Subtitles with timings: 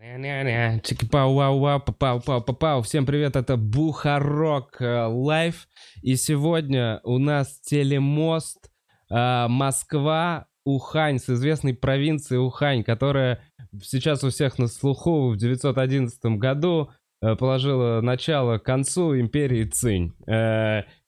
[0.00, 2.82] Ня-ня-ня, чики-пау, вау, вау, пау, пау, пау.
[2.82, 5.66] Всем привет, это Бухарог э, Лайв.
[6.02, 8.70] И сегодня у нас телемост
[9.10, 13.40] э, Москва, Ухань, с известной провинции Ухань, которая
[13.82, 16.90] сейчас у всех на слуху в 911 году
[17.20, 20.12] э, положила начало концу империи Цин.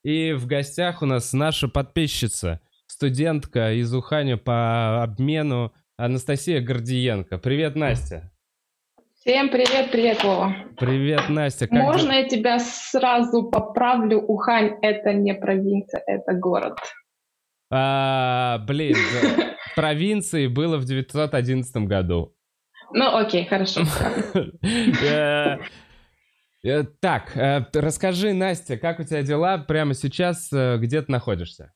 [0.03, 7.37] И в гостях у нас наша подписчица, студентка из Уханя по обмену Анастасия Гордиенко.
[7.37, 8.31] Привет, Настя.
[9.23, 10.51] Всем привет, привет, Вова.
[10.79, 11.67] Привет, Настя.
[11.67, 12.15] Как Можно ты?
[12.15, 14.17] я тебя сразу поправлю?
[14.17, 16.79] Ухань— это не провинция, это город.
[17.69, 18.95] А, блин,
[19.75, 22.33] провинции было в 911 году.
[22.93, 23.81] Ну, окей, хорошо.
[24.63, 25.57] Э,
[26.63, 30.49] э, так, э, расскажи, Настя, как у тебя дела прямо сейчас?
[30.51, 31.71] Где ты находишься?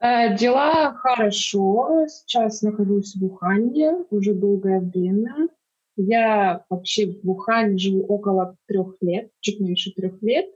[0.00, 2.06] Дела хорошо.
[2.08, 5.48] Сейчас нахожусь в Ухане уже долгое время.
[5.96, 10.46] Я вообще в Ухане живу около трех лет, чуть меньше трех лет.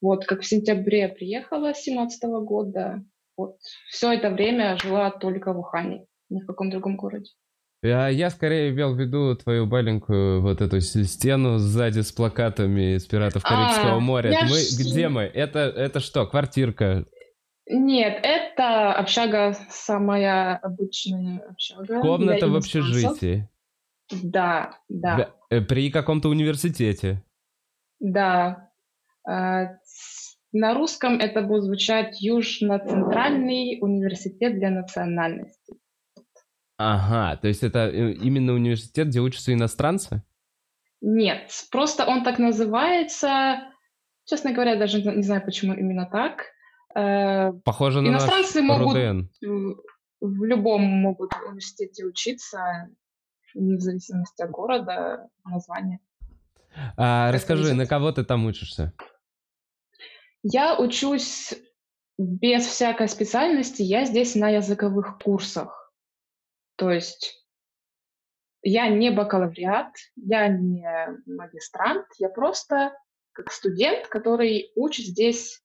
[0.00, 3.02] Вот, как в сентябре приехала с 17 года.
[3.36, 3.56] Вот,
[3.90, 7.30] все это время жила только в Ухане, ни в каком другом городе.
[7.82, 13.06] Я, я скорее имел в виду твою маленькую вот эту стену сзади с плакатами из
[13.06, 14.36] «Пиратов а, Карибского а, моря».
[14.42, 14.78] Мы, ж...
[14.78, 15.22] Где мы?
[15.22, 17.04] Это, это что, квартирка?
[17.68, 22.00] Нет, это общага, самая обычная общага.
[22.00, 23.48] Комната в общежитии.
[24.10, 25.34] Да, да.
[25.50, 27.24] Э, при каком-то университете.
[28.00, 28.70] Да.
[29.26, 29.78] А,
[30.52, 35.74] на русском это будет звучать Южно-Центральный университет для национальностей.
[36.78, 40.22] Ага, то есть это э, именно университет, где учатся иностранцы?
[41.00, 43.60] Нет, просто он так называется.
[44.24, 46.44] Честно говоря, даже не знаю, почему именно так.
[46.94, 49.20] Э, Похоже на Иностранцы наш могут РУДН.
[50.20, 52.88] в любом могут университете учиться,
[53.56, 56.00] в зависимости от города, названия.
[56.96, 58.92] А, расскажи, на кого ты там учишься?
[60.42, 61.54] Я учусь
[62.18, 65.92] без всякой специальности, я здесь на языковых курсах.
[66.76, 67.46] То есть
[68.62, 70.86] я не бакалавриат, я не
[71.26, 72.92] магистрант, я просто
[73.32, 75.62] как студент, который учит здесь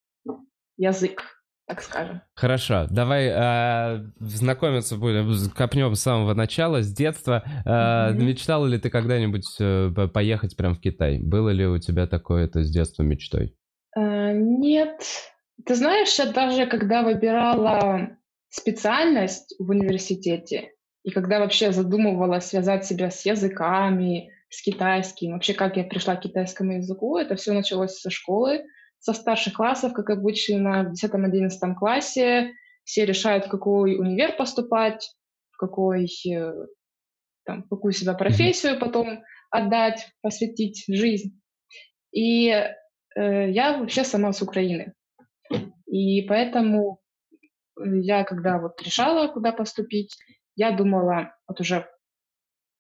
[0.78, 2.22] язык так скажем.
[2.35, 7.44] Хорошо, давай э, знакомиться будем, копнем с самого начала, с детства.
[7.66, 8.23] Э, mm-hmm.
[8.23, 11.19] Мечтала ли ты когда-нибудь э, поехать прям в Китай?
[11.19, 13.55] Было ли у тебя такое это с детства мечтой?
[13.95, 15.01] Э, нет.
[15.66, 18.17] Ты знаешь, я даже когда выбирала
[18.49, 20.72] специальность в университете,
[21.03, 26.22] и когда вообще задумывала связать себя с языками, с китайским, вообще как я пришла к
[26.22, 28.66] китайскому языку, это все началось со школы
[29.01, 32.53] со старших классов, как обычно, в 10-11 классе
[32.84, 35.16] все решают, в какой универ поступать,
[35.50, 36.53] в какой, э,
[37.44, 41.41] там, какую себя профессию потом отдать, посвятить жизнь.
[42.11, 44.94] И э, я вообще сама с Украины.
[45.88, 47.00] И поэтому
[47.84, 50.16] я, когда вот решала, куда поступить,
[50.56, 51.90] я думала, вот уже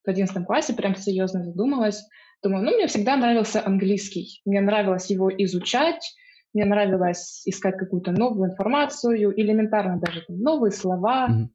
[0.05, 2.03] в 11 классе прям серьезно задумалась,
[2.43, 4.41] Думаю, ну, мне всегда нравился английский.
[4.45, 6.11] Мне нравилось его изучать,
[6.53, 11.29] мне нравилось искать какую-то новую информацию, элементарно даже там, новые слова.
[11.29, 11.47] Mm-hmm.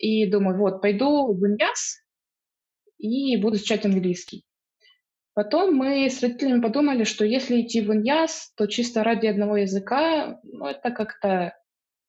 [0.00, 2.02] И думаю, вот, пойду в Иньяс
[2.98, 4.44] и буду изучать английский.
[5.34, 10.40] Потом мы с родителями подумали, что если идти в Иньяс, то чисто ради одного языка,
[10.42, 11.56] ну, это как-то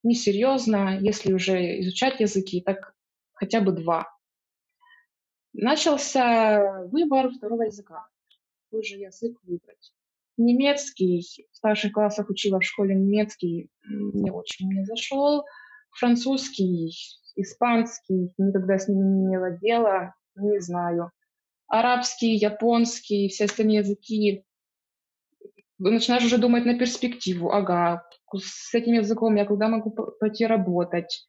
[0.02, 2.94] несерьезно, если уже изучать языки, так
[3.34, 4.08] хотя бы два
[5.54, 8.08] начался выбор второго языка.
[8.66, 9.94] Какой же язык выбрать?
[10.38, 11.48] Немецкий.
[11.52, 13.70] В старших классах учила в школе немецкий.
[13.88, 15.44] Не очень мне зашел.
[15.92, 16.94] Французский,
[17.36, 18.32] испанский.
[18.38, 20.14] Никогда с ним не имела дела.
[20.36, 21.12] Не знаю.
[21.68, 24.46] Арабский, японский, все остальные языки.
[25.78, 27.52] Начинаешь уже думать на перспективу.
[27.52, 31.28] Ага, с этим языком я куда могу пойти работать?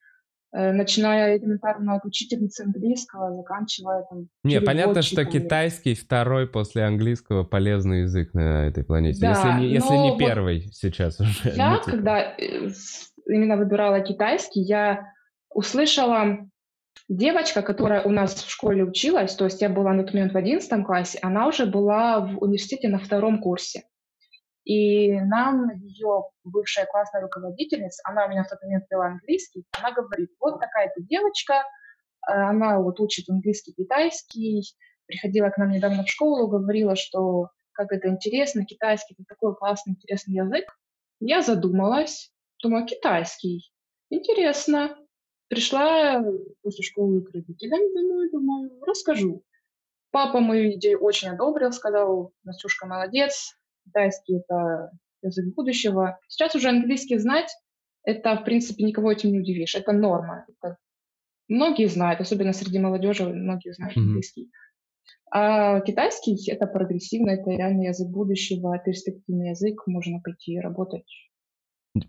[0.52, 4.26] Э, начиная элементарно от учительницы английского, заканчивая там...
[4.42, 9.72] Не, понятно, что китайский второй после английского полезный язык на этой планете, да, если не,
[9.72, 11.52] если не первый вот сейчас уже.
[11.54, 11.90] Я, ну, типа.
[11.92, 12.68] когда э,
[13.26, 15.12] именно выбирала китайский, я
[15.54, 16.38] услышала
[17.08, 20.36] девочка, которая у нас в школе училась, то есть я была на тот момент в
[20.36, 23.84] одиннадцатом классе, она уже была в университете на втором курсе.
[24.64, 29.92] И нам ее бывшая классная руководительница, она у меня в тот момент вела английский, она
[29.92, 31.54] говорит, вот такая-то девочка,
[32.28, 34.62] э, она вот учит английский, китайский,
[35.06, 39.94] приходила к нам недавно в школу, говорила, что как это интересно, китайский, это такой классный,
[39.94, 40.64] интересный язык.
[41.20, 42.30] Я задумалась,
[42.62, 43.72] думаю, китайский,
[44.10, 44.96] интересно.
[45.48, 46.22] Пришла
[46.62, 49.42] после школы к родителям, думаю, думаю, расскажу.
[50.12, 53.56] Папа мою идею очень одобрил, сказал, Настюшка, молодец,
[53.90, 54.90] китайский— это
[55.22, 56.18] язык будущего.
[56.28, 57.50] Сейчас уже английский знать,
[58.04, 59.74] это, в принципе, никого этим не удивишь.
[59.74, 60.46] Это норма.
[60.48, 60.76] Это...
[61.48, 64.00] Многие знают, особенно среди молодежи, многие знают mm-hmm.
[64.00, 64.50] английский.
[65.32, 71.06] А китайский— это прогрессивно, это реальный язык будущего, перспективный язык, можно пойти работать.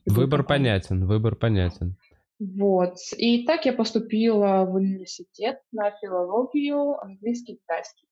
[0.06, 1.98] Выбор понятен, выбор понятен.
[2.40, 2.96] Вот.
[3.18, 8.08] И так я поступила в университет на филологию, английский, китайский.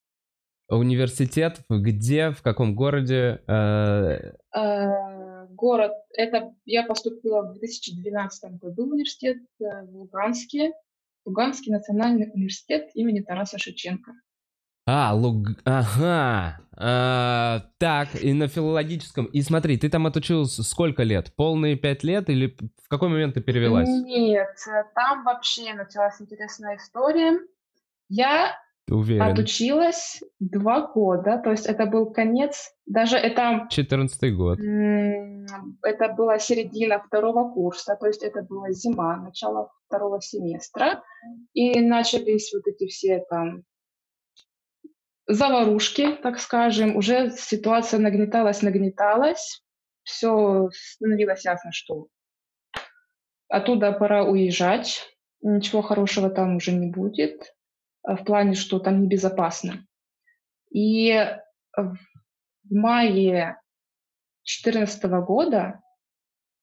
[0.70, 3.42] Университет где, в каком городе?
[3.48, 10.74] Э, э, город, это я поступила в 2012 году в университет э, в Луганске,
[11.26, 14.12] Луганский национальный университет имени Тараса Шевченко.
[14.86, 15.50] А, Луг...
[15.66, 16.60] Ага.
[16.76, 19.26] А, так, и на филологическом.
[19.26, 21.34] И смотри, ты там отучилась сколько лет?
[21.36, 23.90] Полные пять лет или в какой момент ты перевелась?
[23.90, 24.56] Нет,
[24.96, 27.40] там вообще началась интересная история.
[28.08, 28.56] Я
[28.90, 29.22] Уверен.
[29.22, 33.68] отучилась два года, то есть это был конец, даже это...
[33.70, 34.60] Четырнадцатый год.
[34.60, 41.04] Это была середина второго курса, то есть это была зима, начало второго семестра,
[41.54, 43.64] и начались вот эти все там
[45.28, 49.64] заварушки, так скажем, уже ситуация нагнеталась, нагнеталась,
[50.04, 52.08] все становилось ясно, что
[53.48, 55.08] оттуда пора уезжать,
[55.42, 57.54] ничего хорошего там уже не будет,
[58.04, 59.86] в плане, что там небезопасно.
[60.72, 61.14] И
[61.76, 61.98] в
[62.70, 63.58] мае
[64.44, 65.82] 2014 года,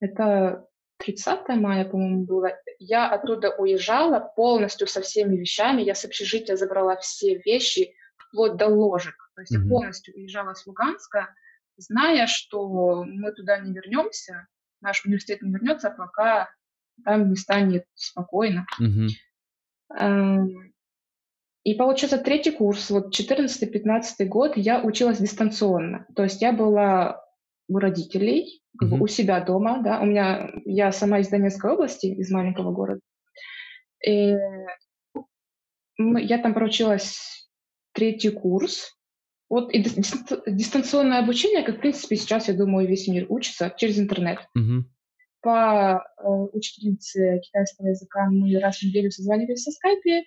[0.00, 0.66] это
[0.98, 6.96] 30 мая, по-моему, было, я оттуда уезжала полностью со всеми вещами, я с общежития забрала
[6.96, 9.14] все вещи, вплоть до ложек.
[9.34, 9.62] То есть mm-hmm.
[9.62, 11.34] я полностью уезжала с Луганска,
[11.76, 14.46] зная, что мы туда не вернемся,
[14.80, 16.48] наш университет не вернется, пока
[17.04, 18.66] там не станет спокойно.
[18.80, 19.10] Mm-hmm.
[21.66, 26.06] И получается третий курс, вот 14-15 год я училась дистанционно.
[26.14, 27.20] То есть я была
[27.66, 28.96] у родителей, как mm-hmm.
[28.96, 33.00] бы у себя дома, да, у меня, я сама из Донецкой области, из маленького города.
[34.06, 34.36] И
[35.98, 37.50] я там проучилась
[37.94, 38.96] третий курс.
[39.48, 44.38] Вот и дистанционное обучение, как, в принципе, сейчас, я думаю, весь мир учится через интернет.
[44.54, 44.84] Угу.
[45.40, 50.22] По э, учительнице китайского языка мы раз в неделю созванивались со скайпе,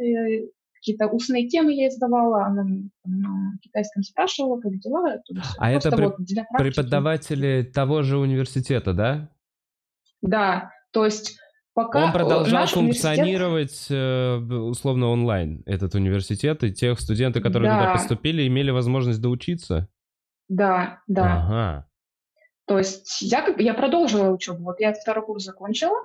[0.00, 0.48] э,
[0.80, 2.64] какие-то устные темы я издавала, она
[3.04, 5.18] на китайском спрашивала, как дела.
[5.58, 6.04] А это при...
[6.04, 6.16] вот
[6.56, 9.30] преподаватели того же университета, да?
[10.22, 11.38] Да, то есть
[11.72, 14.70] Пока Он продолжал функционировать университет...
[14.70, 17.78] условно онлайн, этот университет, и тех студенты, которые да.
[17.78, 19.88] туда поступили, имели возможность доучиться?
[20.48, 21.36] Да, да.
[21.36, 21.88] Ага.
[22.66, 24.64] То есть я, как бы, я продолжила учебу.
[24.64, 25.96] Вот я второй курс закончила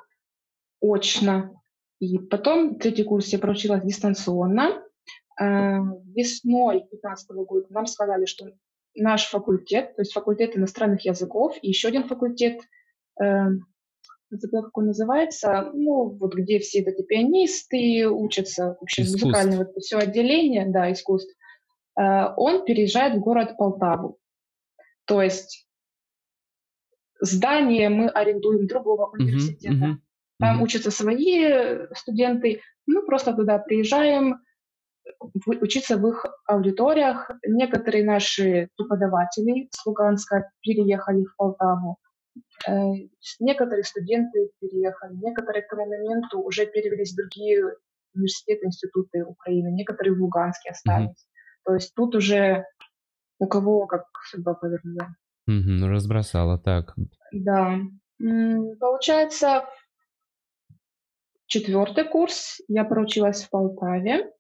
[0.82, 1.62] очно,
[2.00, 4.84] и потом третий курс я проучилась дистанционно.
[5.40, 5.80] Э,
[6.14, 8.52] весной 2015 года нам сказали, что
[8.96, 12.62] наш факультет, то есть факультет иностранных языков и еще один факультет
[13.22, 13.48] э,
[14.30, 19.26] забыла, как он называется, ну, вот где все эти пианисты учатся, вообще искусств.
[19.26, 21.34] музыкальное вот все отделение, да, искусств,
[22.00, 22.02] э,
[22.38, 24.18] он переезжает в город Полтаву.
[25.06, 25.68] То есть
[27.20, 29.74] здание мы арендуем другого университета.
[29.74, 29.96] Uh-huh, uh-huh,
[30.40, 30.64] Там uh-huh.
[30.64, 32.62] учатся свои студенты.
[32.86, 34.42] Мы просто туда приезжаем,
[35.46, 37.30] учиться в их аудиториях.
[37.48, 41.98] Некоторые наши преподаватели с Луганска переехали в Полтаву.
[42.68, 42.72] Э,
[43.40, 47.76] некоторые студенты переехали, некоторые к тому моменту уже перевелись в другие
[48.14, 51.10] университеты, институты Украины, некоторые в Луганске остались.
[51.10, 51.66] Mm-hmm.
[51.66, 52.66] То есть тут уже
[53.40, 55.16] у кого как судьба повернула.
[55.50, 56.96] Mm-hmm, разбросала так.
[57.32, 57.80] Да.
[58.18, 59.66] Получается,
[61.48, 64.32] четвертый курс я проучилась в Полтаве.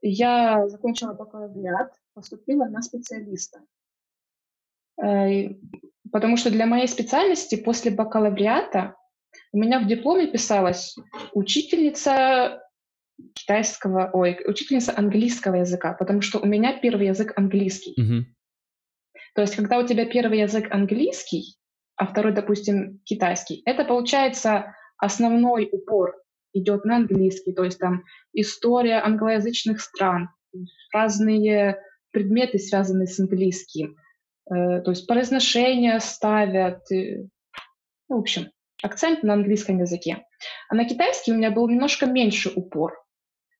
[0.00, 3.60] Я закончила бакалавриат, поступила на специалиста.
[5.02, 5.50] Э,
[6.12, 8.94] Потому что для моей специальности после бакалавриата
[9.50, 10.94] у меня в дипломе писалась
[11.32, 12.62] учительница
[13.34, 17.94] китайского, ой, учительница английского языка, потому что у меня первый язык английский.
[17.98, 18.22] Mm-hmm.
[19.34, 21.56] То есть, когда у тебя первый язык английский,
[21.96, 26.14] а второй, допустим, китайский, это получается основной упор
[26.52, 30.28] идет на английский, то есть там история англоязычных стран,
[30.92, 31.78] разные
[32.12, 33.96] предметы, связанные с английским.
[34.48, 40.24] Э, то есть произношение ставят, ну, в общем, акцент на английском языке.
[40.68, 42.94] А на китайский у меня был немножко меньше упор.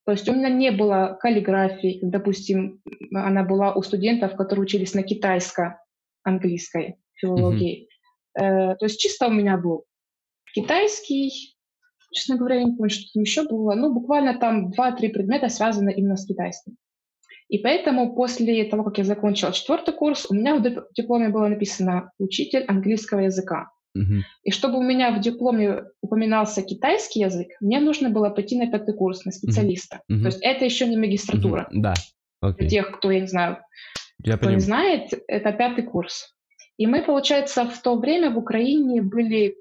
[0.04, 2.80] То есть у меня не было каллиграфии, допустим,
[3.12, 7.88] она была у студентов, которые учились на китайско-английской филологии.
[8.38, 8.76] Mm-hmm.
[8.78, 9.84] то есть чисто у меня был
[10.54, 11.56] китайский,
[12.12, 13.75] честно говоря, я не помню, что там еще было.
[13.75, 16.76] Ну, буквально там два-три предмета связаны именно с китайским.
[17.49, 20.62] И поэтому после того, как я закончила четвертый курс, у меня в
[20.94, 23.71] дипломе было написано «учитель английского языка».
[23.94, 24.23] Uh-huh.
[24.42, 28.94] И чтобы у меня в дипломе упоминался китайский язык, мне нужно было пойти на пятый
[28.94, 30.00] курс, на специалиста.
[30.11, 30.21] Uh-huh.
[30.21, 31.68] То есть это еще не магистратура.
[31.71, 31.80] Uh-huh.
[31.82, 31.94] Да.
[32.40, 33.59] Для тех, кто, я не знаю,
[34.25, 34.56] я кто понимаю.
[34.56, 36.35] не знает, это пятый курс.
[36.78, 39.56] И мы, получается, в то время в Украине были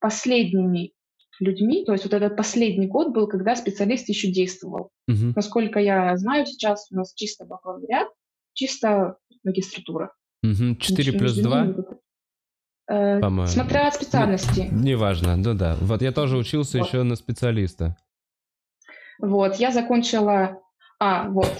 [0.00, 0.92] последними
[1.40, 4.90] людьми, то есть вот этот последний год был, когда специалист еще действовал.
[5.10, 5.32] Uh-huh.
[5.36, 8.08] Насколько я знаю, сейчас у нас чисто бакалавриат,
[8.54, 10.12] чисто магистратура.
[10.42, 10.76] Угу.
[10.76, 11.74] 4 плюс 2?
[12.88, 13.46] Э, По-моему.
[13.46, 14.68] Смотря от специальности.
[14.70, 15.76] Ну, неважно, ну да.
[15.80, 16.86] Вот я тоже учился вот.
[16.86, 17.96] еще на специалиста.
[19.18, 20.62] Вот, я закончила...
[20.98, 21.52] А, вот.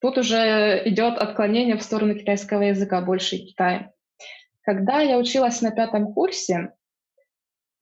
[0.00, 3.92] Тут уже идет отклонение в сторону китайского языка, больше Китая.
[4.62, 6.72] Когда я училась на пятом курсе,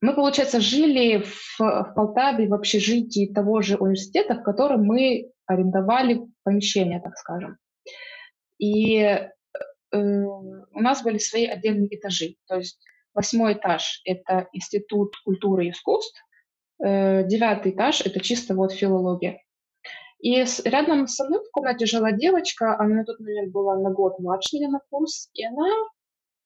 [0.03, 6.19] мы, получается, жили в, в Полтаве в общежитии того же университета, в котором мы арендовали
[6.43, 7.57] помещение, так скажем.
[8.57, 9.27] И э,
[9.93, 12.35] у нас были свои отдельные этажи.
[12.47, 12.83] То есть
[13.13, 16.21] восьмой этаж— это Институт культуры и искусств,
[16.83, 19.41] э, девятый этаж— это чисто вот филология.
[20.19, 23.89] И с, рядом со мной в комнате жила девочка, она на тот момент была на
[23.89, 25.69] год младше меня на курс, и она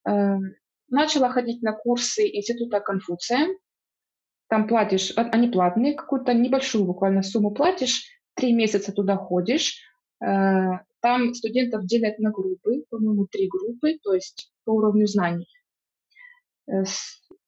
[0.08, 0.38] э,
[0.90, 3.48] Начала ходить на курсы Института Конфуция.
[4.50, 9.82] Там платишь, они платные, какую-то небольшую буквально сумму платишь, три месяца туда ходишь.
[10.24, 15.50] Э, там студентов делят на группы, по-моему, три группы, то есть по уровню знаний.
[16.68, 16.84] Э,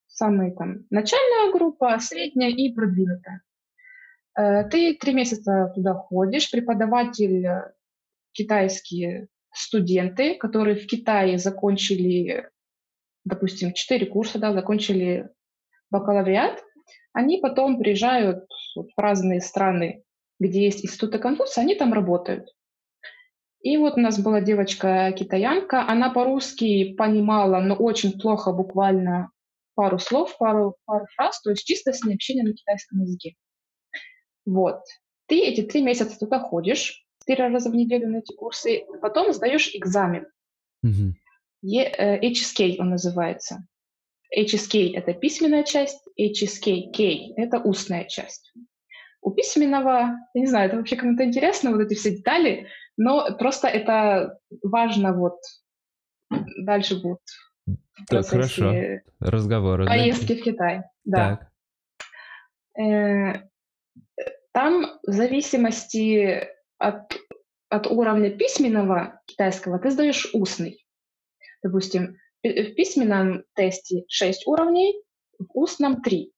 [0.07, 3.41] самая там начальная группа, средняя и продвинутая.
[4.37, 7.47] Э, ты три месяца туда ходишь, преподаватель
[8.33, 12.49] китайские студенты, которые в Китае закончили
[13.25, 15.29] допустим, четыре курса, да, закончили
[15.91, 16.63] бакалавриат,
[17.13, 18.45] они потом приезжают
[18.75, 20.03] в разные страны,
[20.39, 22.49] где есть институты Конфуция, они там работают.
[23.61, 29.31] И вот у нас была девочка-китаянка, она по-русски понимала, но очень плохо буквально
[29.75, 33.35] пару слов, пару, пару фраз, то есть чисто с ней общение на китайском языке.
[34.45, 34.81] Вот.
[35.27, 39.75] Ты эти три месяца туда ходишь, четыре раза в неделю на эти курсы, потом сдаешь
[39.75, 40.25] экзамен.
[40.85, 41.11] Mm-hmm.
[41.65, 43.65] HSK он называется.
[44.37, 48.53] HSK– это письменная часть, HSK-K– это устная часть.
[49.21, 53.67] У письменного, я не знаю, это вообще кому-то интересно, вот эти все детали, но просто
[53.67, 55.39] это важно вот
[56.29, 57.21] дальше будут.
[58.07, 58.73] Так, хорошо.
[59.19, 59.85] Разговоры.
[59.85, 61.49] Поездки в Китай, да.
[62.75, 62.81] Так.
[62.81, 63.49] Э,
[64.53, 66.47] там в зависимости
[66.77, 67.17] от,
[67.69, 70.85] от уровня письменного китайского ты сдаешь устный.
[71.63, 75.01] Допустим, в письменном тесте 6 уровней,
[75.37, 76.33] в устном 3.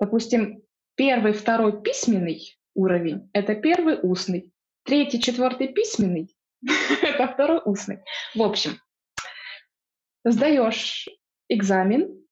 [0.00, 0.62] Допустим,
[0.94, 4.52] первый, второй письменный уровень– это первый устный.
[4.84, 6.36] Третий, четвертый письменный–
[7.02, 8.00] это второй устный.
[8.34, 8.72] В общем,
[10.24, 11.08] сдаешь
[11.48, 12.22] экзамен,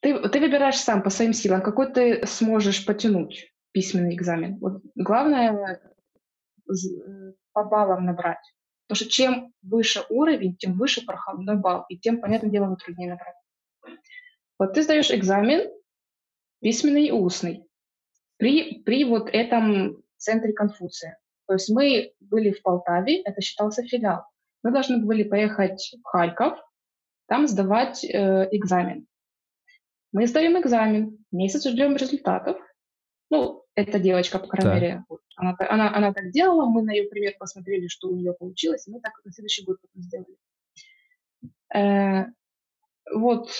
[0.00, 4.58] ты, ты выбираешь сам по своим силам, какой ты сможешь потянуть письменный экзамен.
[4.58, 5.80] Вот главное
[7.52, 8.54] по баллам набрать.
[8.86, 13.10] Потому что чем выше уровень, тем выше проходной балл, и тем, понятное дело, вы труднее
[13.10, 13.34] набрать.
[14.58, 15.70] Вот ты сдаешь экзамен,
[16.60, 17.66] письменный и устный,
[18.36, 21.18] при, при вот этом центре Конфуция.
[21.46, 24.24] То есть мы были в Полтаве, это считался филиал.
[24.62, 26.58] Мы должны были поехать в Харьков,
[27.26, 29.06] там сдавать э, экзамен.
[30.12, 32.56] Мы сдаем экзамен, месяц ждем результатов.
[33.30, 34.74] Ну, эта девочка, по крайней да.
[34.74, 35.04] мере,
[35.36, 38.90] она, она, она так делала, мы на ее пример посмотрели, что у нее получилось, и
[38.90, 40.36] мы так на следующий год потом сделали.
[41.74, 42.24] Э,
[43.14, 43.50] вот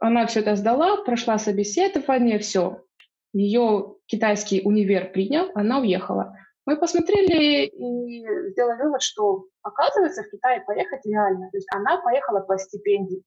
[0.00, 2.84] она все это сдала, прошла собеседование, все.
[3.32, 6.36] Ее китайский универ принял, она уехала.
[6.66, 11.50] Мы посмотрели и сделали вывод, что оказывается в Китае поехать реально.
[11.50, 13.22] То есть она поехала по стипендии.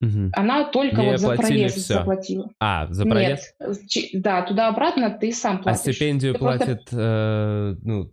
[0.00, 0.30] Угу.
[0.34, 1.94] Она только Не вот за проезд все.
[1.94, 2.50] заплатила.
[2.60, 3.54] А, за проезд?
[3.60, 5.80] Нет, да, туда-обратно ты сам а платишь.
[5.80, 6.96] А стипендию ты платит просто...
[7.00, 8.10] э, ну,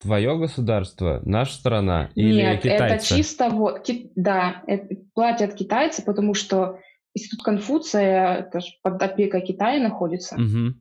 [0.00, 2.84] твое государство, наша страна или Нет, китайцы?
[2.84, 4.12] это чисто вот, ки...
[4.14, 6.78] да, это платят китайцы, потому что
[7.14, 10.36] Институт Конфуция это же под опекой Китая находится.
[10.36, 10.74] Угу.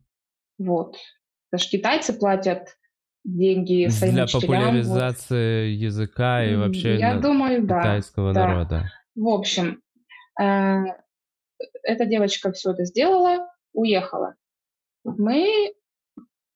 [0.60, 0.96] Вот.
[1.52, 2.78] Даже китайцы платят
[3.24, 4.42] деньги своим Для учителям.
[4.42, 5.82] популяризации вот.
[5.82, 8.92] языка и вообще Я думаю, китайского да, народа.
[9.16, 9.82] В общем,
[10.40, 14.36] эта девочка все это сделала, уехала.
[15.04, 15.74] Мы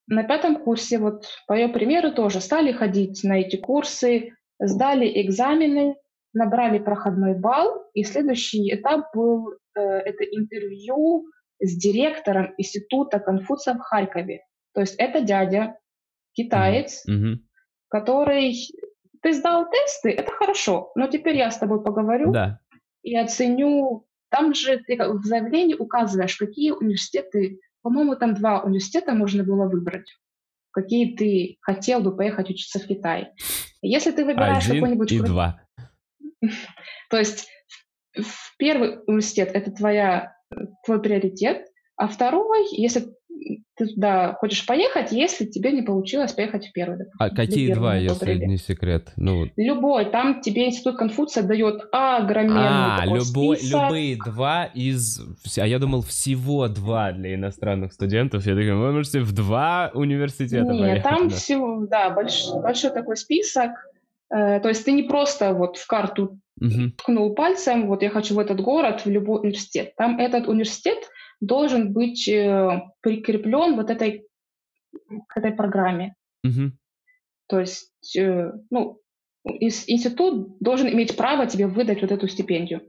[0.08, 5.96] на пятом курсе, вот по ее примеру, тоже стали ходить на эти курсы, сдали экзамены,
[6.34, 11.26] набрали проходной балл, и следующий этап был э, это интервью
[11.60, 14.42] с директором Института Конфуция в Харькове.
[14.74, 15.78] То есть это дядя,
[16.34, 17.48] китаец, Мгм.
[17.90, 18.56] который...
[19.22, 22.60] Ты сдал тесты, это хорошо, но теперь я с тобой поговорю Да.
[23.04, 24.08] И оценю.
[24.30, 30.10] Там же ты в заявлении указываешь, какие университеты, по-моему, там два университета можно было выбрать,
[30.72, 33.32] какие ты хотел бы поехать учиться в Китай.
[33.82, 35.12] Если ты выбираешь Один какой-нибудь...
[35.12, 35.62] и два.
[37.10, 37.48] То есть
[38.58, 43.14] первый университет это твоя, э, твой приоритет, а второй, если
[43.76, 46.98] ты туда хочешь поехать, если тебе не получилось поехать в первый.
[47.00, 49.12] допустим, А какие два, если не секрет?
[49.16, 49.48] Ну.
[49.58, 53.84] Любой, там тебе институт Конфуция дает огроменный А, любой, список.
[53.86, 55.20] любые два из...
[55.58, 58.46] А я думал, всего два для иностранных студентов.
[58.46, 61.04] Я такой, вы можете в два университета Нет, поехать.
[61.04, 61.36] там да.
[61.36, 63.72] всего, да, больш- большой такой список.
[64.34, 66.92] Э, То есть ты не просто вот в карту Мгм.
[66.92, 69.94] ткнул пальцем, вот я хочу в этот город, в любой университет.
[69.98, 70.98] Там этот университет
[71.46, 74.28] должен быть э, прикреплен вот этой,
[75.28, 76.16] к этой программе.
[76.44, 76.78] Мгм.
[77.48, 79.00] То есть, э, ну,
[79.46, 82.82] институт должен иметь право тебе выдать вот эту стипендию.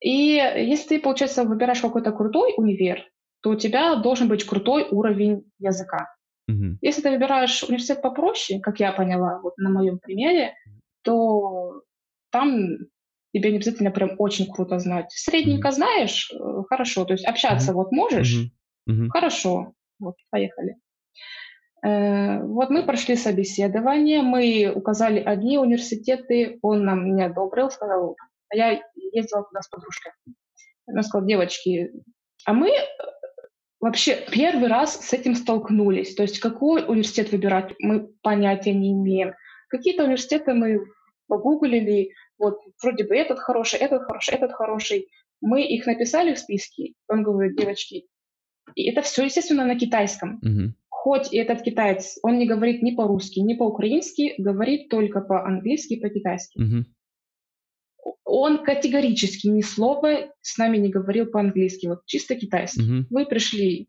[0.00, 3.04] И если ты, получается, выбираешь какой-то крутой универ,
[3.42, 6.08] то у тебя должен быть крутой уровень языка.
[6.48, 6.78] Мгм.
[6.82, 10.54] Если ты выбираешь университет попроще, как я поняла вот на моем примере,
[11.02, 11.82] то
[12.30, 12.76] там
[13.32, 15.10] тебе не обязательно прям очень круто знать.
[15.10, 18.50] Средненько знаешь, э, хорошо, то есть общаться вот можешь.
[18.86, 19.10] Мгм.
[19.10, 20.76] хорошо, вот, поехали.
[21.84, 28.16] Э, Вот мы прошли собеседование, мы указали одни университеты, он нам не одобрил, сказал,
[28.48, 28.80] а я
[29.12, 30.12] ездила туда с подружкой.
[30.86, 31.90] Она сказала, девочки,
[32.44, 32.82] а мы э,
[33.80, 36.14] вообще первый раз с этим столкнулись.
[36.14, 39.34] То есть какой университет выбирать, мы понятия не имеем.
[39.68, 40.80] Какие-то университеты мы
[41.28, 45.08] погуглили, вот вроде бы этот хороший, этот хороший, этот хороший.
[45.40, 46.94] Мы их написали в списке.
[47.08, 48.06] Он говорит, девочки,
[48.74, 50.38] и это все, естественно, на китайском.
[50.42, 50.74] Мгм.
[50.88, 56.58] Хоть и этот китаец, он не говорит ни по-русски, ни по-украински, говорит только по-английски по-китайски.
[56.58, 56.86] Мгм.
[58.24, 62.82] Он категорически ни слова с нами не говорил по-английски, вот чисто китайский.
[62.82, 63.06] Мгм.
[63.10, 63.88] Вы пришли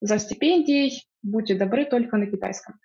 [0.00, 2.76] за стипендией, будьте добры только на китайском.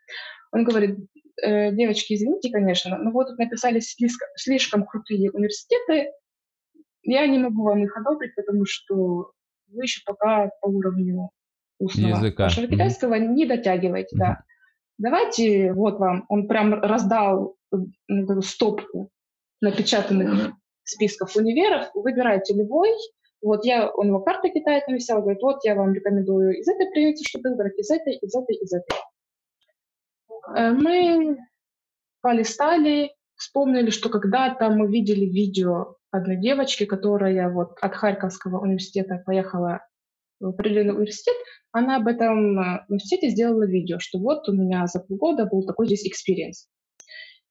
[0.53, 0.97] Он говорит,
[1.41, 6.11] «Э, девочки, извините, конечно, но вот тут написали слишком, слишком крутые университеты,
[7.01, 9.31] я не могу вам их одобрить, потому что
[9.67, 11.31] вы еще пока по уровню
[11.79, 12.43] устного Языка.
[12.43, 14.43] вашего китайского не дотягиваете, да.
[14.97, 17.57] Давайте, вот вам, он прям раздал
[18.07, 19.09] ну, стопку
[19.59, 22.91] напечатанных списков универов, выбирайте любой.
[23.41, 27.25] Вот я, он его карты китает написал, говорит, вот я вам рекомендую из этой провинции
[27.27, 28.95] что-то выбрать, из этой, из этой, из этой.
[30.47, 31.37] Э, Мы
[32.21, 39.81] полистали, вспомнили, что когда-то мы видели видео одной девочки, которая вот от Харьковского университета поехала
[40.39, 41.35] в определенный университет,
[41.71, 45.87] она об этом э, университете сделала видео, что вот у меня за полгода был такой
[45.87, 46.67] здесь experience.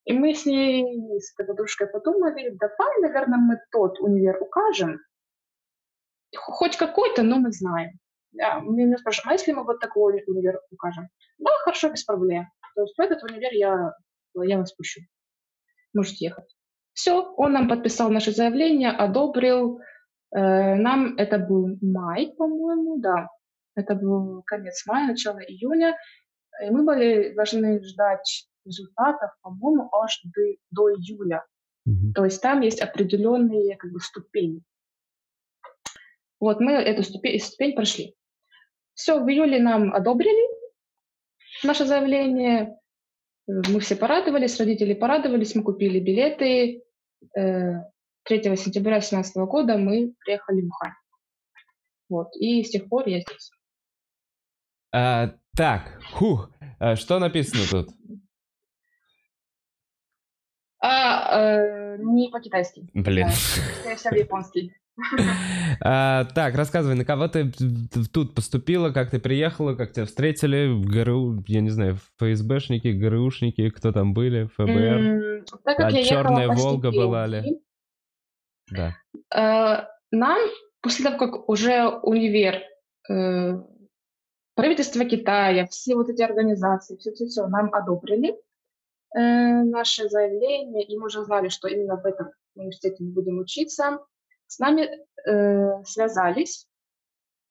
[0.04, 4.98] И мы с ней, с этой подружкой подумали, давай, наверное, мы тот универ укажем,
[6.36, 7.98] хоть какой-то, но мы знаем.
[8.32, 11.08] Да, меня спрашивают, а если мы вот такой уни- универ укажем?
[11.38, 12.46] Да, хорошо, без проблем.
[12.74, 13.94] То есть в этот универ я,
[14.34, 15.00] я вас пущу.
[15.94, 16.54] Можете ехать.
[16.94, 19.80] Все, он нам подписал наше заявление, одобрил.
[20.34, 23.28] Э, нам это был май, по-моему, да.
[23.74, 25.96] Это был конец мая, начало июня.
[26.62, 31.44] И мы были должны ждать результатов, по-моему, аж до, до июля.
[31.84, 32.12] Мгм.
[32.12, 34.62] То есть там есть определенные как бы, ступени.
[36.40, 38.14] Вот мы эту ступень, ступень прошли.
[38.94, 40.61] Все, в июле нам одобрили
[41.64, 42.78] наше заявление.
[43.48, 46.82] Э, Мы все порадовались, родители порадовались, мы купили билеты.
[47.36, 47.84] Э,
[48.24, 50.92] 3 сентября 2017 года мы приехали в Ухань.
[52.08, 53.50] Вот, и с тех пор я здесь.
[54.94, 57.94] А, так, хух, а что написано тут?
[60.80, 62.86] А, э, не по-китайски.
[62.92, 63.28] Блин.
[63.28, 64.74] Да, скорее всего, японский.
[65.80, 67.50] А, так, рассказывай, на кого ты
[68.12, 73.70] тут поступила, как ты приехала, как тебя встретили, в ГРУ, я не знаю, ФСБшники, ГРУшники,
[73.70, 75.44] кто там были, ФБР?
[75.64, 77.60] Так как А я ехала «Чёрная по Волга» была ли?
[78.70, 78.94] Да.
[79.34, 80.38] Э, Нам,
[80.82, 82.62] после того, как уже универ,
[83.10, 83.60] э,
[84.54, 88.34] правительство Китая, все вот эти организации, все-все-все нам одобрили
[89.14, 93.98] э, наше заявление, и мы уже знали, что именно в этом университете мы будем учиться.
[94.52, 94.82] С нами
[95.26, 96.66] э, связались,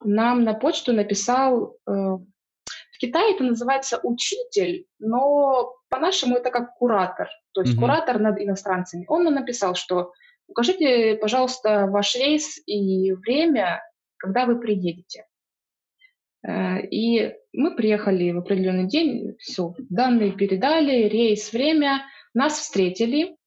[0.04, 7.28] нам на почту написал, э, в Китае это называется учитель, но по-нашему это как куратор,
[7.54, 7.82] то есть Мгм.
[7.82, 9.06] куратор над иностранцами.
[9.08, 10.12] Он нам написал, что
[10.46, 13.82] укажите, пожалуйста, ваш рейс и время,
[14.18, 15.26] когда вы приедете.
[16.48, 22.04] Э, и мы приехали в определенный день, все, данные передали, рейс, время,
[22.36, 23.38] нас встретили,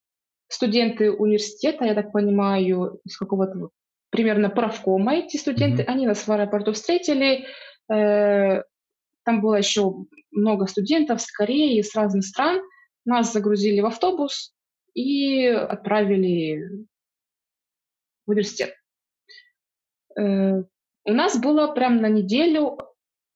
[0.55, 3.71] студенты университета, я так понимаю, из какого-то
[4.11, 5.87] примерно правкома эти студенты, mm-hmm.
[5.87, 7.47] они нас в аэропорту встретили,
[7.93, 8.63] э,
[9.25, 9.93] там было еще
[10.31, 12.61] много студентов с Кореи, с разных стран,
[13.05, 14.55] нас загрузили в автобус
[14.95, 16.87] и отправили
[18.27, 18.75] в университет.
[20.17, 20.63] Э,
[21.07, 22.79] у нас было прям на неделю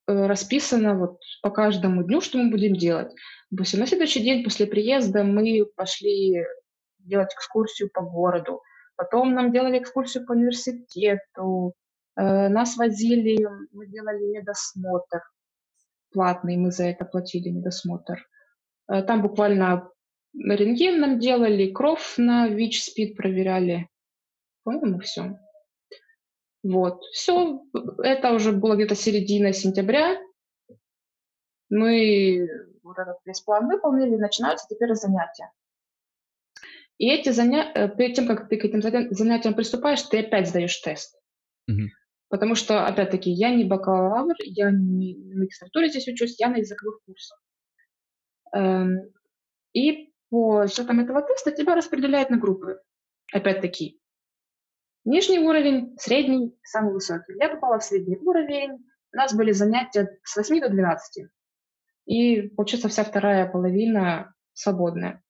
[0.06, 3.12] э, расписано вот по каждому дню, что мы будем делать.
[3.50, 6.44] Допустим, на следующий день после приезда мы пошли
[7.08, 8.62] делать экскурсию по городу.
[8.96, 11.74] Потом нам делали экскурсию по университету.
[12.16, 15.22] Э, нас возили, мы делали медосмотр
[16.12, 18.26] платный, мы за это платили медосмотр.
[18.86, 19.90] Там буквально
[20.34, 23.88] рентген нам делали, кровь на ВИЧ-СПИД проверяли.
[24.64, 25.38] По-моему, все.
[26.62, 27.62] Вот, все,
[28.02, 30.18] это уже было где-то середина сентября.
[31.70, 32.48] Мы
[32.82, 35.50] вот этот весь план выполнили, начинаются теперь занятия.
[36.98, 40.76] И эти занятия, э, перед тем, как ты к этим занятиям приступаешь, ты опять сдаешь
[40.78, 41.16] тест.
[41.70, 41.86] Mm-hmm.
[42.28, 47.00] Потому что, опять-таки, я не бакалавр, я не на магистратуре здесь учусь, я на языковых
[47.06, 47.40] курсах.
[48.52, 49.12] Эм,
[49.72, 52.80] и по счетам этого теста тебя распределяют на группы.
[53.32, 53.98] Опять-таки,
[55.08, 57.32] Нижний уровень, средний, самый высокий.
[57.40, 58.72] Я попала в средний уровень.
[59.14, 61.30] У нас были занятия с 8 до 12.
[62.04, 65.22] И, получается, вся вторая половина свободная.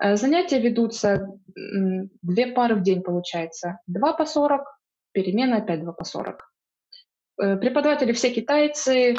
[0.00, 3.78] Э, занятия ведутся две пары в день, получается.
[3.86, 4.62] Два по 40,
[5.12, 6.52] перемена опять два по 40.
[7.42, 9.16] Э, преподаватели все китайцы,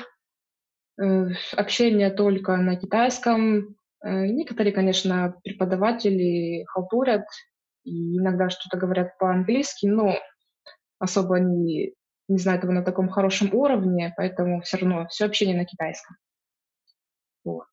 [1.00, 3.76] э, общение только на китайском.
[4.04, 7.28] Некоторые, конечно, преподаватели халтурят,
[7.84, 10.16] и иногда что-то говорят по-английски, но
[10.98, 11.94] особо не,
[12.28, 16.18] не знают его на таком хорошем уровне, поэтому все равно все общение на китайском.
[17.44, 17.68] Вот.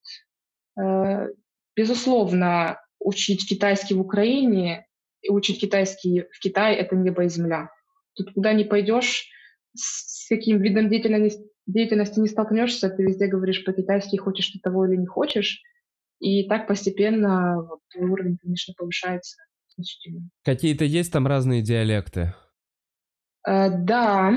[1.75, 4.87] Безусловно, учить китайский в Украине
[5.23, 7.71] и учить китайский в Китае— это небо и земля.
[8.15, 9.29] Тут куда не пойдешь,
[9.75, 14.97] с каким видом деятельности, деятельности не столкнешься, ты везде говоришь по-китайски, хочешь ты того или
[14.97, 15.63] не хочешь.
[16.21, 19.37] И так постепенно вот, уровень, конечно, повышается
[19.77, 20.29] значительно.
[20.43, 22.35] Какие-то есть там разные диалекты?
[23.47, 24.35] Э, да.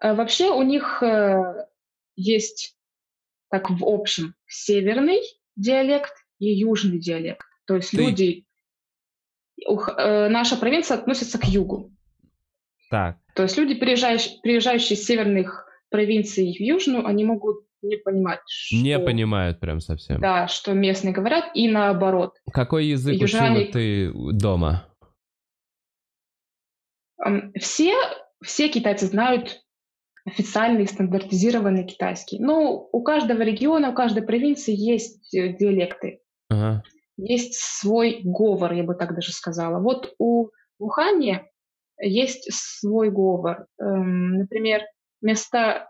[0.00, 1.66] Э, вообще у них э,
[2.16, 2.76] есть,
[3.48, 5.20] так в общем, северный
[5.56, 7.46] диалект и южный диалект.
[7.66, 7.96] То есть Ты...
[7.98, 8.46] люди...
[9.66, 11.92] Э, наша провинция относится к югу.
[12.90, 13.18] Так.
[13.34, 18.40] То есть люди, приезжающие, приезжающие из северных провинций в южную, они могут не понимать.
[18.46, 20.20] Что, не понимают прям совсем.
[20.20, 22.36] Да, что местные говорят, и наоборот.
[22.52, 23.68] Какой язык Южане...
[23.68, 24.88] учила ты дома?
[27.56, 27.94] Все,
[28.42, 29.60] все китайцы знают
[30.26, 32.38] официальный стандартизированный китайский.
[32.38, 36.20] Но у каждого региона, у каждой провинции есть э, диалекты.
[36.54, 36.82] Ага.
[37.16, 39.80] Есть свой говор, я бы так даже сказала.
[39.80, 41.46] Вот у Ухане
[42.00, 43.66] есть свой говор.
[43.78, 44.82] Эм, например,
[45.20, 45.88] вместо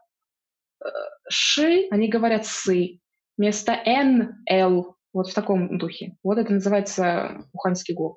[1.29, 3.01] ши, они говорят сы.
[3.37, 4.97] Вместо н, л.
[5.13, 6.17] Вот в таком духе.
[6.23, 8.17] Вот это называется уханьский говор.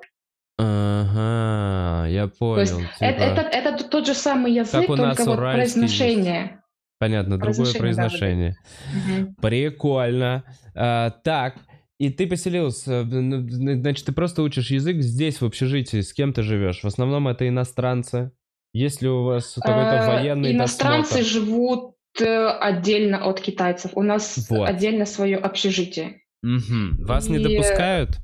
[0.58, 2.56] Ага, я понял.
[2.56, 3.04] То есть типа...
[3.04, 6.42] это, это, это тот же самый язык, только вот произношение.
[6.42, 6.54] Есть.
[7.00, 8.56] Понятно, другое произношение.
[8.56, 9.36] Да, угу.
[9.40, 10.44] Прикольно.
[10.76, 11.56] А, так,
[12.00, 16.82] и ты поселился, значит, ты просто учишь язык здесь, в общежитии, с кем ты живешь?
[16.82, 18.32] В основном это иностранцы.
[18.74, 21.30] Есть ли у вас какой-то а, военный Иностранцы досмотр?
[21.30, 23.92] живут Э, отдельно от китайцев.
[23.96, 24.68] У нас вот.
[24.68, 26.22] отдельно свое общежитие.
[26.44, 27.06] Угу.
[27.06, 27.32] Вас и...
[27.32, 28.18] не допускают?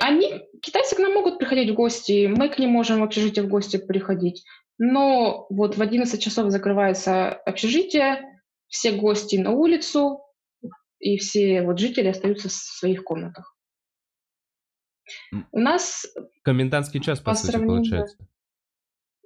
[0.00, 3.48] Они, китайцы к нам могут приходить в гости, мы к ним можем в общежитие в
[3.48, 4.44] гости приходить.
[4.78, 10.20] Но вот в 11 часов закрывается общежитие, все гости на улицу,
[10.98, 13.56] и все вот жители остаются в своих комнатах.
[15.52, 16.06] У нас...
[16.42, 18.16] Комендантский час, по, по сути, получается.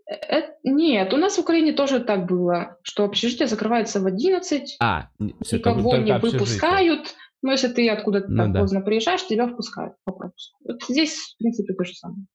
[0.07, 5.09] Это, нет, у нас в Украине тоже так было, что общежитие закрывается в 11, а,
[5.43, 8.61] все, никого не выпускают, но если ты откуда-то ну, да.
[8.61, 10.59] поздно приезжаешь, тебя впускают по пропуску.
[10.67, 12.27] Вот здесь, в принципе, то же самое.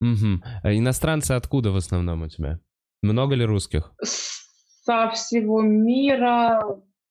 [0.00, 0.42] Угу.
[0.62, 2.60] А иностранцы откуда в основном у тебя?
[3.02, 3.92] Много ли русских?
[4.02, 6.62] Со всего мира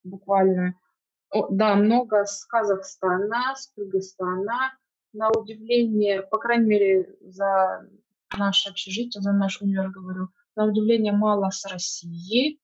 [0.04, 0.76] буквально.
[1.50, 4.74] Да, много с Казахстана, с Кыргызстана.
[5.14, 7.88] На удивление, по крайней мере, за
[8.38, 12.60] наше общежитие, за наш универ говорю, на удивление мало с России,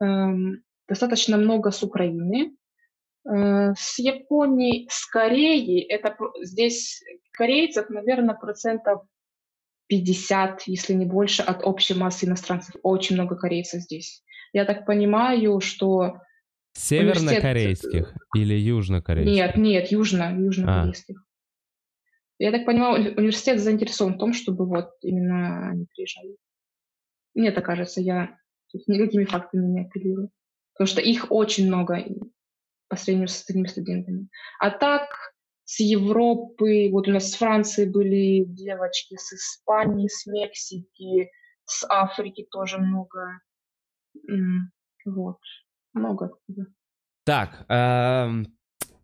[0.00, 2.56] эм, достаточно много с Украины.
[3.24, 9.02] Э, с Японии, с Кореи, это здесь корейцев, наверное, процентов
[9.88, 12.74] 50, если не больше, от общей массы иностранцев.
[12.82, 14.22] Очень много корейцев здесь.
[14.52, 16.20] Я так понимаю, что...
[16.72, 18.22] Севернокорейских университет...
[18.34, 19.34] или южнокорейских?
[19.34, 21.18] Нет, нет, южно, южнокорейских.
[21.18, 21.28] А.
[22.38, 26.36] Я так понимаю, университет заинтересован в том, чтобы вот именно они приезжали.
[27.34, 28.38] Мне так кажется, я
[28.86, 30.30] никакими фактами не апеллирую.
[30.74, 32.04] Потому что их очень много
[32.88, 34.28] по сравнению с остальными студентами.
[34.60, 35.08] А так,
[35.64, 41.30] с Европы, вот у нас с Франции были девочки, с Испании, с Мексики,
[41.64, 43.40] с Африки тоже много.
[45.04, 45.38] Вот,
[45.98, 46.66] много откуда.
[47.24, 48.46] Так, эм,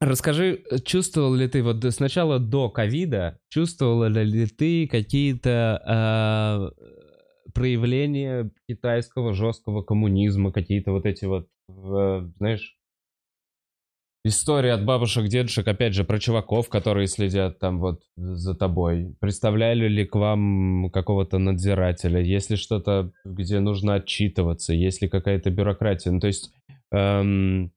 [0.01, 9.35] расскажи, чувствовал ли ты вот сначала до ковида, чувствовала ли ты какие-то э, проявления китайского
[9.35, 12.77] жесткого коммунизма, какие-то вот эти вот, знаешь,
[14.25, 19.15] история от бабушек, дедушек, опять же, про чуваков, которые следят там вот за тобой.
[19.21, 22.21] Представляли ли к вам какого-то надзирателя?
[22.21, 26.11] Если что-то, где нужно отчитываться, если какая-то бюрократия?
[26.11, 26.53] Ну, то есть,
[26.93, 27.73] эм,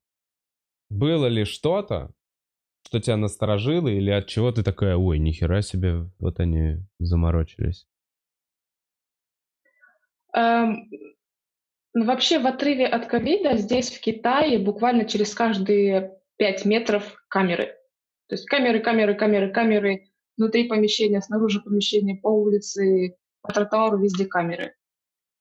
[0.90, 2.12] было ли что-то,
[2.86, 7.88] что тебя насторожило, или от чего ты такая, ой, нихера себе, вот они заморочились?
[10.36, 10.76] Um,
[11.94, 17.76] ну, вообще, в отрыве от ковида здесь, в Китае, буквально через каждые 5 метров камеры.
[18.28, 24.26] То есть камеры, камеры, камеры, камеры, внутри помещения, снаружи помещения, по улице, по тротуару, везде
[24.26, 24.76] камеры.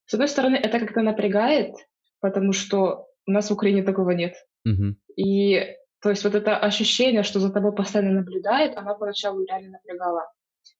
[0.05, 1.75] С одной стороны, это как-то напрягает,
[2.19, 4.35] потому что у нас в Украине такого нет.
[4.67, 4.93] Mm-hmm.
[5.17, 10.31] И то есть вот это ощущение, что за тобой постоянно наблюдает, она поначалу реально напрягала.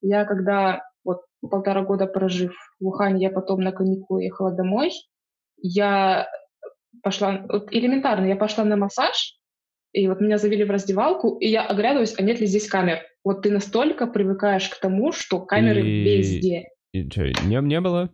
[0.01, 4.91] Я когда вот полтора года прожив в Ухане, я потом на каникулы ехала домой,
[5.57, 6.27] я
[7.01, 9.37] пошла, вот элементарно, я пошла на массаж,
[9.93, 12.99] и вот меня завели в раздевалку, и я оглядываюсь, а нет ли здесь камер.
[13.23, 16.03] Вот ты настолько привыкаешь к тому, что камеры и...
[16.03, 16.69] везде.
[16.91, 18.13] И что, не, не было?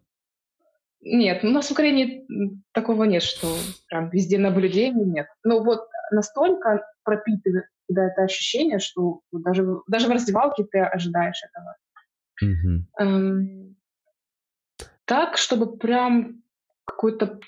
[1.05, 2.25] Нет, у нас в Украине
[2.71, 3.47] такого нет, что
[3.87, 5.27] прям везде наблюдение нет.
[5.43, 11.75] Но вот настолько пропитывает да, это ощущение, что даже, даже в раздевалке ты ожидаешь этого.
[12.43, 12.79] Mm-hmm.
[12.99, 13.75] Эм,
[15.05, 16.41] так, чтобы прям
[16.85, 17.39] какой-то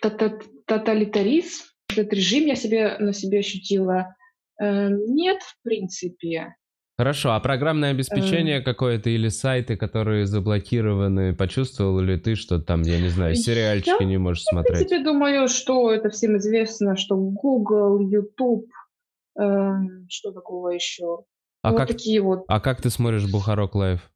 [0.65, 4.15] тоталитаризм, этот режим я себе на себе ощутила,
[4.59, 6.55] Э, нет, в принципе.
[6.97, 8.61] Хорошо, а программное обеспечение э...
[8.61, 14.05] какое-то или сайты, которые заблокированы, почувствовал ли ты, что там, я не знаю, сериальчики я,
[14.05, 14.79] не можешь смотреть?
[14.79, 18.71] Я, в принципе, думаю, что это всем известно, что Google, YouTube,
[19.37, 19.71] э,
[20.07, 21.25] что такого еще?
[21.63, 22.45] А вот как, такие вот.
[22.47, 24.09] А как ты смотришь Бухарок Лайв?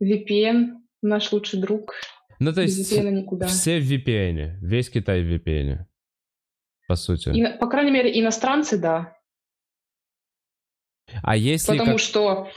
[0.00, 1.94] VPN, наш лучший друг.
[2.38, 3.46] Ну, то есть никуда.
[3.46, 5.86] все в VPN, весь Китай в VPN,
[6.86, 7.30] по сути.
[7.30, 9.15] И, по крайней мере, иностранцы, да.
[11.22, 11.72] А если...
[11.72, 12.00] Потому как...
[12.00, 12.48] что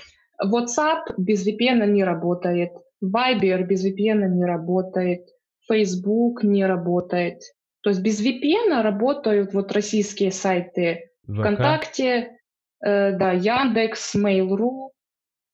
[0.43, 2.72] WhatsApp без VPN не работает,
[3.04, 5.26] Viber без VPN не работает,
[5.67, 7.41] Facebook не работает.
[7.82, 11.39] То есть без VPN работают вот российские сайты ВК.
[11.39, 12.38] ВКонтакте,
[12.84, 14.89] э, да, Яндекс, Mail.ru.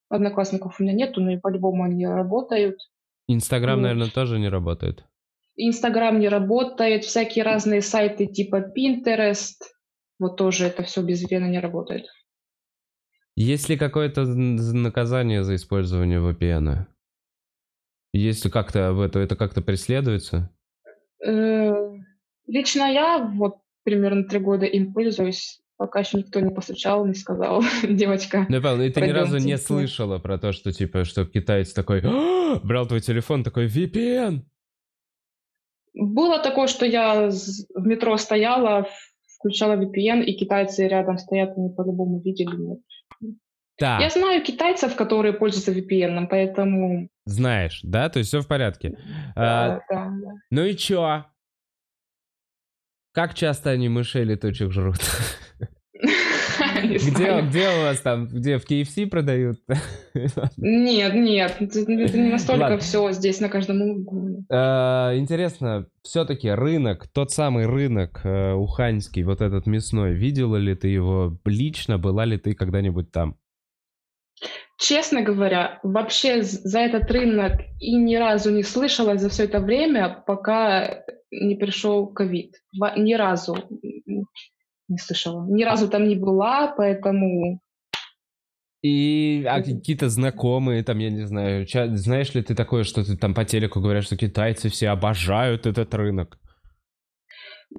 [0.08, 2.78] Одноклассников у меня нету, но и по-любому они работают.
[3.28, 3.82] Инстаграм, вот.
[3.82, 5.04] наверное, тоже не работает.
[5.56, 9.56] Инстаграм не работает, всякие разные сайты типа Pinterest,
[10.18, 12.06] вот тоже это все без VPN не работает.
[13.36, 16.86] Есть ли какое-то наказание за использование VPN?
[18.14, 20.50] Если как-то об этом, это как-то преследуется?
[21.22, 21.70] Э,
[22.46, 27.62] лично я вот примерно три года им пользуюсь, пока еще никто не постучал, не сказал,
[27.82, 28.46] девочка.
[28.48, 32.00] Ну, Павел, и ты ни разу не слышала про то, что типа, что китаец такой,
[32.02, 34.44] «А, брал твой телефон, такой, VPN!
[35.92, 38.88] Было такое, что я в метро стояла,
[39.38, 42.76] включала VPN, и китайцы рядом стоят, они по-любому видели меня.
[43.78, 43.98] Да.
[44.00, 47.08] Я знаю китайцев, которые пользуются VPN, поэтому...
[47.26, 48.08] Знаешь, да?
[48.08, 48.96] То есть все в порядке.
[49.34, 50.32] Да, а, да, да.
[50.50, 51.24] Ну и чё?
[53.12, 54.98] Как часто они мышей летучих жрут?
[56.82, 59.58] Где, где у вас там, где в KFC продают?
[60.56, 64.44] Нет, нет, это не настолько все здесь на каждом углу.
[64.50, 70.88] А, интересно, все-таки рынок, тот самый рынок э, уханьский, вот этот мясной, видела ли ты
[70.88, 73.36] его лично, была ли ты когда-нибудь там?
[74.78, 80.22] Честно говоря, вообще за этот рынок и ни разу не слышала за все это время,
[80.26, 82.56] пока не пришел ковид.
[82.96, 83.56] Ни разу
[84.88, 85.46] не слышала.
[85.48, 87.60] Ни разу там не была, поэтому...
[88.82, 93.16] И а какие-то знакомые, там, я не знаю, ча- знаешь ли ты такое, что ты
[93.16, 96.38] там по телеку говорят, что китайцы все обожают этот рынок?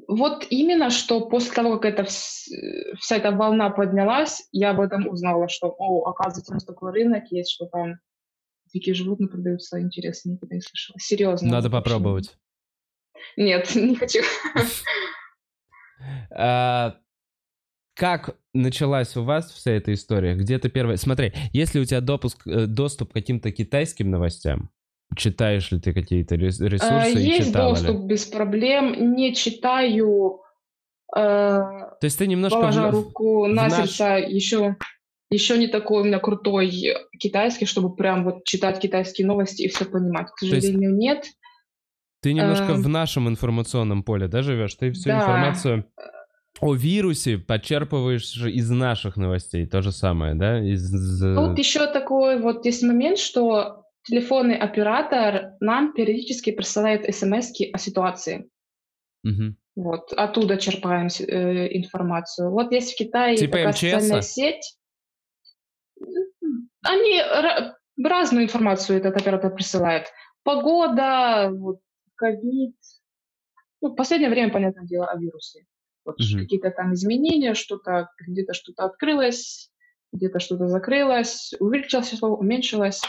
[0.07, 5.47] Вот именно, что после того, как эта вся эта волна поднялась, я об этом узнала,
[5.47, 7.95] что, о, оказывается, у нас такой рынок есть, что там
[8.73, 10.97] Дикие животные продаются, интересно, никогда не слышала.
[10.99, 11.49] Серьезно.
[11.49, 12.37] Надо попробовать.
[13.35, 14.19] Нет, не хочу.
[16.29, 16.99] А,
[17.95, 20.35] как началась у вас вся эта история?
[20.35, 20.97] Где ты первая?
[20.97, 24.69] Смотри, если у тебя допуск, э, доступ к каким-то китайским новостям,
[25.15, 28.07] читаешь ли ты какие-то А, ресурсы и Есть доступ ли?
[28.07, 29.15] без проблем.
[29.15, 30.41] Не читаю,
[31.15, 32.59] э, То есть ты немножко...
[32.59, 34.75] положа в- руку на наш- сердце, еще,
[35.31, 36.71] еще не такой у меня крутой
[37.19, 40.27] китайский, чтобы прям вот читать китайские новости и все понимать.
[40.35, 41.25] К есть сожалению, нет.
[42.21, 44.75] Ты немножко Эм, в нашем информационном поле, да, живешь?
[44.75, 45.17] Ты всю Да.
[45.19, 45.85] информацию
[46.59, 49.67] о вирусе подчерпываешь из наших новостей.
[49.67, 50.59] То же самое, да?
[50.59, 50.91] Из...
[51.21, 58.49] Тут еще такой вот есть момент, что телефонный оператор нам периодически присылает смс о ситуации.
[59.23, 59.57] Мгм.
[59.75, 62.49] Вот, оттуда черпаем э, информацию.
[62.51, 63.79] Вот есть в Китае Типа такая МЧСа?
[63.99, 64.77] социальная сеть.
[66.83, 70.07] Они ра- разную информацию этот оператор присылает.
[70.43, 71.79] Погода, вот,
[72.15, 72.75] ковид.
[73.81, 75.65] Ну, в последнее время, понятное дело, о вирусе.
[76.05, 76.39] Вот Мгм.
[76.39, 79.69] какие-то там изменения, что-то, где-то что-то открылось,
[80.13, 83.01] где-то что-то закрылось, увеличилось число, уменьшилось.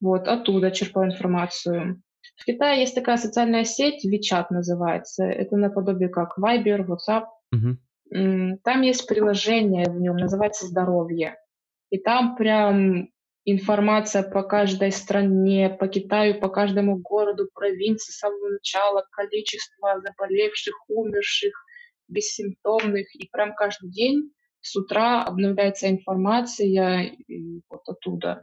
[0.00, 2.02] Вот, оттуда черпаю информацию.
[2.36, 5.24] В Китае есть такая социальная сеть, WeChat называется.
[5.24, 7.24] Это наподобие как Viber, WhatsApp.
[8.12, 11.36] М, Там есть приложение в нем, называется «Здоровье».
[11.90, 13.08] И там прям
[13.44, 20.74] информация по каждой стране, по Китаю, по каждому городу, провинции с самого начала, количество заболевших,
[20.88, 21.52] умерших,
[22.08, 23.14] бессимптомных.
[23.14, 28.42] И прям каждый день с утра обновляется информация, и вот оттуда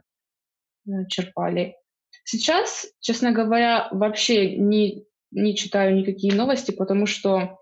[1.08, 1.76] черпали.
[2.24, 7.58] Сейчас, честно говоря, вообще не, не читаю никакие новости, потому что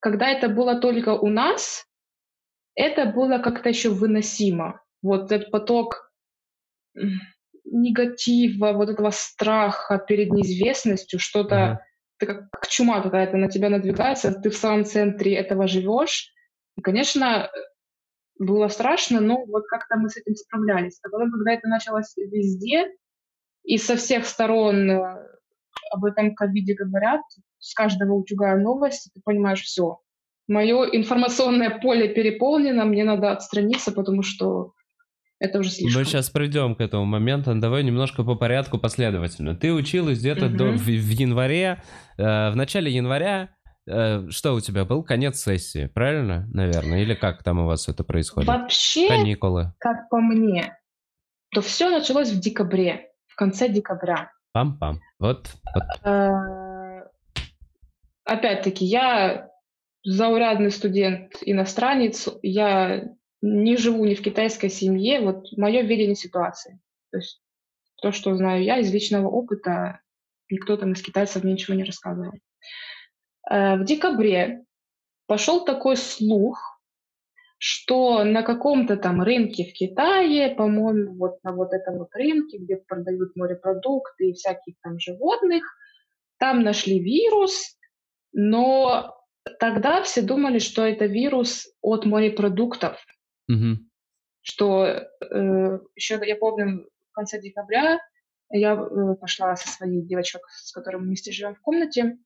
[0.00, 1.86] когда это было только у нас,
[2.74, 4.82] это было как-то еще выносимо.
[5.02, 6.12] Вот этот поток
[7.64, 11.84] негатива, вот этого страха перед неизвестностью, что-то,
[12.18, 16.32] ты как, как чума какая-то на тебя надвигается, ты в самом центре этого живешь.
[16.76, 17.50] И, конечно,
[18.38, 20.98] было страшно, но вот как-то мы с этим справлялись.
[21.04, 22.88] А потом, когда это началось везде,
[23.64, 25.26] и со всех сторон э,
[25.92, 27.20] об этом ковиде говорят,
[27.58, 29.98] с каждого утюга новости, ты понимаешь, все.
[30.48, 34.72] Мое информационное поле переполнено, мне надо отстраниться, потому что
[35.38, 36.00] это уже слишком.
[36.02, 37.54] Мы сейчас придем к этому моменту.
[37.54, 39.54] Давай немножко по порядку последовательно.
[39.56, 40.56] Ты училась где-то Мгм.
[40.56, 41.82] до, в, в январе.
[42.18, 43.50] э, в начале января
[43.86, 45.02] что у тебя был?
[45.02, 47.02] Конец сессии, правильно, наверное?
[47.02, 48.48] Или как там у вас это происходит?
[48.48, 49.72] Вообще, Каникулы.
[49.78, 50.78] как по мне,
[51.52, 54.30] то все началось в декабре, в конце декабря.
[54.56, 54.98] Пам-пам.
[55.18, 56.06] Вот, вот.
[56.06, 56.62] Э,
[58.24, 59.50] Опять-таки, я
[60.04, 63.08] заурядный студент, иностранец, я
[63.40, 66.80] не живу ни в китайской семье, вот мое видение ситуации.
[67.10, 67.42] То есть
[68.00, 70.00] то, что знаю я из личного опыта,
[70.48, 72.32] никто там из китайцев мне ничего не рассказывал.
[73.52, 74.64] Э, В декабре
[75.26, 76.80] пошел такой слух,
[77.58, 82.76] что на каком-то там рынке в Китае, по-моему, вот на вот этом вот рынке, где
[82.76, 85.64] продают морепродукты и всяких там животных,
[86.38, 87.76] там нашли вирус,
[88.32, 89.14] но
[89.60, 92.96] тогда все думали, что это вирус от морепродуктов,
[93.48, 93.88] Мгм.
[94.40, 98.00] что э, еще я помню в конце декабря
[98.50, 102.18] я э, пошла со своей девочкой, с которой мы вместе живем в комнате,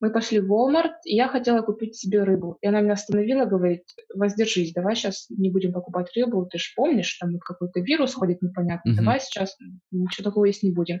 [0.00, 2.58] мы пошли в Walmart, и я хотела купить себе рыбу.
[2.60, 3.82] И она меня остановила, говорит,
[4.14, 8.42] воздержись, давай сейчас не будем покупать рыбу, ты же помнишь, там вот какой-то вирус ходит
[8.42, 8.96] непонятно, Мгм.
[9.04, 9.56] давай сейчас
[9.90, 11.00] ничего такого есть не будем.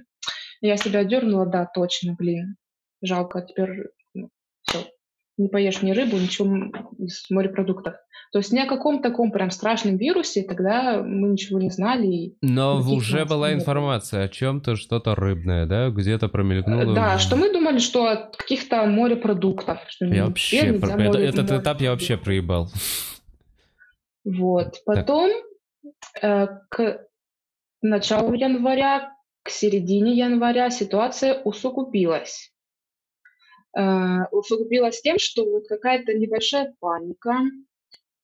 [0.60, 2.56] Я себя дернула, да, точно, блин,
[3.02, 3.95] жалко, теперь все,
[5.38, 6.48] не поешь ни рыбу, ничего
[6.98, 7.94] из морепродуктов.
[8.32, 12.34] То есть ни о каком таком прям страшном вирусе тогда мы ничего не знали.
[12.42, 15.90] Но уже была информация о чем-то, что-то рыбное, да?
[15.90, 16.94] Где-то промелькнуло.
[16.94, 19.78] Да, в- что мы думали, что от каких-то морепродуктов.
[19.88, 20.72] Что Я вообще...
[20.74, 22.68] про- море- этот этап я вообще проебал.
[24.24, 24.82] Вот.
[24.84, 25.30] Потом
[26.20, 27.06] э, к
[27.82, 29.12] началу января,
[29.44, 32.52] к середине января ситуация усугубилась.
[33.76, 37.42] Э, усугубилась тем, что вот какая-то небольшая паника.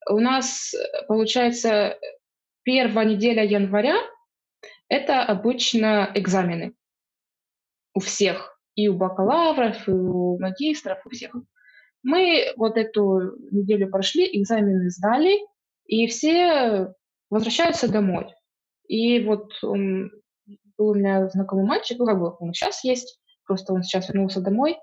[0.08, 1.98] У нас, э, получается,
[2.62, 3.96] первая неделя января–
[4.88, 6.74] это обычно экзамены
[7.92, 11.36] у всех, и у бакалавров, и у магистров, у всех.
[12.02, 15.38] Мы вот эту неделю прошли, экзамены сдали,
[15.84, 16.94] и все
[17.28, 18.34] возвращаются домой.
[18.88, 20.10] И вот он,
[20.78, 24.40] был у меня знакомый мальчик, ну как бы он сейчас есть, просто он сейчас вернулся
[24.40, 24.78] домой.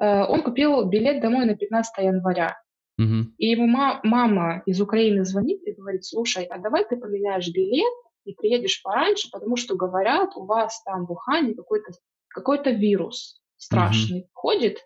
[0.00, 2.56] Э, Он купил билет домой на 15 января.
[2.96, 3.34] Мгм.
[3.38, 7.92] И ему ма- мама из Украины звонит и говорит, слушай, а давай ты поменяешь билет
[8.24, 11.92] и приедешь пораньше, потому что говорят, у вас там в Ухане какой-то
[12.28, 14.30] какой-то вирус страшный mm-hmm.
[14.32, 14.78] ходит.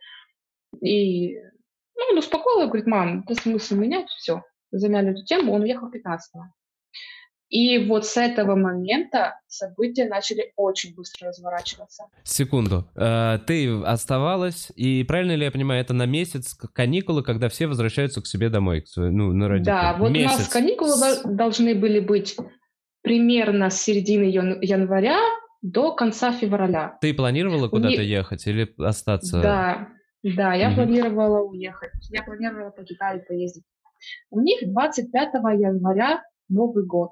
[0.80, 4.42] И ну, он успокоил, говорит, мам, это смысл менять, все.
[4.70, 6.44] Замяли эту тему, он уехал 15-го.
[7.52, 12.04] И вот с этого момента события начали очень быстро разворачиваться.
[12.24, 12.88] Секунду.
[12.96, 18.22] Э, ты оставалась, и правильно ли я понимаю, это на месяц каникулы, когда все возвращаются
[18.22, 19.70] к себе домой, ну, на родителей?
[19.70, 20.34] Да, вот месяц.
[20.34, 20.94] у нас каникулы
[21.26, 22.38] должны были быть
[23.02, 24.24] примерно с середины
[24.62, 25.18] января
[25.60, 26.96] до конца февраля.
[27.02, 28.08] Ты планировала куда-то них...
[28.08, 29.42] ехать или остаться?
[29.42, 29.88] Да,
[30.22, 30.76] да, я угу.
[30.76, 31.92] планировала уехать.
[32.08, 33.64] Я планировала по Китаю поездить.
[34.30, 37.10] У них 25 января Новый год.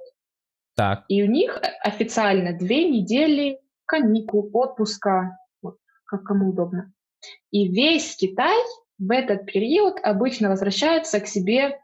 [0.81, 1.05] Так.
[1.09, 5.77] И у них официально две недели каникул, отпуска, вот,
[6.07, 6.91] как кому удобно.
[7.51, 8.57] И весь Китай
[8.99, 11.79] в этот период обычно возвращается к себе,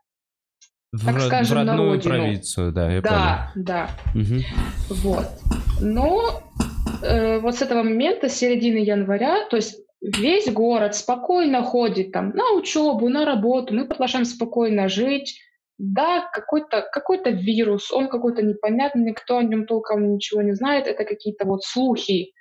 [0.92, 2.08] в, так скажем, в родную на родину.
[2.14, 3.66] провинцию, да, я Да, понял.
[3.66, 3.90] да.
[4.14, 4.94] Угу.
[5.02, 5.26] Вот.
[5.82, 6.42] Но
[7.02, 12.30] э, вот с этого момента, с середины января, то есть весь город спокойно ходит там
[12.30, 15.38] на учебу, на работу, мы продолжаем спокойно жить,
[15.78, 21.04] да, какой-то какой вирус, он какой-то непонятный, никто о нем толком ничего не знает, это
[21.04, 22.32] какие-то вот слухи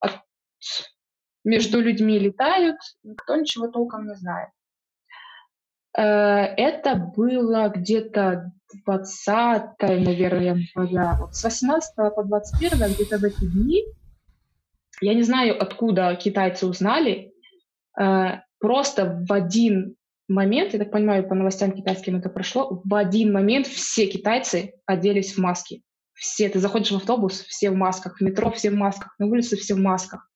[0.00, 0.12] от,
[1.44, 4.50] между людьми летают, никто ничего толком не знает.
[5.96, 6.02] Э,
[6.56, 8.52] это было где-то
[8.86, 11.16] 20, наверное, января.
[11.20, 13.84] Вот с 18 по 21 где-то в эти дни,
[15.00, 17.32] я не знаю, откуда китайцы узнали,
[18.00, 19.97] э, просто в один
[20.28, 25.34] момент, я так понимаю, по новостям китайским это прошло, в один момент все китайцы оделись
[25.34, 25.82] в маски.
[26.14, 29.56] Все, ты заходишь в автобус, все в масках, в метро все в масках, на улице
[29.56, 30.28] все в масках.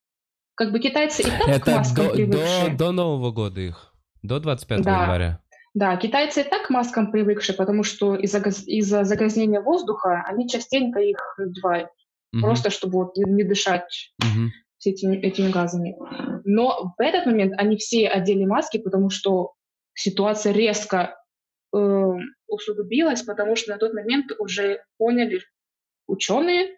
[0.55, 2.69] Как бы китайцы и так это к маскам до, привыкшие.
[2.71, 5.01] До, до Нового года их, до 25 да.
[5.01, 5.39] января.
[5.73, 10.99] Да, китайцы и так к маскам привыкшие, потому что из-за из загрязнения воздуха они частенько
[10.99, 11.89] их надевают.
[12.33, 12.41] Угу.
[12.41, 14.49] Просто чтобы вот не дышать угу.
[14.85, 15.95] этими, этими газами.
[16.45, 19.53] Но в этот момент они все одели маски, потому что
[19.93, 21.17] ситуация резко
[21.75, 22.11] э,
[22.47, 25.41] усугубилась, потому что на тот момент уже поняли
[26.07, 26.77] ученые,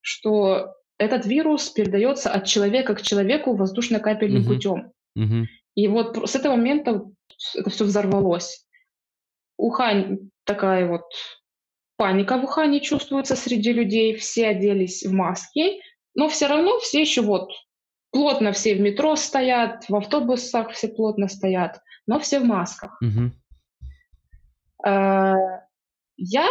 [0.00, 4.54] что этот вирус передается от человека к человеку воздушно-капельным угу.
[4.54, 4.92] путем.
[5.16, 5.46] Угу.
[5.74, 7.04] И вот с этого момента
[7.54, 8.66] это все взорвалось.
[9.56, 11.04] Ухань такая вот
[11.96, 15.80] паника в Ухане чувствуется среди людей, все оделись в маски,
[16.14, 17.50] но все равно все еще вот
[18.10, 21.80] плотно все в метро стоят, в автобусах все плотно стоят
[22.10, 23.00] но все в масках.
[23.00, 23.30] Угу.
[26.16, 26.48] Я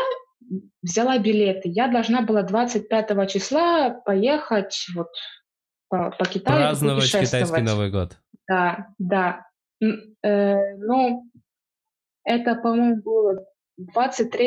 [0.82, 1.68] взяла билеты.
[1.68, 5.10] Я должна была 25 числа поехать вот
[5.89, 6.60] по, по Китаю.
[6.60, 8.18] Праздновать китайский Новый год.
[8.47, 9.45] Да, да.
[9.82, 11.24] Но
[12.24, 13.45] это, по-моему, было
[13.76, 14.45] 23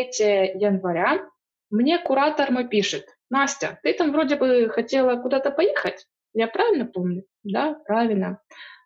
[0.55, 1.29] января.
[1.69, 6.07] Мне куратор мой пишет, Настя, ты там вроде бы хотела куда-то поехать?
[6.33, 7.25] Я правильно помню?
[7.43, 8.41] Да, правильно.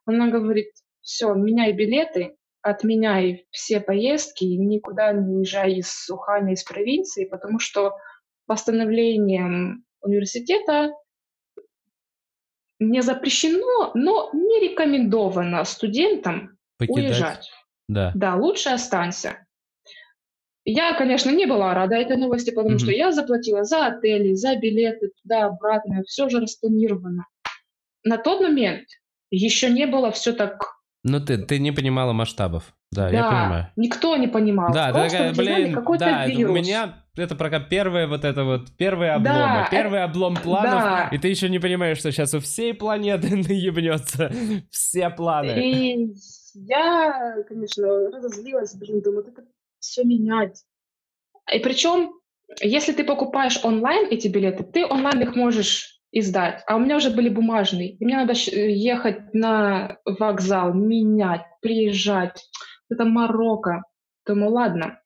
[0.07, 0.73] Она говорит,
[1.07, 7.95] все, меняй билеты, отменяй все поездки, никуда не уезжай из Уханя, из провинции, потому что
[8.47, 10.93] постановлением университета
[12.81, 17.05] не запрещено, но не рекомендовано студентам Покидать.
[17.05, 17.51] уезжать.
[17.89, 18.11] Да.
[18.17, 19.47] да, лучше останься.
[20.65, 22.81] Я, конечно, не была рада этой новости, потому mm-hmm.
[22.81, 27.27] что я заплатила за отели, за билеты туда-обратно, все же распланировано.
[28.03, 28.89] На тот момент
[29.31, 30.76] еще не было все так
[31.07, 32.75] ну, ты, ты не понимала масштабов.
[32.91, 33.73] Да, да, я понимаю.
[33.77, 34.73] Никто не понимал.
[34.73, 36.51] Да, Просто такая, блин, да, вирус.
[36.51, 40.05] у меня это пока первое вот это вот, первые обломы, да, первый это...
[40.05, 41.09] облом планов, да.
[41.13, 44.33] и ты еще не понимаешь, что сейчас у всей планеты наебнется
[44.71, 45.53] все планы.
[45.57, 46.15] И
[46.55, 49.45] я, конечно, разозлилась, блин, думаю, это
[49.79, 50.65] все менять.
[51.53, 52.15] И причем,
[52.61, 56.63] если ты покупаешь онлайн эти билеты, ты онлайн их можешь издать.
[56.67, 57.93] А у меня уже были бумажные.
[57.93, 62.43] И мне надо ехать на вокзал, менять, приезжать.
[62.89, 63.83] Это Марокко.
[64.27, 65.01] Думаю, ладно.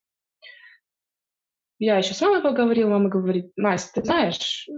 [1.78, 4.68] Я еще с мамой поговорила, мама говорит, Настя, ты знаешь,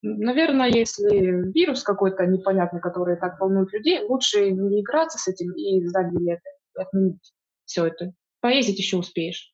[0.00, 5.84] наверное, если вирус какой-то непонятный, который так волнует людей, лучше не играться с этим и
[5.84, 7.32] сдать билеты, отменить
[7.64, 8.12] все это.
[8.40, 9.52] Поездить еще успеешь.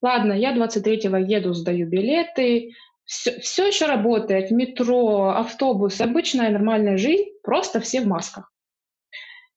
[0.00, 2.70] Ладно, я 23-го еду, сдаю билеты,
[3.08, 8.52] все, все еще работает, метро, автобус, обычная нормальная жизнь, просто все в масках.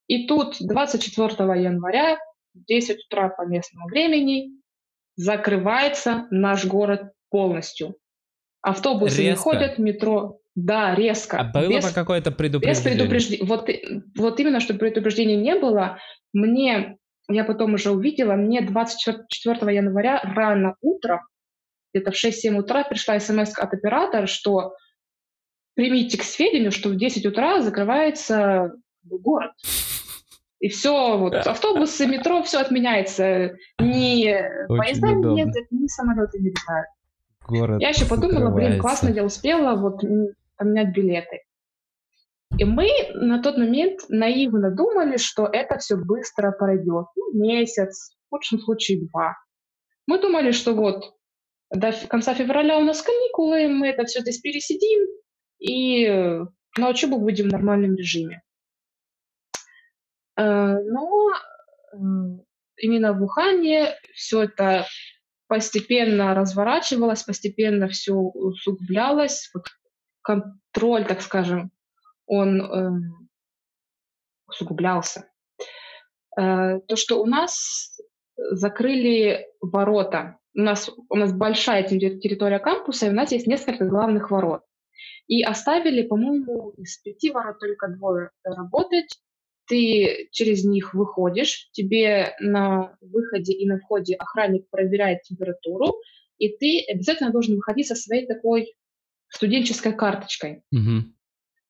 [0.07, 1.27] И тут 24
[1.61, 2.17] января,
[2.53, 4.51] 10 утра по местному времени,
[5.17, 7.97] закрывается наш город полностью.
[8.61, 9.29] Автобусы резко.
[9.29, 10.39] не ходят, метро.
[10.55, 11.37] Да, резко.
[11.39, 12.73] А было без, какое-то предупреждение?
[12.73, 13.45] Без предупреждения.
[13.45, 13.69] Вот,
[14.17, 15.97] вот именно, что предупреждения не было,
[16.31, 16.97] мне,
[17.29, 21.19] я потом уже увидела, мне 24 января рано утром
[21.93, 24.73] где-то в 6-7 утра пришла смс от оператора, что
[25.75, 28.73] примите к сведению, что в 10 утра закрывается
[29.03, 29.51] город.
[30.59, 33.55] И все, вот автобусы, метро, все отменяется.
[33.79, 34.31] Ни
[34.67, 35.29] поезда удобно.
[35.31, 36.87] не ездят, ни самолеты не летают.
[37.47, 40.01] Город я еще подумала, блин, классно, я успела вот
[40.57, 41.41] поменять билеты.
[42.57, 47.07] И мы на тот момент наивно думали, что это все быстро пройдет.
[47.15, 49.37] Ну, месяц, в лучшем случае два.
[50.05, 51.15] Мы думали, что вот
[51.71, 55.07] до конца февраля у нас каникулы, мы это все здесь пересидим
[55.59, 56.07] и
[56.77, 58.43] на учебу будем в нормальном режиме.
[60.37, 61.29] Э, но
[61.93, 61.97] э,
[62.77, 64.85] именно в Ухане все это
[65.47, 69.49] постепенно разворачивалось, постепенно все усугублялось.
[69.53, 69.65] Вот
[70.21, 71.71] контроль, так скажем,
[72.25, 72.91] он э,
[74.47, 75.27] усугублялся.
[76.33, 77.99] То, что у нас
[78.37, 80.37] закрыли ворота.
[80.53, 84.61] У нас, у нас большая территория кампуса, и у нас есть несколько главных ворот.
[85.27, 89.17] И оставили, по-моему, из пяти ворот только двое работать.
[89.67, 95.95] Ты через них выходишь, тебе на выходе и на входе охранник проверяет температуру,
[96.37, 98.73] и ты обязательно должен выходить со своей такой
[99.29, 100.63] студенческой карточкой.
[100.71, 101.13] Угу.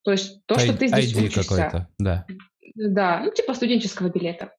[0.04, 1.88] То есть то, что ты здесь ID учишься.
[2.00, 2.26] да.
[2.74, 4.56] Да, ну типа студенческого билета.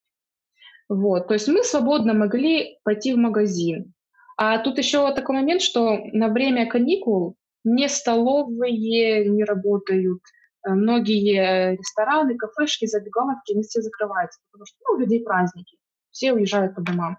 [0.89, 3.95] Вот, то есть мы свободно могли пойти в магазин.
[4.37, 10.21] А тут еще такой момент, что на время каникул не столовые не работают,
[10.67, 15.77] э, многие рестораны, кафешки, забегаловки, они все закрываются, потому что ну, у людей праздники,
[16.11, 17.19] все уезжают по домам.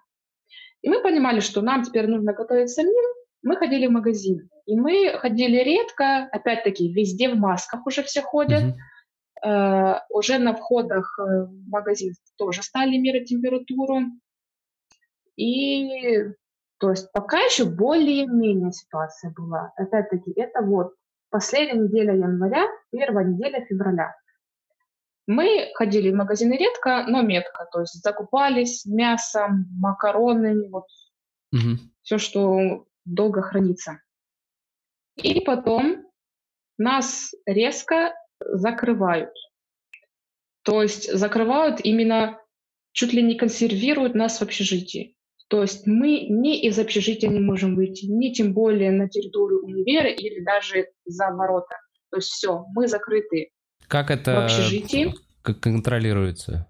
[0.82, 2.94] И мы понимали, что нам теперь нужно готовить самим,
[3.42, 4.50] мы ходили в магазин.
[4.66, 8.64] И мы ходили редко, опять-таки, везде в масках уже все ходят.
[8.64, 9.50] Mm-hmm.
[9.50, 14.00] Э, уже на входах э, в магазин тоже стали мерить температуру.
[15.36, 15.90] И
[16.84, 19.72] то есть пока еще более-менее ситуация была.
[19.78, 20.96] Опять-таки, это вот
[21.30, 24.14] последняя неделя января, первая неделя февраля.
[25.26, 30.88] Мы ходили в магазины редко, но метко, то есть закупались мясом, макаронами, вот
[31.54, 31.78] угу.
[32.02, 34.02] все, что долго хранится.
[35.16, 36.06] И потом
[36.78, 39.32] нас резко закрывают.
[40.64, 42.42] То есть закрывают именно,
[42.92, 45.16] чуть ли не консервируют нас в общежитии.
[45.50, 50.10] То есть мы ни из общежития не можем выйти, ни тем более на территорию универа
[50.10, 51.76] или даже за ворота.
[52.10, 53.52] То есть все, мы закрыты.
[53.88, 55.14] Как это в общежитии.
[55.42, 56.68] Как контролируется?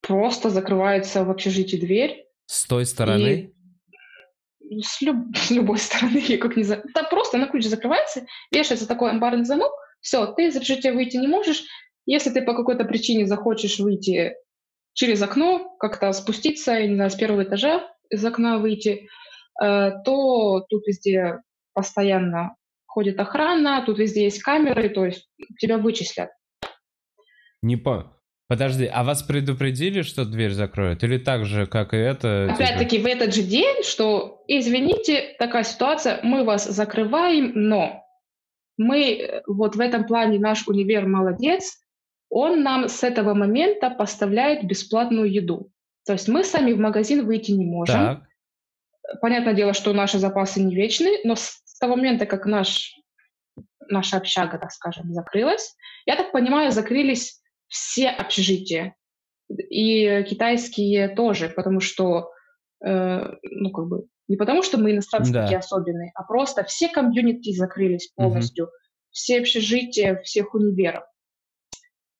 [0.00, 2.26] Просто закрывается в общежитии дверь.
[2.46, 3.52] С той стороны?
[4.60, 5.16] И с, люб...
[5.36, 6.82] с любой стороны, я как не знаю.
[6.94, 11.28] Там просто на ключ закрывается, вешается такой амбарный замок, все, ты из общежития выйти не
[11.28, 11.64] можешь.
[12.06, 14.34] Если ты по какой-то причине захочешь выйти
[15.00, 19.08] через окно, как-то спуститься, я не знаю, с первого этажа из окна выйти,
[19.62, 21.38] э, то тут везде
[21.72, 25.26] постоянно ходит охрана, тут везде есть камеры, то есть
[25.58, 26.28] тебя вычислят.
[27.62, 28.14] Не по...
[28.46, 31.02] Подожди, а вас предупредили, что дверь закроют?
[31.02, 32.48] Или так же, как и это?
[32.50, 33.04] Типа Опять-таки типа...
[33.04, 38.04] в этот же день, что, извините, такая ситуация, мы вас закрываем, но
[38.76, 41.78] мы э, вот в этом плане наш универ молодец,
[42.30, 45.70] он нам с этого момента поставляет бесплатную еду.
[46.06, 47.96] То есть мы сами в магазин выйти не можем.
[47.96, 48.22] Так.
[49.20, 52.94] Понятное дело, что наши запасы не вечны, но с того момента, как наш,
[53.88, 55.74] наша общага, так скажем, закрылась,
[56.06, 58.94] я так понимаю, закрылись все общежития.
[59.48, 62.30] И китайские тоже, потому что,
[62.84, 65.42] э, ну, как бы, не потому что мы иностранцы да.
[65.42, 68.72] такие особенные, а просто все комьюнити закрылись полностью, угу.
[69.10, 71.02] все общежития всех универов.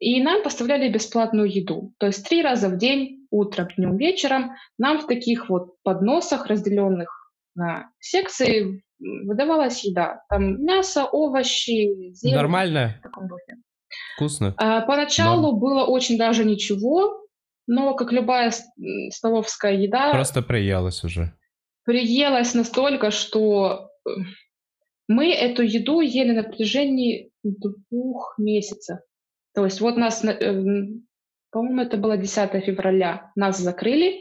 [0.00, 1.94] И нам поставляли бесплатную еду.
[1.98, 7.32] То есть три раза в день, утром, днем, вечером, нам в таких вот подносах, разделенных
[7.54, 10.22] на секции, выдавалась еда.
[10.30, 12.34] Там мясо, овощи, зелень.
[12.34, 12.96] Нормально?
[13.00, 13.56] В таком духе.
[14.16, 14.54] Вкусно?
[14.56, 15.60] А, поначалу Норм.
[15.60, 17.26] было очень даже ничего,
[17.66, 18.52] но, как любая
[19.10, 20.12] столовская еда...
[20.12, 21.34] Просто приелась уже.
[21.84, 24.10] Приелась настолько, что э,
[25.08, 28.98] мы эту еду ели на протяжении двух месяцев.
[29.54, 30.36] То есть вот нас, э,
[31.50, 34.20] по-моему, это было 10 февраля, нас закрыли,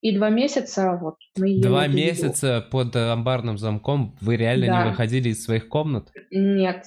[0.00, 2.66] и два месяца вот мы Два месяца еду.
[2.70, 4.84] под амбарным замком вы реально да.
[4.84, 6.12] не выходили из своих комнат?
[6.30, 6.84] Нет.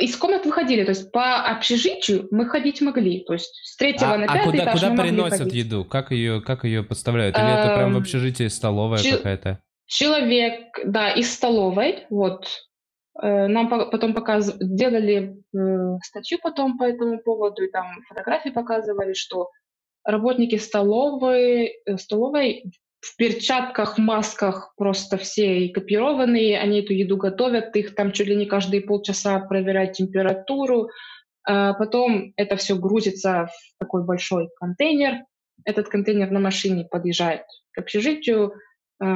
[0.00, 4.18] Из комнат выходили, то есть по общежитию мы ходить могли, то есть с третьего а,
[4.18, 5.54] на а пятый а куда, этаж куда мы приносят ходить.
[5.66, 5.84] еду?
[5.84, 7.36] Как ее, как ее подставляют?
[7.36, 9.60] Или это прям в эм, общежитии столовая какая-то?
[9.84, 12.69] Человек, да, из столовой, вот, Э,
[13.22, 14.56] нам потом показ...
[14.58, 19.50] делали э, статью потом по этому поводу, и там фотографии показывали, что
[20.04, 22.64] работники столовой, э, столовой
[23.00, 28.46] в перчатках, масках просто все экипированные, они эту еду готовят, их там чуть ли не
[28.46, 30.88] каждые полчаса проверяют температуру,
[31.44, 35.24] а потом это все грузится в такой большой контейнер,
[35.64, 38.54] этот контейнер на машине подъезжает к общежитию,
[39.02, 39.06] э,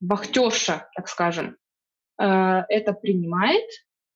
[0.00, 1.63] вахтерша, так скажем, э,
[2.16, 3.64] это принимает,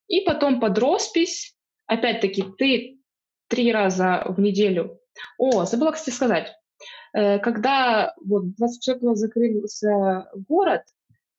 [0.07, 1.55] и потом под роспись,
[1.87, 2.99] опять-таки, ты
[3.49, 5.01] три раза в неделю.
[5.39, 6.53] О, забыла, кстати, сказать.
[7.15, 10.83] Э, когда вот 24-го закрылся город,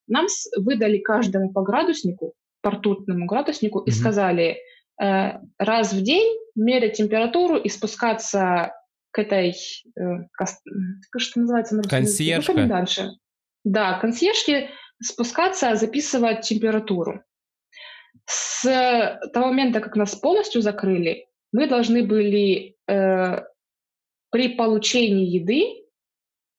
[0.07, 0.25] нам
[0.57, 3.87] выдали каждому по градуснику, по ртутному градуснику, mm-hmm.
[3.87, 4.57] и сказали
[5.01, 8.73] э, раз в день мерять температуру и спускаться
[9.11, 10.01] к этой, э,
[10.31, 10.49] как
[11.17, 11.75] что называется?
[11.75, 12.53] На Консьержка.
[12.53, 13.09] Ну, дальше.
[13.65, 14.69] Да, консьержке
[15.01, 17.23] спускаться, записывать температуру.
[18.25, 23.43] С того момента, как нас полностью закрыли, мы должны были э,
[24.29, 25.85] при получении еды,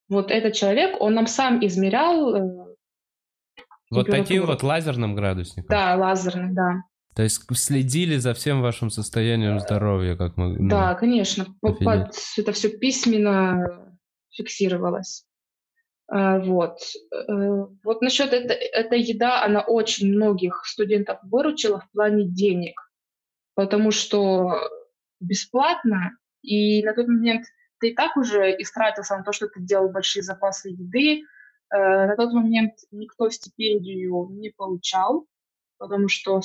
[0.09, 2.75] вот этот человек, он нам сам измерял э,
[3.89, 5.69] Вот таким вот лазерным градусником?
[5.69, 6.83] Да, лазерным, да.
[7.15, 10.57] То есть следили за всем вашим состоянием здоровья, как мы...
[10.57, 11.45] Ну, да, конечно.
[11.61, 11.81] Под,
[12.37, 13.97] это все письменно
[14.31, 15.25] фиксировалось.
[16.11, 16.77] А, вот.
[17.13, 22.91] Э, вот насчет этой, этой еда, она очень многих студентов выручила в плане денег,
[23.55, 24.51] потому что
[25.21, 27.45] бесплатно, и на тот момент
[27.79, 31.23] ты и так уже истратился на то, что ты делал большие запасы еды.
[31.73, 35.27] Э, на тот момент никто стипендию не получал,
[35.77, 36.41] потому что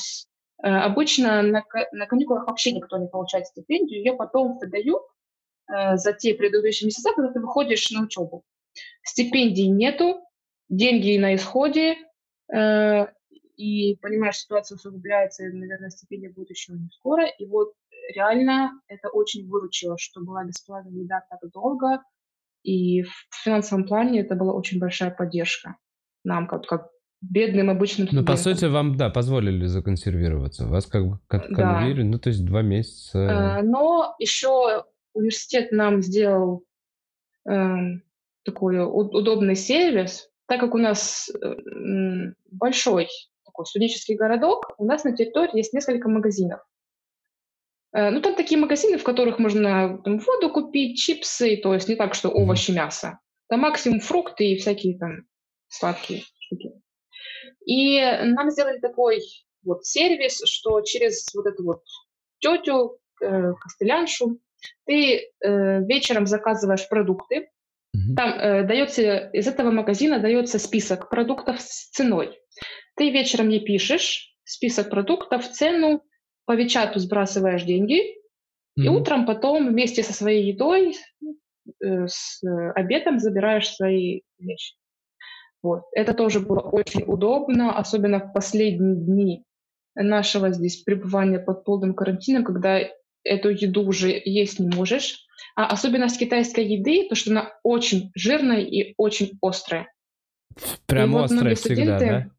[0.63, 5.03] э, обычно на, на каникулах вообще никто не получает стипендию, ее потом выдают
[5.69, 8.45] за те предыдущие месяца, когда ты выходишь на учебу
[9.03, 10.21] стипендий нету,
[10.69, 11.97] деньги на исходе,
[12.53, 13.07] э,
[13.57, 17.27] и понимаешь, ситуация усугубляется, и, наверное, стипендия будет еще не скоро.
[17.27, 17.73] И вот
[18.15, 22.03] реально это очень выручило, что была бесплатная еда так долго,
[22.63, 23.13] и в
[23.45, 25.77] финансовом плане это была очень большая поддержка
[26.25, 26.89] нам, как, как
[27.21, 28.33] бедным обычным студентам.
[28.33, 30.67] Ну, по сути, вам, да, позволили законсервироваться.
[30.67, 31.81] Вас как бы как да.
[31.81, 33.19] ну, то есть два месяца.
[33.19, 36.65] Э, но еще университет нам сделал
[37.49, 38.03] эм,
[38.47, 41.55] такой удобный сервис, так как у нас э,
[42.51, 43.09] большой
[43.45, 46.61] такой студенческий городок, у нас на территории есть несколько магазинов.
[47.93, 51.97] Э, ну, там такие магазины, в которых можно там, воду купить, чипсы, то есть не
[51.97, 53.19] так, что овощи, мясо.
[53.49, 55.27] Там максимум фрукты и всякие там
[55.69, 56.73] сладкие штуки.
[57.65, 59.21] И нам сделали такой
[59.65, 61.83] вот сервис, что через вот эту вот
[62.39, 64.39] тетю, э, костыляншу,
[64.85, 67.51] ты э, вечером заказываешь продукты,
[68.15, 72.39] там э, дается, из этого магазина дается список продуктов с ценой.
[72.97, 76.03] Ты вечером ей пишешь список продуктов, цену,
[76.45, 78.85] по Вичату сбрасываешь деньги, mm-hmm.
[78.85, 80.97] и утром потом вместе со своей едой,
[81.83, 84.77] э, с э, обедом забираешь свои вещи.
[85.63, 85.83] Вот.
[85.93, 89.45] Это тоже было очень удобно, особенно в последние дни
[89.97, 92.81] нашего здесь пребывания под полным карантином, когда
[93.25, 95.26] эту еду уже есть не можешь.
[95.57, 99.91] А особенность китайской еды, то, что она очень жирная и очень острая.
[100.85, 102.31] Прям и острая вот всегда, да?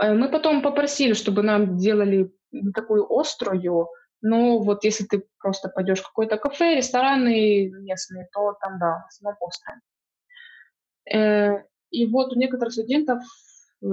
[0.00, 2.32] Э, мы потом попросили, чтобы нам делали
[2.74, 3.88] такую острую,
[4.22, 9.08] но вот если ты просто пойдешь в какое-то кафе, рестораны местные, то там, да, в
[9.08, 9.80] основном острая.
[11.12, 13.22] Э, и вот у некоторых студентов
[13.82, 13.86] э,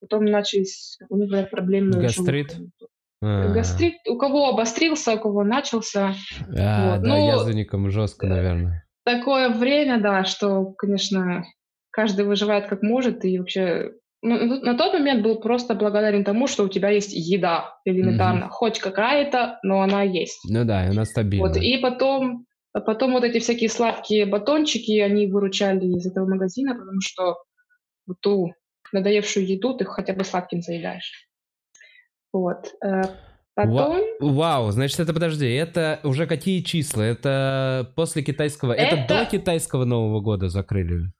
[0.00, 2.00] потом начались, у них проблемы.
[2.00, 2.50] Гастрит?
[2.50, 2.88] Желудком.
[3.22, 3.48] А.
[3.48, 6.14] Гастрит, у кого обострился, у кого начался.
[6.56, 7.02] А, вот.
[7.02, 8.84] да, ну, язвенникам жестко, наверное.
[9.04, 11.44] Такое время, да, что, конечно,
[11.90, 13.92] каждый выживает как может, и вообще
[14.22, 18.52] ну, на тот момент был просто благодарен тому, что у тебя есть еда элементарно, угу.
[18.52, 20.40] хоть какая-то, но она есть.
[20.48, 21.46] Ну да, и она стабильна.
[21.46, 27.00] Вот, и потом, потом вот эти всякие сладкие батончики, они выручали из этого магазина, потому
[27.00, 27.36] что
[28.20, 28.52] ту
[28.92, 31.25] надоевшую еду ты хотя бы сладким заедаешь.
[32.36, 32.74] Вот.
[32.84, 33.02] Э,
[33.54, 34.02] потом...
[34.20, 37.02] Вау, значит, это подожди, это уже какие числа?
[37.02, 38.72] Это после китайского...
[38.72, 41.12] Это, это до китайского Нового года закрыли?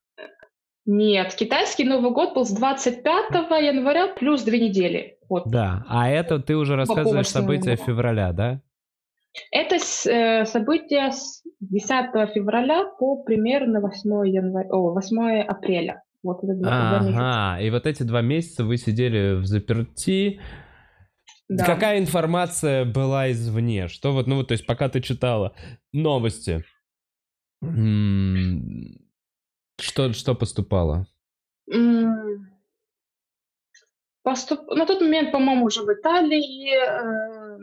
[0.85, 5.17] Нет, китайский Новый год был с 25 января плюс две недели.
[5.29, 5.49] Вот.
[5.49, 8.61] Да, а это ты уже рассказываешь события февраля, да?
[9.51, 11.89] Это э, события с 10
[12.35, 16.03] февраля по примерно 8, января, о, 8 апреля.
[16.23, 20.41] Вот это два, ага, два и вот эти два месяца вы сидели в заперти,
[21.49, 21.65] да.
[21.65, 23.89] Какая информация была извне?
[23.89, 25.55] Что вот, ну вот, то есть пока ты читала
[25.93, 26.65] новости,
[29.79, 31.07] что, что поступало?
[34.23, 34.67] Поступ...
[34.73, 37.59] На тот момент, по-моему, уже в Италии э,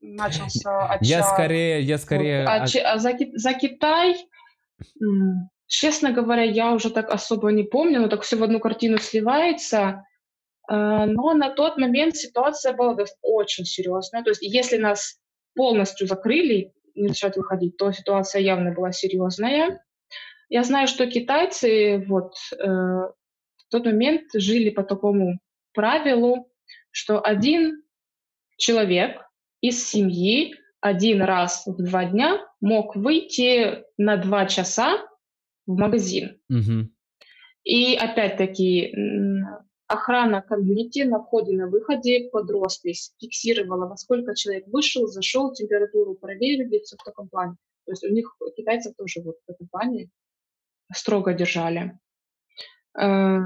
[0.00, 1.06] начался отчет.
[1.06, 2.44] Я скорее, я скорее...
[2.44, 4.16] А, а за, за Китай
[5.72, 10.04] честно говоря, я уже так особо не помню, но так все в одну картину сливается.
[10.68, 14.22] А, но на тот момент ситуация была очень серьезная.
[14.22, 15.20] То есть если нас
[15.54, 19.84] полностью закрыли, не начать выходить, то ситуация явно была серьезная.
[20.48, 25.38] Я знаю, что китайцы вот э, в тот момент жили по такому
[25.72, 26.50] правилу,
[26.90, 27.82] что один
[28.58, 29.22] человек
[29.62, 34.98] из семьи один раз в два дня мог выйти на два часа
[35.66, 36.40] в магазин.
[36.50, 36.90] Угу.
[37.64, 38.92] И опять-таки
[39.92, 46.14] охрана комьюнити на входе, на выходе под роспись фиксировала, во сколько человек вышел, зашел, температуру
[46.14, 47.56] проверили, все в таком плане.
[47.84, 50.10] То есть у них китайцев тоже вот в этом плане
[50.92, 51.98] строго держали.
[52.98, 53.38] Э,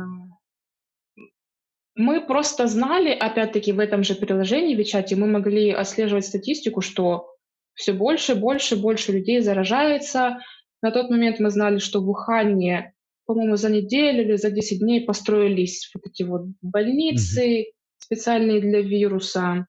[1.94, 7.34] мы просто знали, опять-таки, в этом же приложении чате мы могли отслеживать статистику, что
[7.74, 10.38] все больше, больше, больше людей заражается.
[10.82, 12.92] На тот момент мы знали, что в Ухане,
[13.26, 17.64] по-моему, за неделю или за 10 дней построились вот эти вот больницы mm-hmm.
[17.98, 19.66] специальные для вируса.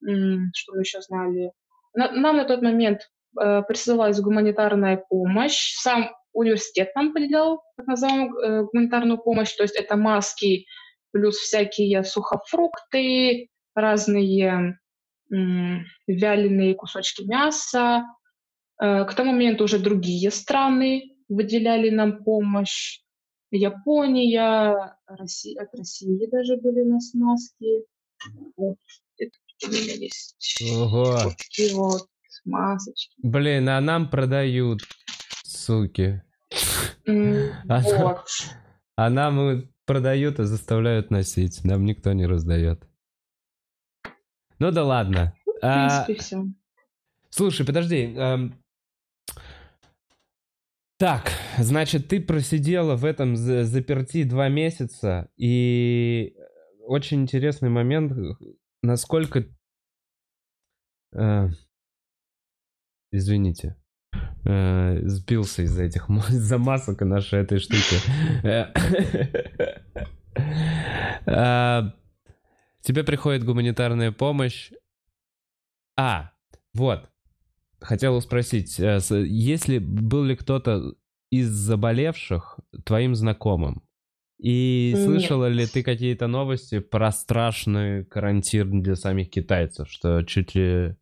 [0.00, 1.52] Что мы еще знали?
[1.94, 3.10] нам на тот момент
[3.40, 5.74] э, присылалась гуманитарная помощь.
[5.74, 10.66] Сам университет нам выделял так называемую э, гуманитарную помощь, то есть это маски,
[11.10, 14.78] плюс всякие сухофрукты, разные
[15.30, 18.04] вяленые кусочки мяса.
[18.80, 23.00] Э, к тому моменту уже другие страны выделяли нам помощь.
[23.50, 27.84] Япония, Россия, от России даже были у нас маски.
[28.56, 28.76] Вот,
[29.16, 29.32] это
[29.64, 30.62] у меня есть.
[30.70, 31.16] Ого.
[31.38, 32.08] Такие вот
[32.44, 33.14] масочки.
[33.22, 34.80] Блин, а нам продают,
[35.44, 36.22] суки.
[37.06, 38.26] Mm, а, вот.
[38.96, 41.64] а нам продают и заставляют носить.
[41.64, 42.86] Нам никто не раздает.
[44.58, 45.34] Ну да ладно.
[45.46, 46.44] В принципе, а, все.
[47.30, 48.14] Слушай, подожди.
[50.98, 56.34] Так, значит, ты просидела в этом заперти два месяца, и
[56.80, 58.12] очень интересный момент,
[58.82, 59.44] насколько...
[61.14, 61.50] Э...
[63.12, 63.76] Извините.
[64.44, 67.96] Э, сбился из-за этих из-за масок нашей этой штуки.
[71.26, 71.92] Э,
[72.80, 74.72] тебе приходит гуманитарная помощь.
[75.96, 76.32] А,
[76.72, 77.10] вот.
[77.80, 80.94] Хотел спросить, если был ли кто-то
[81.30, 83.82] из заболевших твоим знакомым?
[84.38, 85.56] И слышала Нет.
[85.56, 90.94] ли ты какие-то новости про страшный карантин для самих китайцев, что чуть ли...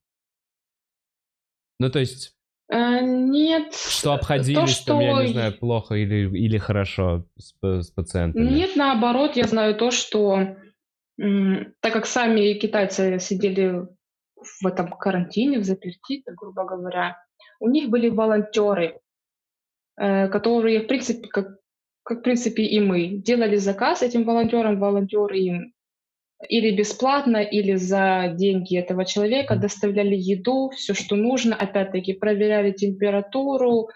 [1.78, 2.36] Ну, то есть
[2.68, 3.74] а, нет.
[3.74, 4.84] Что обходились то, что...
[4.86, 8.48] там, я не знаю, плохо или, или хорошо с, с пациентами?
[8.48, 10.56] Нет, наоборот, я знаю то, что
[11.18, 13.86] так как сами китайцы сидели
[14.60, 17.16] в этом карантине, в заперти, грубо говоря,
[17.60, 19.00] у них были волонтеры,
[19.98, 21.58] э, которые, в принципе, как,
[22.02, 25.72] как в принципе и мы, делали заказ этим волонтерам, волонтеры им
[26.48, 33.88] или бесплатно, или за деньги этого человека доставляли еду, все, что нужно, опять-таки проверяли температуру.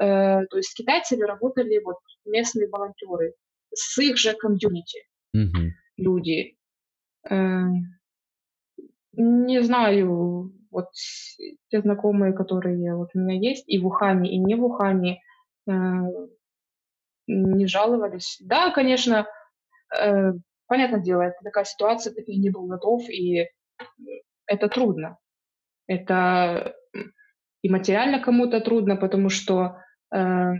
[0.00, 3.34] Э, то есть китайцы работали вот местные волонтеры
[3.74, 5.00] с их же комьюнити
[5.36, 5.68] mm-hmm.
[5.96, 6.56] люди.
[7.28, 7.60] Э,
[9.12, 10.86] не знаю, вот
[11.68, 15.20] те знакомые, которые вот у меня есть, и в Ухане, и не в Ухане,
[15.68, 15.72] э,
[17.26, 18.38] не жаловались.
[18.40, 19.26] Да, конечно,
[19.98, 20.32] э,
[20.66, 23.48] понятное дело, это такая ситуация, ты не был готов, и
[24.46, 25.18] это трудно.
[25.86, 26.74] Это
[27.62, 29.76] и материально кому-то трудно, потому что
[30.14, 30.52] э,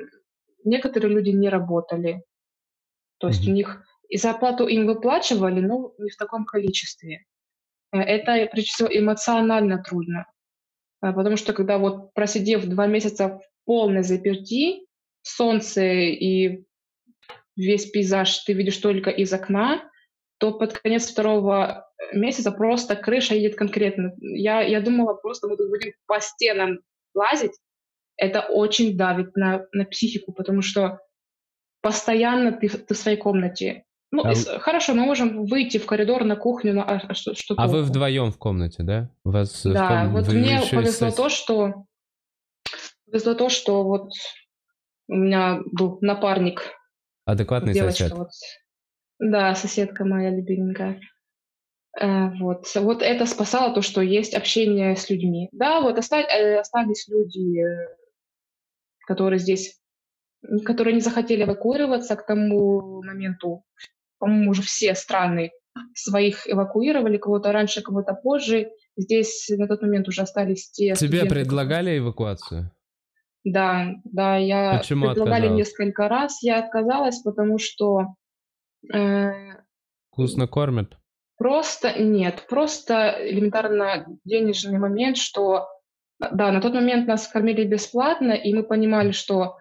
[0.65, 2.25] некоторые люди не работали.
[3.19, 3.51] То есть mm-hmm.
[3.51, 7.27] у них и зарплату им выплачивали, но не в таком количестве.
[7.93, 10.27] Э, это, прежде всего, эмоционально трудно.
[11.03, 14.87] Э, потому что когда вот просидев два месяца в полной заперти,
[15.23, 16.65] солнце и
[17.57, 19.83] весь пейзаж ты видишь только из окна,
[20.39, 24.15] то под конец второго месяца просто крыша едет конкретно.
[24.21, 26.81] Я, я думала, просто мы тут будем по стенам
[27.15, 27.53] лазить.
[28.17, 31.01] Это очень давит на, на психику, потому что
[31.83, 33.85] постоянно ты, ты в своей комнате.
[34.13, 34.35] Ну, а...
[34.59, 38.33] хорошо, мы можем выйти в коридор на кухню, на, а, что, что А вы вдвоем
[38.33, 39.11] в комнате, да?
[39.25, 40.13] У вас да, ком...
[40.13, 41.85] вот вы, мне повезло то, что
[43.07, 44.13] повезло то, что вот
[45.09, 46.63] у меня был напарник.
[47.25, 48.19] Адекватный девочка, сосед.
[48.19, 48.31] Вот,
[49.19, 51.01] да, соседка моя любименькая.
[51.99, 52.67] Э, вот.
[52.77, 55.49] вот это спасало то, что есть общение с людьми.
[55.53, 57.65] Да, вот э, остались люди,
[59.07, 59.81] которые здесь,
[60.65, 63.65] которые не захотели эвакуироваться к тому моменту.
[64.21, 65.51] По-моему, уже все страны
[65.95, 68.71] своих эвакуировали, кого-то раньше, кого-то позже.
[68.97, 70.95] Здесь на тот момент уже остались те...
[70.95, 72.71] Тебе студенты, предлагали эвакуацию?
[73.45, 75.59] Да, да, я Почему предлагали отказалась?
[75.59, 78.15] несколько раз, я отказалась, потому что
[78.93, 79.33] э,
[80.13, 80.97] Вкусно кормят?
[81.39, 85.69] просто нет, просто элементарно денежный момент, что
[86.19, 89.57] да, на тот момент нас кормили бесплатно, и мы понимали, что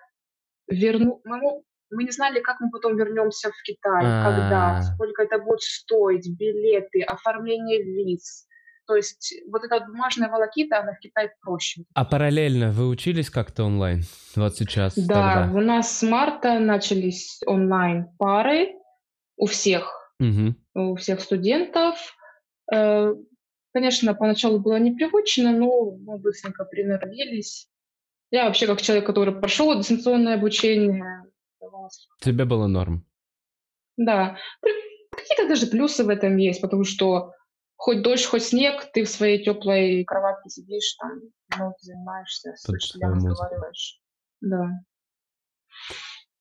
[0.68, 1.62] верну, мы,
[1.92, 4.82] мы не знали, как мы потом вернемся в Китай, когда, А.
[4.84, 8.46] сколько это будет стоить, билеты, оформление виз.
[8.88, 11.84] То есть вот эта бумажная волокита, она в Китае проще.
[11.94, 14.02] А параллельно вы учились как-то онлайн?
[14.36, 15.58] Вот сейчас, Да, тогда?
[15.60, 18.74] у нас с марта начались онлайн-пары
[19.38, 20.56] у всех, Мгм.
[20.74, 21.96] у всех студентов.
[22.74, 23.14] Э,
[23.72, 27.70] Конечно, поначалу было непривычно, но мы быстренько приноровились.
[28.32, 31.06] Я вообще как человек, который прошел дистанционное обучение,
[31.70, 33.06] давалось Тебе было норм?
[33.98, 34.38] Да,
[35.12, 37.34] какие-то даже плюсы в этом есть, потому что
[37.76, 41.20] хоть дождь, хоть снег, ты в своей теплой кроватке сидишь, там,
[41.58, 44.00] ну, занимаешься, с разговариваешь.
[44.42, 44.70] Да.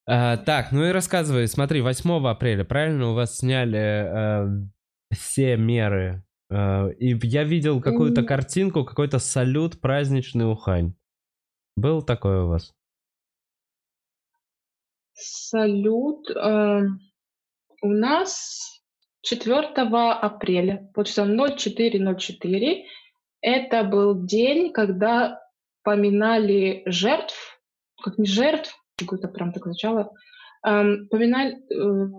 [0.06, 1.46] А, так, ну и рассказывай.
[1.48, 4.46] Смотри, 8 апреля, правильно, у вас сняли э,
[5.12, 6.24] все меры.
[6.50, 10.94] Э, и я видел какую-то картинку, какой-то салют праздничный Ухань.
[11.76, 12.74] Был такой у вас?
[15.18, 16.30] Салют.
[16.30, 16.82] э,
[17.82, 18.82] у нас
[19.22, 19.68] 4
[20.20, 22.84] апреля, получается 0404,
[23.40, 25.40] это был день, когда
[25.82, 27.60] поминали жертв,
[28.02, 30.12] как не жертв, какое-то прям так звучало,
[30.66, 32.10] эм, поминали, э,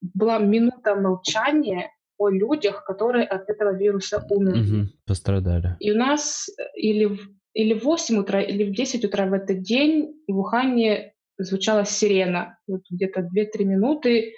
[0.00, 4.60] была минута молчания о людях, которые от этого вируса умерли.
[4.60, 5.76] Мгм, пострадали.
[5.80, 7.18] И у нас э, или в,
[7.54, 11.09] или в 8 утра, или в 10 утра в этот день в Ухане
[11.44, 12.58] звучала сирена.
[12.66, 14.34] Вот где-то 2-3 минуты,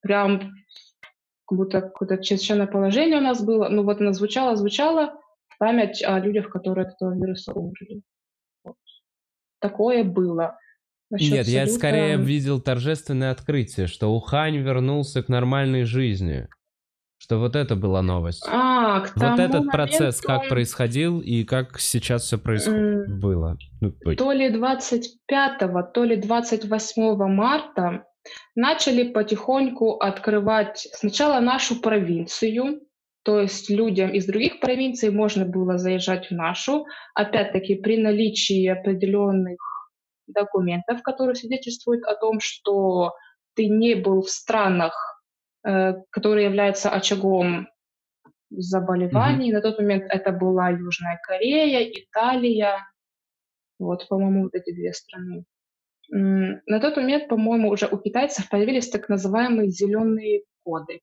[0.00, 0.52] прям
[1.46, 3.68] как будто какое-то чрезвычайное положение у нас было.
[3.68, 8.02] Ну вот она звучала, звучала в память о людях, которые от этого вируса умерли.
[8.64, 8.76] Вот.
[9.60, 10.58] Такое было.
[11.08, 16.48] Насчет Нет, я салюта- скорее видел торжественное открытие, что Ухань вернулся к нормальной жизни.
[17.26, 18.44] Что вот это была новость.
[18.48, 23.08] А, к вот тому этот процесс моменту, как происходил и как сейчас все происходит.
[23.08, 23.58] м, Было.
[23.80, 28.04] Ну, то ли 25, то ли 28 марта
[28.54, 32.82] начали потихоньку открывать сначала нашу провинцию,
[33.24, 39.58] то есть людям из других провинций можно было заезжать в нашу, опять-таки при наличии определенных
[40.28, 43.14] документов, которые свидетельствуют о том, что
[43.56, 45.15] ты не был в странах,
[45.66, 47.68] э, которые являются очагом
[48.50, 49.52] заболеваний.
[49.52, 52.78] На тот момент это была Южная Корея, Италия,
[53.78, 55.44] вот, по-моему, вот эти две страны.
[56.08, 61.00] На тот момент, по-моему, уже у китайцев появились так называемые зеленые коды.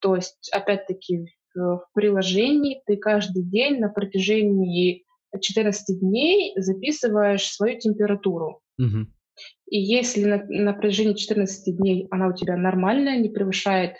[0.00, 5.04] То есть, опять-таки, в, приложении ты каждый день на протяжении
[5.38, 8.60] 14 дней записываешь свою температуру.
[8.78, 9.12] Мгм.
[9.68, 13.96] И если на, на протяжении 14 дней она у тебя нормальная, не превышает...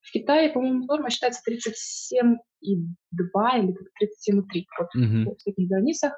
[0.00, 4.66] В Китае, по-моему, норма считается 37,2 или 37,3.
[4.78, 5.30] Вот Мгм.
[5.30, 6.12] в таких границах.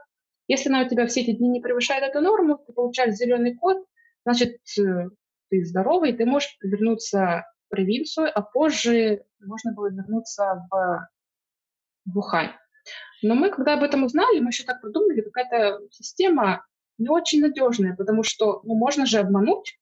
[0.48, 3.84] Если она у тебя все эти дни не превышает эту норму, ты получаешь зеленый код,
[4.24, 5.08] значит, э,
[5.48, 11.08] ты здоровый, ты можешь вернуться в провинцию, а позже можно было вернуться в,
[12.06, 12.50] в Ухань.
[13.22, 16.64] Но мы, когда об этом узнали, мы еще так продумали, какая-то система
[16.98, 19.79] не очень надежная, потому что ну, можно же обмануть.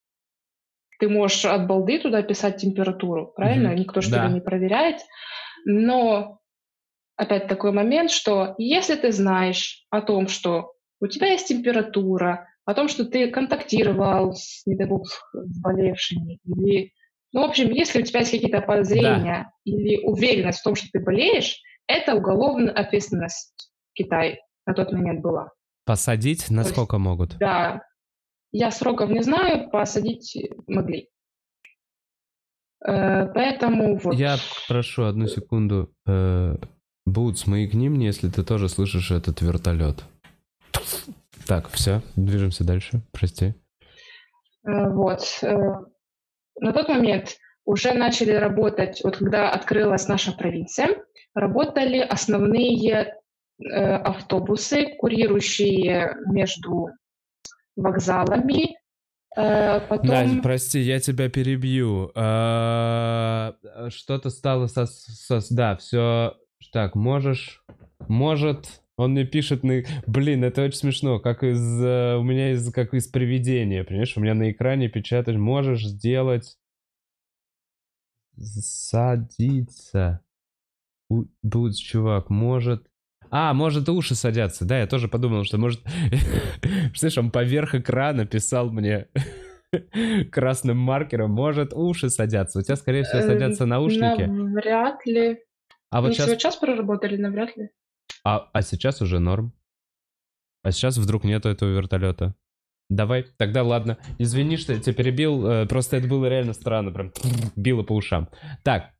[0.98, 3.70] Ты можешь от балды туда писать температуру, правильно?
[3.70, 3.78] Мгм.
[3.78, 4.18] Никто же Да.
[4.18, 4.96] тебя не проверяет.
[5.64, 6.40] Но
[7.16, 12.74] опять такой момент, что если ты знаешь о том, что у тебя есть температура, о
[12.74, 16.92] том, что ты контактировал с, не дай бог, с заболевшими, или,
[17.32, 21.00] ну, в общем, если у тебя есть какие-то подозрения или уверенность в том, что ты
[21.00, 25.50] болеешь, это уголовная ответственность в Китае на тот момент была.
[25.86, 27.38] Посадить насколько могут?
[27.38, 27.80] Да,
[28.52, 30.36] я сроков не знаю, посадить
[30.66, 31.08] могли.
[32.84, 34.14] Э, Поэтому вот.
[34.14, 34.36] Я
[34.68, 35.92] прошу одну секунду.
[36.06, 36.56] Э,
[37.06, 40.04] Бутс, маякни мне, если ты тоже слышишь этот вертолет.
[41.46, 43.02] Так, все, движемся дальше.
[43.12, 43.54] Прости.
[44.64, 45.22] Э, Вот.
[46.60, 50.88] На тот момент уже начали работать, вот когда открылась наша провинция,
[51.34, 53.14] работали основные
[53.60, 56.90] автобусы, курирующие между
[57.78, 58.76] вокзалами.
[59.36, 60.06] Э, Потом...
[60.06, 62.10] Надя, прости, я тебя перебью.
[62.14, 63.54] А,
[63.88, 64.86] Что-то стало со...
[64.86, 66.34] со- Да, все...
[66.72, 67.64] Так, можешь...
[68.08, 68.82] Может...
[68.96, 69.82] Он мне пишет на...
[70.08, 71.60] Блин, это очень смешно, как из...
[71.82, 72.72] э, У меня из...
[72.72, 74.16] как из привидения, понимаешь?
[74.16, 76.58] У меня на экране печатаешь, можешь сделать...
[78.36, 80.20] Садиться.
[81.42, 82.87] Бутс, чувак, может...
[83.30, 84.64] А, может, уши садятся.
[84.64, 85.82] Да, я тоже подумал, что может...
[86.94, 89.08] Слышь, он поверх экрана писал мне
[90.32, 91.30] красным маркером.
[91.30, 92.60] Может, уши садятся.
[92.60, 94.22] У тебя, скорее всего, садятся эм, наушники.
[94.54, 95.38] Вряд ли.
[95.90, 96.36] А вот сейчас...
[96.36, 97.70] час проработали, навряд ли.
[98.24, 99.52] А, а сейчас уже норм.
[100.62, 102.34] А сейчас вдруг нету этого вертолета.
[102.90, 103.98] Давай, тогда ладно.
[104.18, 105.46] Извини, что я тебя перебил.
[105.46, 106.90] Э, просто это было реально странно.
[106.90, 107.12] Прям
[107.54, 108.28] било по ушам.
[108.64, 108.94] Так.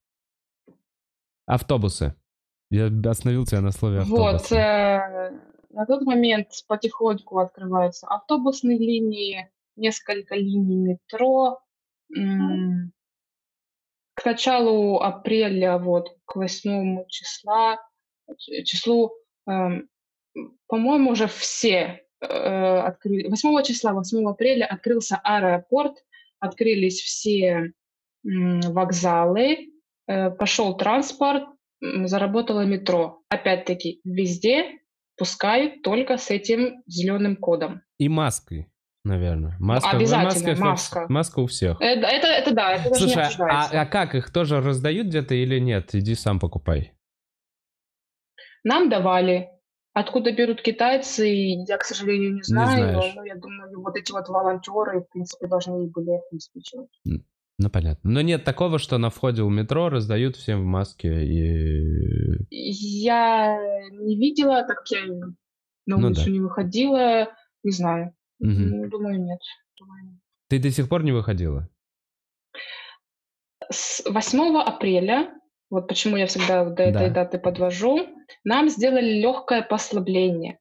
[1.47, 2.14] Автобусы.
[2.71, 4.51] Я остановил тебя на слове автобус.
[4.51, 4.53] Вот.
[4.53, 5.33] Э,
[5.71, 11.61] на тот момент потихоньку открываются автобусные линии, несколько линий метро.
[14.14, 17.79] К началу апреля, вот, к 8 числа,
[18.64, 19.12] числу,
[19.49, 19.83] э,
[20.66, 23.29] по-моему, уже все э, открыли.
[23.29, 26.05] 8 числа, 8 апреля открылся аэропорт,
[26.41, 27.71] открылись все э,
[28.25, 29.73] вокзалы,
[30.07, 31.45] пошел транспорт,
[31.81, 33.22] заработало метро.
[33.29, 34.79] Опять-таки, везде
[35.16, 37.83] пускают только с этим зеленым кодом.
[37.99, 38.70] И маской,
[39.05, 39.57] наверное.
[39.59, 40.64] Маска, Обязательно, маска.
[40.64, 41.07] Маска.
[41.09, 41.81] маска у всех.
[41.81, 45.95] Это, это, это да, это Слушай, а, а как, их тоже раздают где-то или нет?
[45.95, 46.93] Иди сам покупай.
[48.64, 49.51] Нам давали.
[49.95, 54.29] Откуда берут китайцы, я, к сожалению, не знаю, не но я думаю, вот эти вот
[54.29, 56.89] волонтеры, в принципе, должны были обеспечивать.
[57.59, 58.11] Ну, понятно.
[58.11, 62.47] Но нет такого, что на входе у метро раздают всем в маске и...
[62.51, 63.59] Я
[63.91, 65.35] не видела, так я на
[65.87, 66.31] ну улицу ну, да.
[66.31, 67.29] не выходила,
[67.65, 68.15] не знаю.
[68.41, 68.89] Угу.
[68.91, 69.41] Думаю, нет.
[69.77, 70.21] Думаю.
[70.49, 71.69] Ты до сих пор не выходила?
[73.71, 75.35] С 8 апреля,
[75.69, 77.25] вот почему я всегда до этой да.
[77.25, 78.07] даты подвожу,
[78.45, 80.59] нам сделали легкое послабление.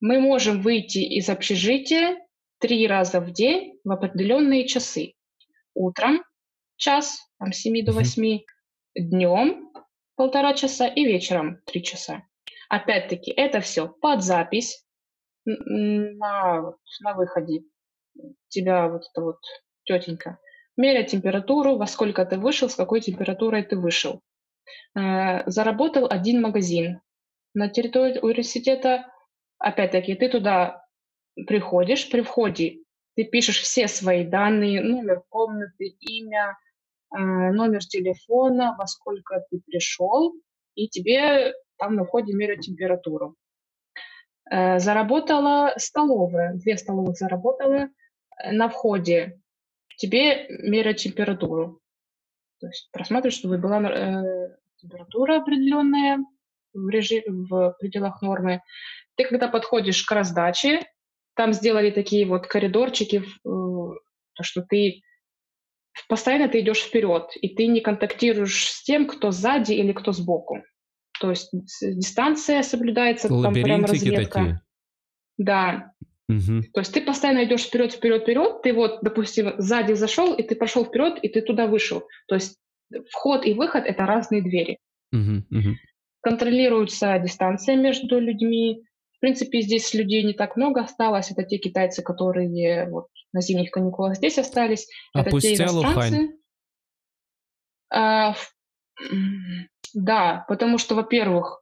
[0.00, 2.18] Мы можем выйти из общежития
[2.60, 5.14] три раза в день в определенные часы.
[5.74, 6.22] Утром,
[6.84, 8.40] час, там, с 7 до 8,
[8.94, 9.72] днем
[10.16, 12.24] полтора часа и вечером три часа.
[12.68, 14.84] Опять-таки, это все под запись
[15.46, 17.62] на, на выходе.
[18.48, 19.38] Тебя вот эта вот
[19.84, 20.38] тетенька
[20.76, 24.20] меряет температуру, во сколько ты вышел, с какой температурой ты вышел.
[24.94, 27.00] Э, заработал один магазин.
[27.54, 29.06] На территории университета,
[29.58, 30.84] опять-таки, ты туда
[31.46, 32.80] приходишь, при входе
[33.16, 36.58] ты пишешь все свои данные, номер комнаты, имя,
[37.16, 40.34] номер телефона, во сколько ты пришел,
[40.74, 43.36] и тебе там на входе меряют температуру.
[44.50, 47.88] Э, заработала столовая, две столовых заработала
[48.42, 49.40] э, на входе.
[49.96, 51.80] Тебе меряют температуру.
[52.60, 56.18] То есть просматривают, чтобы была э, температура определенная
[56.72, 58.62] в, режим, в пределах нормы.
[59.16, 60.82] Ты когда подходишь к раздаче,
[61.34, 65.02] там сделали такие вот коридорчики, э, то, что ты
[66.08, 70.62] постоянно ты идешь вперед, и ты не контактируешь с тем, кто сзади или кто сбоку.
[71.20, 74.38] То есть дистанция соблюдается, там прям разведка.
[74.38, 74.60] Такие.
[75.38, 75.92] Да.
[76.28, 76.62] Угу.
[76.72, 78.62] То есть ты постоянно идешь вперед, вперед, вперед.
[78.62, 82.04] Ты вот, допустим, сзади зашел, и ты пошел вперед, и ты туда вышел.
[82.28, 82.58] То есть
[83.10, 84.78] вход и выход это разные двери.
[85.12, 85.76] Угу, угу.
[86.22, 88.82] Контролируется дистанция между людьми,
[89.24, 91.30] принципе, здесь людей не так много осталось.
[91.30, 94.88] Это те китайцы, которые вот на зимних каникулах здесь остались.
[95.12, 96.38] Это те иностранцы.
[97.92, 98.34] А,
[99.92, 101.60] да, потому что, во-первых,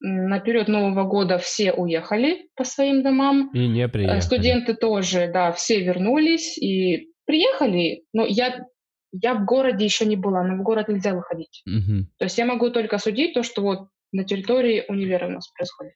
[0.00, 3.50] наперед Нового года все уехали по своим домам.
[3.52, 4.20] И не приехали.
[4.20, 8.04] Студенты тоже, да, все вернулись и приехали.
[8.12, 8.66] Но я,
[9.12, 11.62] я в городе еще не была, но в город нельзя выходить.
[11.66, 12.06] Угу.
[12.18, 15.94] То есть я могу только судить то, что вот на территории универа у нас происходит.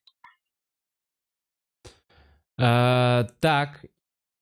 [2.61, 3.85] А, так,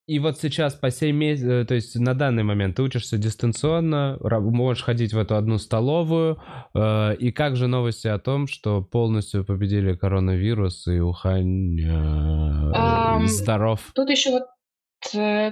[0.06, 4.18] и вот сейчас по 7 месяцев, э, то есть на данный момент ты учишься дистанционно,
[4.20, 6.42] можешь ходить в эту одну столовую.
[6.74, 13.92] Э, и как же новости о том, что полностью победили коронавирус и Ухань э, здоров?
[13.94, 14.42] Тут еще вот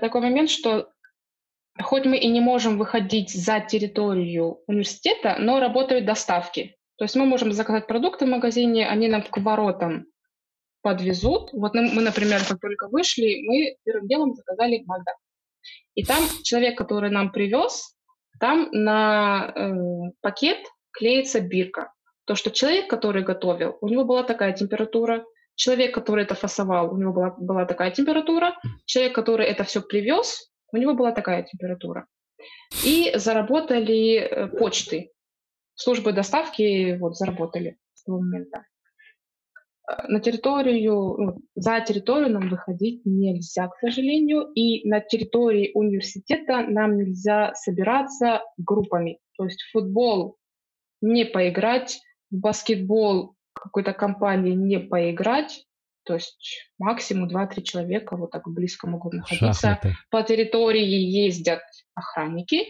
[0.00, 0.88] такой момент, что
[1.80, 6.76] хоть мы и не можем выходить за территорию университета, но работают доставки.
[6.98, 10.06] То есть мы можем заказать продукты в магазине, они нам к воротам
[10.82, 11.50] подвезут.
[11.52, 15.16] Вот мы, например, как только вышли, мы первым делом заказали Макдак.
[15.94, 17.94] И там человек, который нам привез,
[18.38, 19.72] там на э,
[20.20, 20.58] пакет
[20.92, 21.92] клеится бирка.
[22.24, 25.24] То, что человек, который готовил, у него была такая температура,
[25.56, 28.54] человек, который это фасовал, у него была, была такая температура,
[28.86, 32.06] человек, который это все привез, у него была такая температура.
[32.84, 35.10] И заработали э, почты.
[35.74, 38.64] Службы доставки вот заработали с того момента
[40.08, 46.96] на территорию, ну, за территорию нам выходить нельзя, к сожалению, и на территории университета нам
[46.96, 49.18] нельзя собираться группами.
[49.36, 50.36] То есть в футбол
[51.00, 55.66] не поиграть, в баскетбол какой-то компании не поиграть,
[56.04, 59.52] то есть максимум 2-3 человека вот так близко могут находиться.
[59.52, 59.96] Шахматы.
[60.10, 61.62] По территории ездят
[61.94, 62.68] охранники,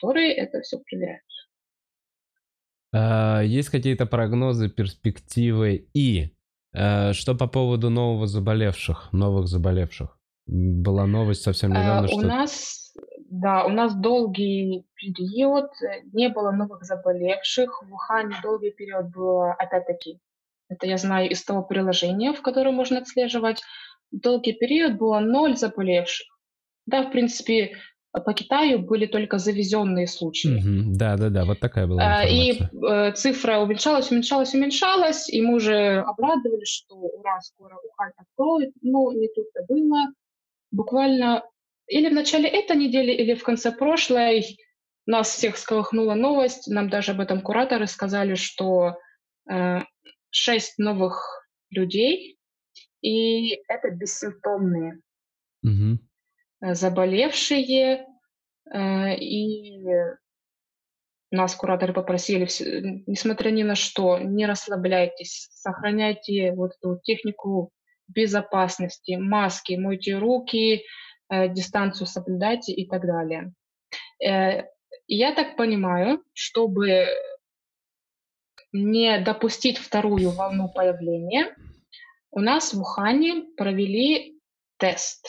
[0.00, 1.22] которые это все проверяют.
[2.92, 6.32] А, есть какие-то прогнозы, перспективы и
[6.72, 10.18] что по поводу нового заболевших, новых заболевших?
[10.46, 12.16] Была новость совсем недавно, а, что...
[12.16, 12.94] У нас,
[13.30, 15.70] да, у нас долгий период,
[16.12, 17.82] не было новых заболевших.
[17.82, 20.20] В Ухане долгий период было, опять-таки,
[20.68, 23.62] это я знаю из того приложения, в котором можно отслеживать.
[24.10, 26.26] Долгий период было ноль заболевших.
[26.86, 27.76] Да, в принципе,
[28.12, 30.60] по Китаю были только завезенные случаи.
[30.96, 33.08] да, да, да, вот такая была информация.
[33.08, 38.72] И э, цифра уменьшалась, уменьшалась, уменьшалась, и мы уже обрадовались, что ура, скоро Ухань откроет.
[38.82, 40.06] Но не тут-то было.
[40.70, 41.42] Буквально
[41.86, 44.58] или в начале этой недели, или в конце прошлой
[45.06, 46.68] нас всех сколыхнула новость.
[46.68, 48.98] Нам даже об этом кураторы сказали, что
[49.50, 49.78] э,
[50.30, 52.38] шесть новых людей,
[53.00, 55.00] и это бессимптомные.
[55.62, 55.98] Угу.
[56.60, 58.06] Заболевшие,
[58.72, 59.84] э, и
[61.30, 62.48] нас кураторы попросили,
[63.06, 67.70] несмотря ни на что, не расслабляйтесь, сохраняйте вот эту технику
[68.08, 70.84] безопасности, маски, мойте руки,
[71.28, 73.52] э, дистанцию соблюдайте и так далее.
[75.06, 77.06] Я так понимаю, чтобы
[78.72, 81.54] не допустить вторую волну появления,
[82.30, 84.38] у нас в Ухане провели
[84.76, 85.26] тест.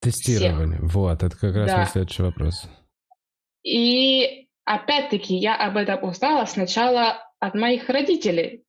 [0.00, 0.78] Тестирование.
[0.78, 0.94] Всех.
[0.94, 1.76] Вот, это как раз да.
[1.78, 2.68] мой следующий вопрос.
[3.62, 8.64] И опять-таки я об этом узнала сначала от моих родителей.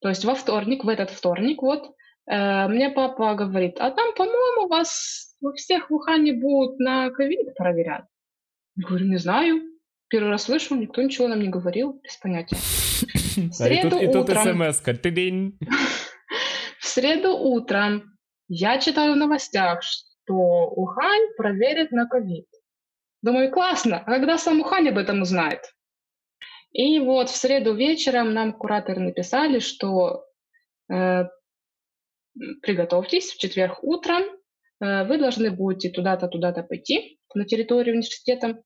[0.00, 1.90] То есть во вторник, в этот вторник, вот,
[2.30, 7.54] э, мне папа говорит, а там, по-моему, вас у всех в Ухане будут на ковид
[7.54, 8.04] проверять.
[8.76, 9.62] Я говорю, не знаю.
[10.08, 12.56] Первый раз слышу, никто ничего нам не говорил, без понятия.
[13.50, 14.72] В среду и тут, утром...
[14.72, 14.92] смс-ка.
[16.78, 18.16] В среду утром
[18.48, 19.82] я читаю в новостях,
[20.26, 22.46] что Ухань проверит на ковид.
[23.22, 25.60] Думаю, классно, а когда сам Ухань об этом узнает?
[26.72, 30.24] И вот в среду вечером нам кураторы написали, что
[30.92, 31.24] э,
[32.62, 34.22] приготовьтесь, в четверг утром
[34.80, 38.62] э, вы должны будете туда-то, туда-то пойти на территорию университета,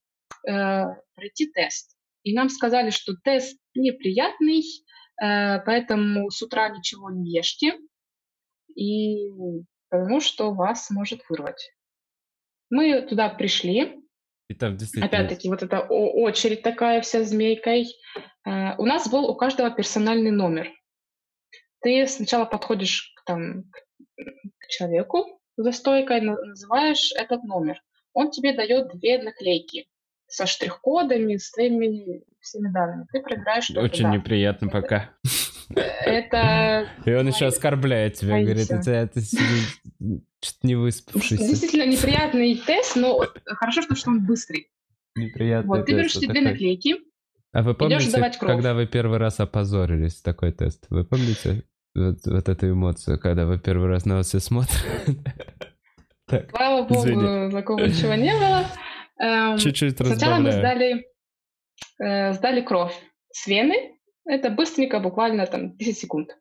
[0.48, 0.84] э,
[1.14, 1.96] пройти тест.
[2.24, 4.62] И нам сказали, что тест неприятный,
[5.22, 7.78] э, поэтому с утра ничего не ешьте,
[8.74, 9.30] и
[9.90, 11.72] потому что вас может вырвать.
[12.70, 14.00] Мы туда пришли.
[14.48, 15.06] И там действительно...
[15.06, 17.86] Опять-таки, вот эта очередь такая вся змейкой.
[18.46, 20.70] Э, у нас был у каждого персональный номер.
[21.82, 23.64] Ты сначала подходишь к, там,
[24.58, 27.80] к человеку за стойкой, называешь этот номер.
[28.12, 29.88] Он тебе дает две наклейки
[30.26, 33.06] со штрих-кодами, с твоими всеми данными.
[33.12, 34.16] Ты проверяешь, что Очень да.
[34.16, 35.10] неприятно пока.
[35.74, 36.88] Это...
[37.04, 41.46] И он еще оскорбляет тебя, говорит, это, это что-то не выспавшийся.
[41.46, 44.68] Действительно неприятный тест, но хорошо, что он быстрый.
[45.16, 46.96] Неприятный Вот, ты берешь тебе наклейки,
[47.52, 50.86] а вы помните, когда вы первый раз опозорились такой тест?
[50.88, 51.64] Вы помните
[51.94, 54.80] вот, вот эту эмоцию, когда вы первый раз на вас все смотрят?
[56.50, 58.64] Слава богу, такого ничего не было.
[59.18, 61.06] Эм, Чуть-чуть Сначала мы сдали,
[61.98, 62.94] э, сдали кровь
[63.32, 63.98] с вены.
[64.24, 66.36] Это быстренько, буквально там 10 секунд.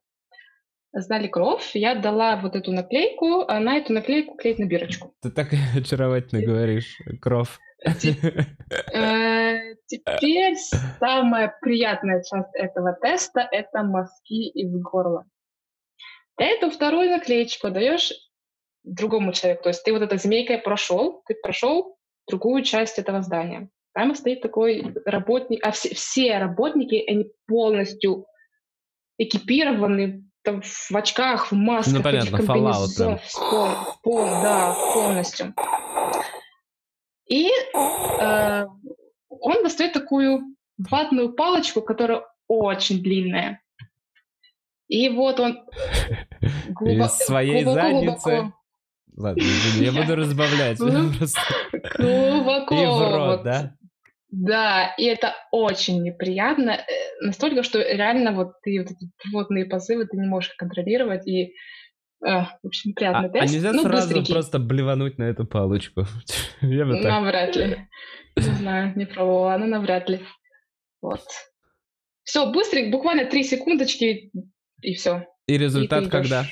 [0.91, 5.13] Сдали кровь, я дала вот эту наклейку, а на эту наклейку клеить на бирочку.
[5.21, 7.57] Ты так очаровательно говоришь, кровь.
[8.93, 10.55] Э, теперь
[10.99, 15.25] самая приятная часть этого теста– это мазки из горла.
[16.37, 18.11] Эту вторую наклеечку даешь
[18.83, 19.63] другому человеку.
[19.63, 21.97] То есть ты вот этой змейкой прошел, ты прошел
[22.27, 23.69] другую часть этого здания.
[23.93, 28.25] Там стоит такой работник, а все, все работники, они полностью
[29.17, 33.67] экипированы там, в очках, в масках, ну, понятно, в комбинезонах, пол,
[34.03, 35.53] пол, да, полностью.
[37.27, 38.65] И э,
[39.29, 43.61] он достает такую ватную палочку, которая очень длинная.
[44.87, 45.59] И вот он
[46.69, 48.29] глубоко, Из своей глубоко, задницы.
[48.29, 48.59] Глубоко,
[49.19, 49.41] Ладно,
[49.79, 50.79] я буду разбавлять.
[51.97, 52.75] Глубоко.
[52.75, 53.75] И в рот, да?
[54.31, 56.71] Да, и это очень неприятно.
[56.71, 61.27] Э, настолько, что реально вот ты вот эти рвотные позывы ты не можешь контролировать.
[61.27, 61.55] И,
[62.23, 63.51] э, в общем, приятный а, тест.
[63.51, 64.33] А нельзя ну, сразу быстренький.
[64.33, 66.05] просто блевануть на эту палочку?
[66.61, 67.11] Я бы так...
[67.11, 67.87] Навряд ли.
[68.35, 70.21] Не знаю, не пробовала, но навряд ли.
[71.01, 71.21] Вот.
[72.23, 74.31] Все, быстренько, буквально три секундочки,
[74.83, 75.25] и все.
[75.47, 76.45] И результат и когда?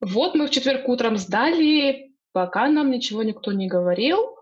[0.00, 4.37] Вот мы в четверг утром сдали, пока нам ничего никто не говорил.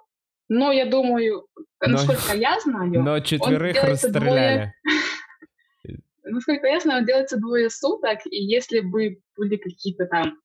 [0.49, 1.47] Но я думаю,
[1.81, 3.03] насколько но, я знаю...
[3.03, 4.73] Но четверых расстреляли.
[6.27, 10.39] насколько я знаю, делается двое суток, и если бы были какие-то там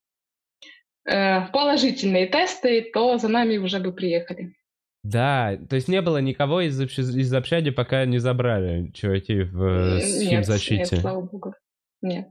[1.05, 4.55] э, положительные тесты, то за нами уже бы приехали.
[5.03, 6.99] Да, то есть не было никого из, общ...
[6.99, 10.75] из общаги, пока не забрали чуваки в э, химзащите?
[10.75, 11.55] Нет, нет, слава богу.
[12.01, 12.27] Нет.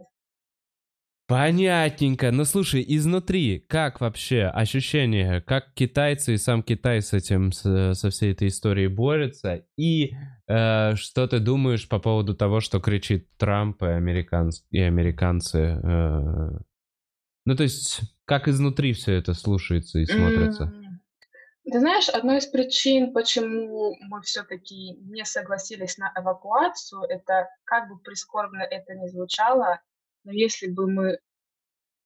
[1.31, 2.33] Понятненько.
[2.33, 8.11] Ну слушай, изнутри, как вообще ощущение, как китайцы и сам Китай с этим, с, со
[8.11, 9.65] всей этой историей борются?
[9.77, 10.17] И
[10.49, 14.63] э, что ты думаешь по поводу того, что кричит Трамп и, американц...
[14.71, 15.81] и американцы?
[15.81, 16.51] Э...
[17.47, 20.73] Ну то есть, как изнутри все это слушается и смотрится?
[21.71, 28.01] Ты знаешь, одной из причин, почему мы все-таки не согласились на эвакуацию, это как бы
[28.01, 29.79] прискорбно это ни звучало,
[30.25, 31.19] но если бы мы,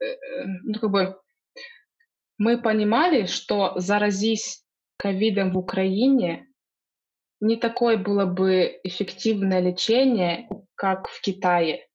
[0.00, 1.20] э, э, ну, как бы,
[2.38, 4.64] мы понимали, что заразись
[4.96, 6.48] ковидом в Украине,
[7.40, 11.86] не такое было бы эффективное лечение, как в Китае.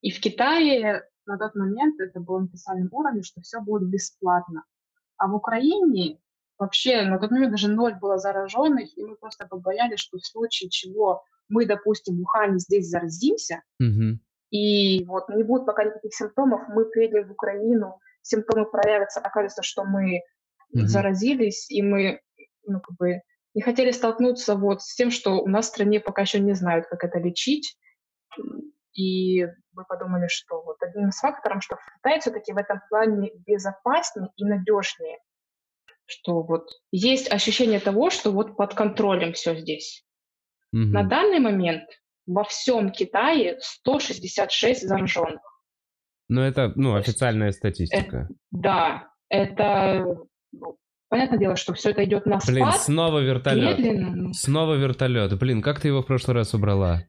[0.00, 4.64] И в Китае на тот момент это было на официальном уровне, что все будет бесплатно.
[5.16, 6.18] А в Украине
[6.58, 10.70] вообще на тот момент даже ноль было зараженных, и мы просто побоялись, что в случае
[10.70, 14.18] чего мы, допустим, в Ухане здесь заразимся, mm-hmm.
[14.52, 19.84] И вот не будет пока никаких симптомов, мы приедем в Украину, симптомы проявятся, окажется, что
[19.84, 20.80] мы mm-hmm.
[20.84, 22.20] заразились, и мы
[22.66, 23.22] ну, как бы
[23.54, 26.86] не хотели столкнуться вот с тем, что у нас в стране пока еще не знают,
[26.86, 27.78] как это лечить.
[28.92, 33.30] И мы подумали, что вот одним из факторов, что в Китае все-таки в этом плане
[33.46, 35.18] безопаснее и надежнее,
[36.04, 40.04] что вот есть ощущение того, что вот под контролем все здесь.
[40.74, 40.92] Mm-hmm.
[40.92, 41.88] На данный момент
[42.26, 45.40] во всем Китае 166 зараженных.
[46.28, 48.16] Ну, это, ну, официальная статистика.
[48.16, 50.16] Это, да, это,
[50.52, 50.78] ну,
[51.08, 52.54] понятное дело, что все это идет на спад.
[52.54, 53.78] Блин, снова вертолет.
[53.78, 54.32] Медленно.
[54.32, 55.38] Снова вертолет.
[55.38, 57.04] Блин, как ты его в прошлый раз убрала?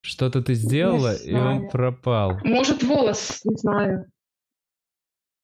[0.00, 2.38] Что-то ты сделала, и он пропал.
[2.44, 4.06] Может, волос, не знаю.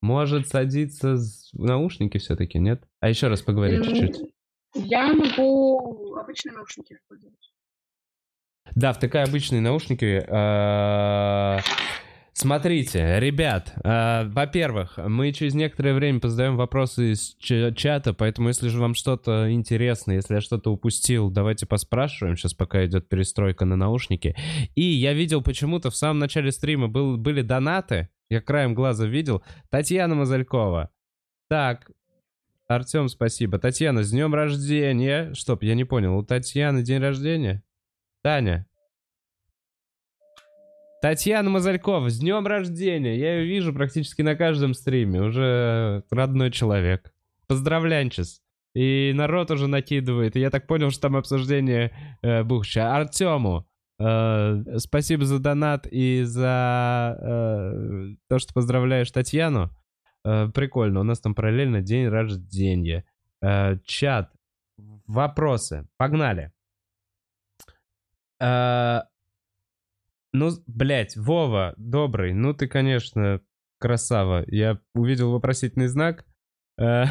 [0.01, 1.16] Может садиться
[1.55, 2.84] в наушники все-таки, нет?
[3.01, 4.20] А еще раз поговори чуть-чуть.
[4.74, 7.53] Я могу обычные наушники использовать.
[8.74, 10.24] Да, втыкай обычные наушники.
[10.28, 11.60] А,
[12.32, 18.80] смотрите, ребят, э, во-первых, мы через некоторое время позадаем вопросы из чата, поэтому если же
[18.80, 24.34] вам что-то интересно, если я что-то упустил, давайте поспрашиваем, сейчас пока идет перестройка на наушники.
[24.74, 29.44] И я видел почему-то в самом начале стрима был, были донаты, я краем глаза видел.
[29.70, 30.90] Татьяна Мазалькова.
[31.48, 31.90] Так,
[32.66, 33.58] Артем, спасибо.
[33.58, 35.32] Татьяна, с днем рождения.
[35.34, 37.62] Стоп, я не понял, у Татьяны день рождения?
[38.24, 38.66] Таня.
[41.02, 43.18] Татьяна Мазалькова, с днем рождения!
[43.18, 45.20] Я ее вижу практически на каждом стриме.
[45.20, 47.12] Уже родной человек.
[47.48, 48.40] Поздравлянчес.
[48.74, 50.36] И народ уже накидывает.
[50.36, 52.96] И я так понял, что там обсуждение э, Бухча.
[52.96, 53.68] Артему,
[54.01, 59.68] э, спасибо за донат и за э, то, что поздравляешь Татьяну.
[60.24, 61.01] Э, прикольно.
[61.01, 63.05] У нас там параллельно день рождения.
[63.42, 64.32] Э, чат.
[65.06, 65.86] Вопросы.
[65.98, 66.53] Погнали.
[68.44, 69.08] А,
[70.34, 73.40] ну, блядь, Вова, добрый, ну ты, конечно,
[73.78, 74.44] красава.
[74.48, 76.26] Я увидел вопросительный знак.
[76.78, 77.06] А,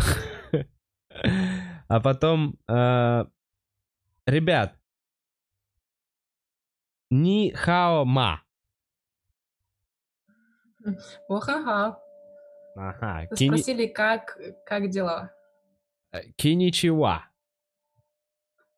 [1.88, 2.60] а потом...
[2.70, 3.28] А,
[4.28, 4.78] ребят,
[7.10, 8.44] ни хао ма.
[11.28, 11.98] Охаха.
[12.76, 13.28] Ага.
[13.34, 15.32] Спросили, как, как дела?
[16.36, 17.22] Киничиwa.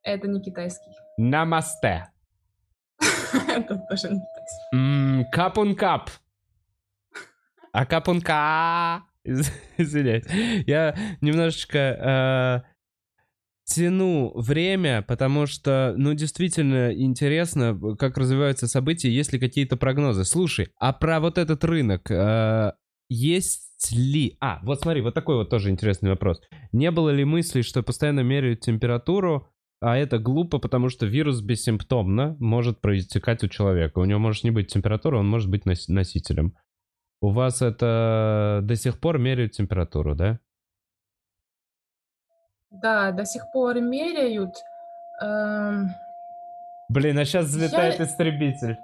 [0.03, 0.91] Это не китайский.
[1.18, 2.15] Намасте.
[3.48, 4.22] Это тоже
[4.72, 6.10] не Капун кап.
[7.72, 9.04] А капун ка.
[9.78, 10.26] Извиняюсь.
[10.68, 12.76] Я немножечко э,
[13.66, 20.24] тяну время, потому что, ну, действительно интересно, как развиваются события, есть ли какие-то прогнозы.
[20.24, 22.74] Слушай, а про вот этот рынок э,
[23.10, 24.38] есть ли...
[24.40, 26.42] А, вот смотри, вот такой вот тоже интересный вопрос.
[26.72, 29.50] Не было ли мысли, что постоянно меряют температуру,
[29.81, 33.99] а это глупо, потому что вирус бессимптомно может проистекать у человека.
[33.99, 36.56] У него может не быть температуры, он может быть нос- носителем.
[37.22, 40.39] У вас это до сих пор меряют температуру, да?
[42.69, 44.56] Да, до сих пор меряют.
[45.22, 45.89] Эм...
[46.89, 48.06] Блин, а сейчас взлетает Я...
[48.06, 48.77] истребитель.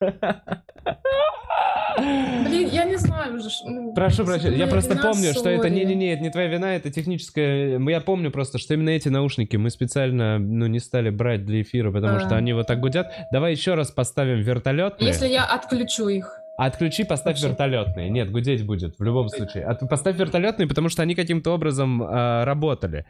[1.98, 3.48] Блин, я не знаю уже.
[3.64, 7.78] Ну, Прошу прощения, я просто помню, что это не-не-не, это не твоя вина, это техническая...
[7.78, 11.90] Я помню просто, что именно эти наушники мы специально, ну, не стали брать для эфира,
[11.90, 12.20] потому а.
[12.20, 13.12] что они вот так гудят.
[13.32, 15.08] Давай еще раз поставим вертолетные.
[15.08, 16.40] Если я отключу их.
[16.60, 17.48] Отключи, поставь Вообще.
[17.48, 18.10] вертолетные.
[18.10, 19.64] Нет, гудеть будет в любом случае.
[19.64, 23.06] От, поставь вертолетные, потому что они каким-то образом э, работали.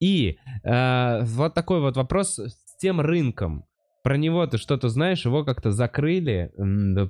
[0.00, 3.67] И э, вот такой вот вопрос с тем рынком
[4.08, 6.50] про него ты что-то знаешь, его как-то закрыли,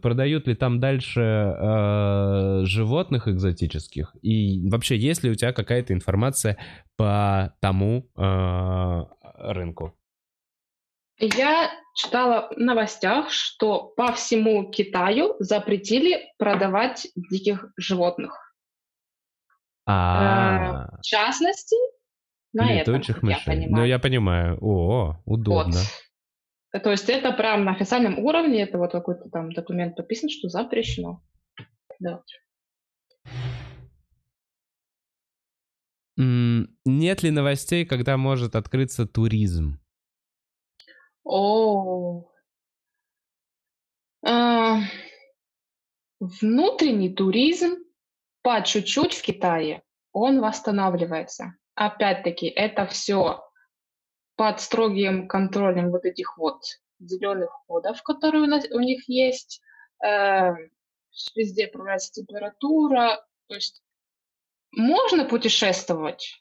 [0.03, 4.17] продают ли там дальше э, животных экзотических?
[4.21, 6.59] И вообще, есть ли у тебя какая-то информация
[6.97, 9.05] по тому э,
[9.39, 9.97] рынку?
[11.21, 18.57] Я читала в новостях, что по всему Китаю запретили продавать диких животных.
[19.87, 21.77] А, Э, В частности,
[22.53, 23.43] на этом, летучих я мышей.
[23.47, 23.89] Ну, понимаю.
[23.89, 24.59] я понимаю.
[24.61, 25.75] О, удобно.
[25.79, 26.08] Вот.
[26.71, 31.23] То есть это прям на официальном уровне, это вот какой-то там документ подписан, что запрещено.
[31.99, 32.23] Да.
[36.17, 39.79] Нет ли новостей, когда может открыться туризм?
[41.25, 42.31] О.
[44.27, 44.81] А,
[46.21, 47.77] Внутренний туризм
[48.43, 49.83] по чуть-чуть в Китае,
[50.13, 51.55] он восстанавливается.
[51.77, 53.48] Опять-таки, это все
[54.39, 56.63] под строгим контролем вот этих вот
[57.01, 59.61] зеленых кодов, которые у, нас, у них есть.
[60.03, 60.53] Э,
[61.35, 63.21] Везде проверяется температура.
[63.49, 63.83] То есть
[64.71, 66.41] можно путешествовать,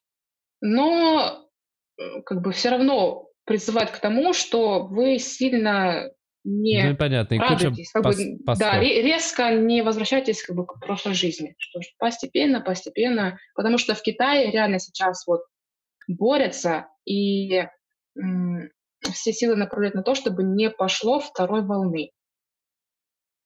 [0.61, 1.49] но
[1.97, 6.11] э, как бы все равно призывать к тому, что вы сильно
[6.43, 7.33] не Ну, понятно.
[7.33, 8.59] И куча радуйтесь, как бы, пос- постов.
[8.71, 13.95] да, ре- резко не возвращайтесь как бы к прошлой жизни, что постепенно, постепенно, потому что
[13.95, 15.41] в Китае реально сейчас вот
[16.07, 17.65] борются и
[19.13, 22.11] все силы направляют на то, чтобы не пошло второй волны,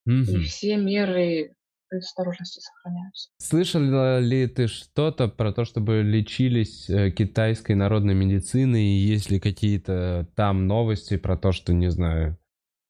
[0.06, 0.42] и Мгм.
[0.44, 1.56] все меры
[1.90, 3.30] осторожности сохраняются.
[3.38, 8.84] Слышала ли ты что-то про то, чтобы лечились э, китайской народной медициной?
[8.84, 12.38] И есть ли какие-то там новости про то, что, не знаю,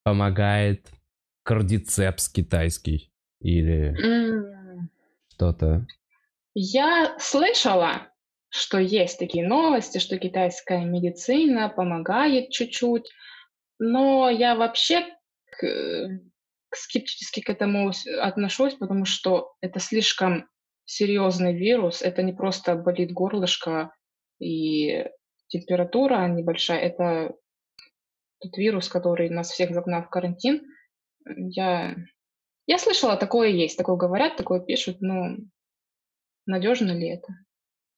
[0.03, 0.87] помогает
[1.43, 3.11] кардицепс китайский?
[3.39, 4.89] Или М,
[5.29, 5.87] что-то?
[6.53, 8.10] Я слышала,
[8.51, 13.09] что есть такие новости, что китайская медицина помогает чуть-чуть,
[13.79, 15.05] но я вообще
[15.49, 16.19] к- э,
[16.69, 20.49] к- скептически к этому отношусь, потому что это слишком
[20.83, 23.93] серьезный вирус, это не просто болит горлышко
[24.39, 25.05] и
[25.47, 27.33] температура небольшая, это
[28.39, 30.61] тот вирус, который нас всех загнал в карантин.
[31.25, 31.95] Я,
[32.67, 35.37] я слышала, такое есть, такое говорят, такое пишут, но
[36.45, 37.27] надежно ли это?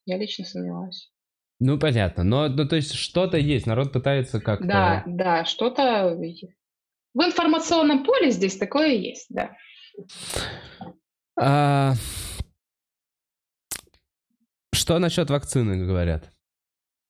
[0.06, 1.12] Я лично сомневаюсь.
[1.60, 2.24] Ну, понятно.
[2.24, 3.66] Но, ну, то есть что-то есть.
[3.66, 4.68] Народ пытается как-то...
[4.68, 6.16] Да, да, что-то
[7.14, 9.56] в информационном поле здесь такое есть, да.
[11.40, 11.94] А,
[14.74, 16.32] Что насчет вакцины говорят?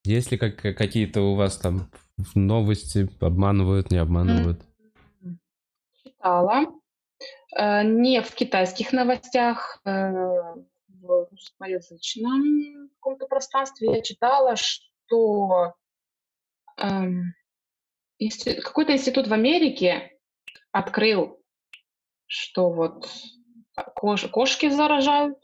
[0.05, 1.89] Есть ли как- какие-то у вас там
[2.35, 4.61] новости, обманывают, не обманывают?
[6.03, 6.65] Читала.
[7.55, 15.73] Э, Не в китайских новостях, э, в русскоязычном каком-то пространстве я читала, что
[16.77, 17.33] эм,
[18.17, 20.17] инсти- какой-то институт в Америке
[20.71, 21.41] открыл,
[22.27, 23.09] что вот
[24.01, 25.37] кош- кошки заражают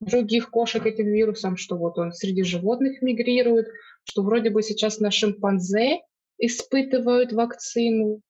[0.00, 3.68] других кошек этим вирусом, что вот он среди животных мигрирует,
[4.02, 6.00] что вроде бы сейчас на шимпанзе
[6.38, 8.22] испытывают вакцину.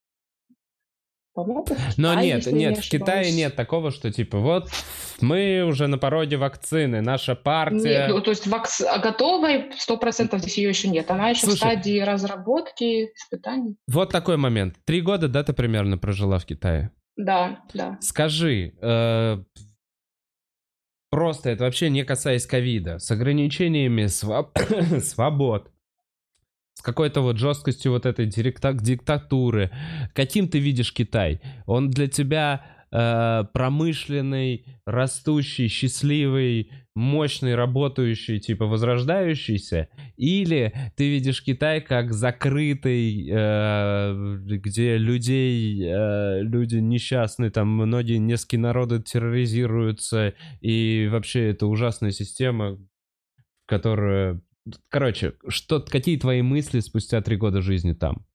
[1.35, 4.71] В Но Китае, нет, нет, не в Китае нет такого, что типа вот
[5.21, 8.07] мы уже на породе вакцины, наша партия...
[8.07, 8.81] Нет, ну, то есть вакс...
[8.81, 11.11] а готовой сто процентов здесь ее еще нет.
[11.11, 11.57] Она еще в Слушай.
[11.57, 13.77] стадии разработки, испытаний.
[13.89, 14.77] Вот такой момент.
[14.85, 16.93] Три года, да, ты примерно прожила в Китае?
[17.17, 17.99] Да, да.
[18.01, 19.39] Скажи, э,
[21.11, 25.71] просто это вообще не касаясь ковида, с ограничениями своб- свобод,
[26.75, 29.71] с какой-то вот жесткостью вот этой директа- диктатуры,
[30.13, 31.41] каким ты видишь Китай?
[31.67, 41.81] Он для тебя э, промышленный, растущий, счастливый, мощный, работающий, типа возрождающийся, или ты видишь Китай
[41.81, 51.51] как закрытый, э, где людей, э, люди несчастны, там многие несколько народы терроризируются, и вообще
[51.51, 52.79] это ужасная система,
[53.67, 54.41] которая...
[54.89, 58.27] Короче, что, какие твои мысли спустя три года жизни там?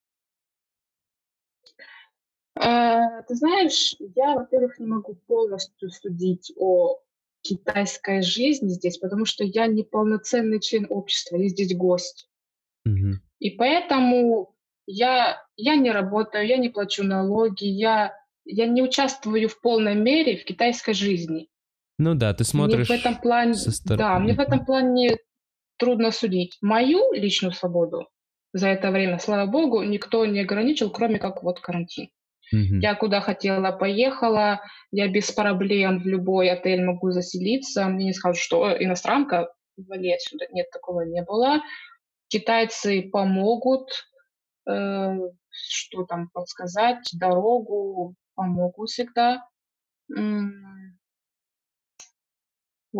[2.56, 6.99] Э, Ты знаешь, я, во-первых, не могу полностью судить о
[7.41, 12.30] китайской жизни здесь, потому что я не полноценный член общества, я здесь гость.
[12.85, 13.22] Мгм.
[13.39, 18.14] И поэтому я, я не работаю, я не плачу налоги, я,
[18.45, 21.49] я не участвую в полной мере в китайской жизни.
[21.97, 22.89] Ну да, ты смотришь...
[22.89, 23.97] Мне в этом плане, со стороны.
[23.97, 25.18] да, мне в этом плане
[25.80, 26.57] трудно судить.
[26.61, 28.07] Мою личную свободу
[28.53, 32.10] за это время, слава богу, никто не ограничил, кроме как вот карантин.
[32.51, 32.80] Мгм.
[32.80, 34.61] Я куда хотела, поехала,
[34.91, 37.85] я без проблем в любой отель могу заселиться.
[37.85, 40.45] Мне не скажут, что «Э, иностранка, вали отсюда.
[40.51, 41.61] Нет, такого не было.
[42.27, 43.89] Китайцы помогут,
[44.68, 45.15] э,
[45.49, 49.43] что там подсказать, дорогу помогу всегда.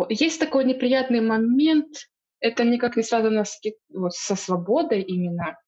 [0.08, 2.09] Есть такой неприятный момент,
[2.40, 5.58] это никак не связано с, вот, со свободой именно,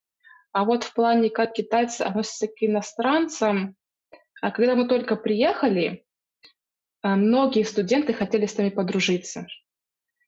[0.53, 3.75] а вот в плане, как китайцы относятся к иностранцам,
[4.41, 6.05] а когда мы только приехали,
[7.01, 9.47] а, многие студенты хотели с нами подружиться.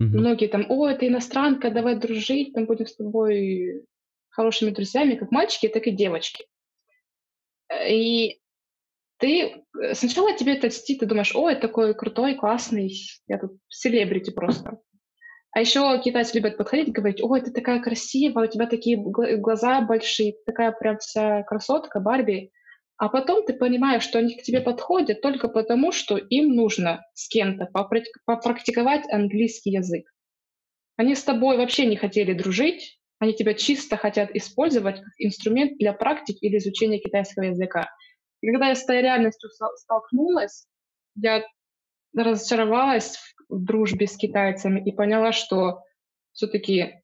[0.02, 0.06] Mm-hmm.
[0.06, 3.84] Многие там, о, это иностранка, давай дружить, там будем с тобой
[4.30, 6.46] хорошими друзьями, как мальчики, так и девочки.
[7.86, 8.40] И
[9.18, 12.92] ты э, сначала тебе это льстит, ты думаешь, о, это такой крутой, классный,
[13.28, 14.80] я тут селебрити просто.
[15.54, 19.80] А еще китайцы любят подходить и говорить, о, ты такая красивая, у тебя такие глаза
[19.82, 22.50] большие, ты такая прям вся красотка, Барби.
[22.96, 27.28] А потом ты понимаешь, что они к тебе подходят только потому, что им нужно с
[27.28, 27.68] кем-то
[28.26, 30.04] попрактиковать английский язык.
[30.96, 35.92] Они с тобой вообще не хотели дружить, они тебя чисто хотят использовать как инструмент для
[35.92, 37.88] практики или изучения китайского языка.
[38.40, 40.66] И когда я с этой реальностью столкнулась,
[41.14, 41.44] я
[42.16, 43.18] разочаровалась
[43.48, 45.82] в дружбе с китайцами и поняла, что
[46.32, 47.02] все-таки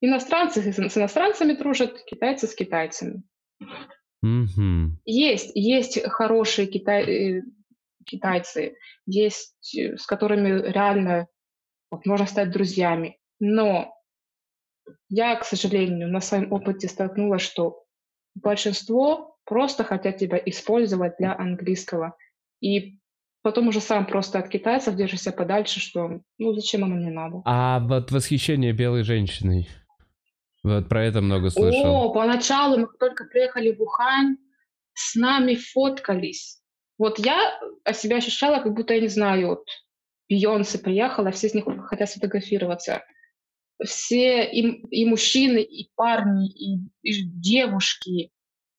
[0.00, 3.22] иностранцы с иностранцами дружат, китайцы с китайцами.
[4.24, 4.88] Mm-hmm.
[5.04, 7.42] Есть, есть хорошие китай, э,
[8.04, 8.76] китайцы,
[9.06, 11.28] есть, э, с которыми реально
[11.90, 13.18] вот, можно стать друзьями.
[13.38, 13.94] Но
[15.08, 17.84] я, к сожалению, на своем опыте столкнулась, что
[18.34, 22.16] большинство просто хотят тебя использовать для английского.
[22.60, 22.97] И
[23.42, 27.42] потом уже сам просто от китайцев держишься подальше, что ну зачем оно мне надо.
[27.44, 29.68] А вот восхищение белой женщиной?
[30.62, 31.86] Вот про это много слышал.
[31.86, 34.36] О, поначалу мы только приехали в Ухань,
[34.92, 36.60] с нами фоткались.
[36.98, 39.64] Вот я о себя ощущала, как будто, я не знаю, вот
[40.28, 43.04] Бейонсе приехала, все из них хотят сфотографироваться.
[43.84, 48.32] Все и, и мужчины, и парни, и, и девушки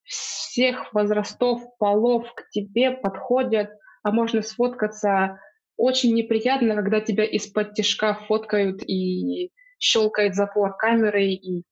[0.04, 3.70] всех возрастов, полов к тебе подходят,
[4.04, 5.40] а можно сфоткаться.
[5.78, 11.64] Очень неприятно, когда тебя из-под тяжка фоткают и щелкает запор камеры, и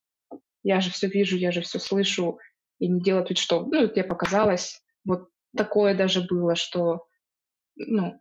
[0.64, 2.40] я же все вижу, я же все слышу,
[2.80, 4.82] и не делать вид, что, ну, тебе показалось.
[5.06, 7.06] Вот такое даже было, что,
[7.76, 8.20] ну,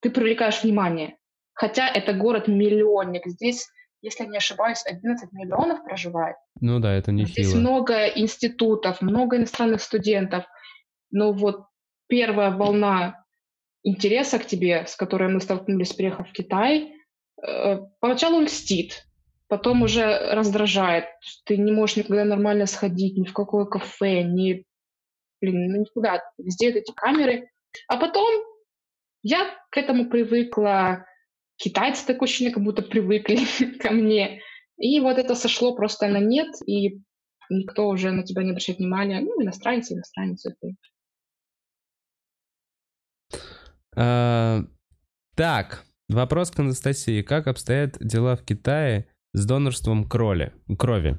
[0.00, 1.16] ты привлекаешь внимание.
[1.52, 3.26] Хотя это город-миллионник.
[3.26, 3.68] Здесь,
[4.02, 6.36] если не ошибаюсь, 11 миллионов проживает.
[6.60, 10.44] Ну да, это не Здесь много институтов, много иностранных студентов.
[11.10, 11.64] Но вот
[12.08, 13.24] первая волна
[13.82, 16.94] интереса к тебе, с которой мы столкнулись, приехав в Китай,
[17.42, 19.06] э, поначалу льстит,
[19.48, 21.04] потом уже раздражает.
[21.44, 24.64] Ты не можешь никогда нормально сходить ни в какое кафе, ни,
[25.40, 26.22] блин, ну никуда.
[26.38, 27.50] Везде эти камеры.
[27.88, 28.26] А потом
[29.22, 31.06] я к этому привыкла.
[31.56, 33.38] Китайцы такое ощущение, как будто привыкли
[33.80, 34.42] ко мне.
[34.78, 37.00] И вот это сошло просто на нет, и
[37.48, 39.20] никто уже на тебя не обращает внимания.
[39.20, 40.76] Ну, иностранец, иностранец ты.
[43.32, 43.36] А,
[43.96, 47.22] так, вопрос к Анастасии.
[47.22, 50.52] Как обстоят дела в Китае с донорством крови?
[50.78, 51.18] крови?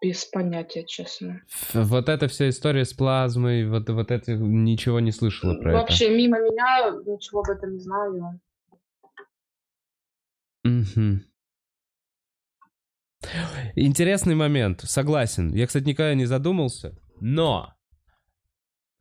[0.00, 1.42] Без понятия, честно.
[1.74, 6.12] Вот эта вся история с плазмой, вот, вот это ничего не слышала про Вообще, это.
[6.12, 8.40] Вообще, мимо меня ничего об этом не знаю.
[10.64, 11.20] Угу.
[13.74, 15.52] Интересный момент, согласен.
[15.52, 17.74] Я, кстати, никогда не задумался, но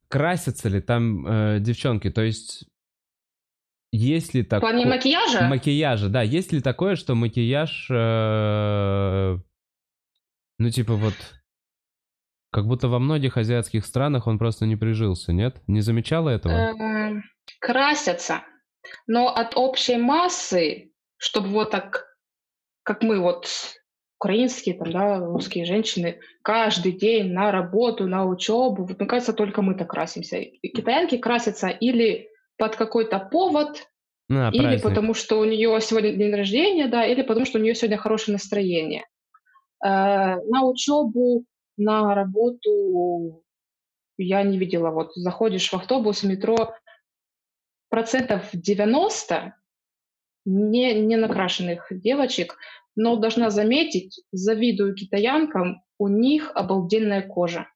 [0.09, 2.09] красятся ли там э, девчонки?
[2.09, 2.65] То есть
[3.91, 4.69] есть ли такое...
[4.69, 5.47] В плане макияжа?
[5.47, 6.21] Макияжа, да.
[6.21, 7.87] Есть ли такое, что макияж...
[7.89, 9.37] Э,
[10.59, 11.15] ну, типа вот...
[12.51, 15.61] Как будто во многих азиатских странах он просто не прижился, нет?
[15.67, 16.53] Не замечала этого?
[16.53, 17.23] Эм,
[17.59, 18.43] красятся.
[19.05, 22.05] Но от общей массы, чтобы вот так,
[22.83, 23.47] как мы вот
[24.19, 28.85] украинские, там, да, русские женщины каждый день на работу, на учебу.
[28.85, 30.37] Вот, мне кажется, только мы так красимся.
[30.37, 33.87] И китаянки красятся или под какой-то повод,
[34.29, 34.83] а, или праздник.
[34.83, 38.33] потому что у нее сегодня день рождения, да, или потому что у нее сегодня хорошее
[38.33, 39.05] настроение.
[39.85, 41.45] Э, на учебу,
[41.77, 43.43] на работу
[44.17, 44.89] я не видела.
[44.89, 46.73] Вот заходишь в автобус, в метро,
[47.89, 49.53] процентов 90
[50.45, 52.57] не, не накрашенных девочек,
[52.97, 57.67] но должна заметить, завидую китаянкам, у них обалденная кожа.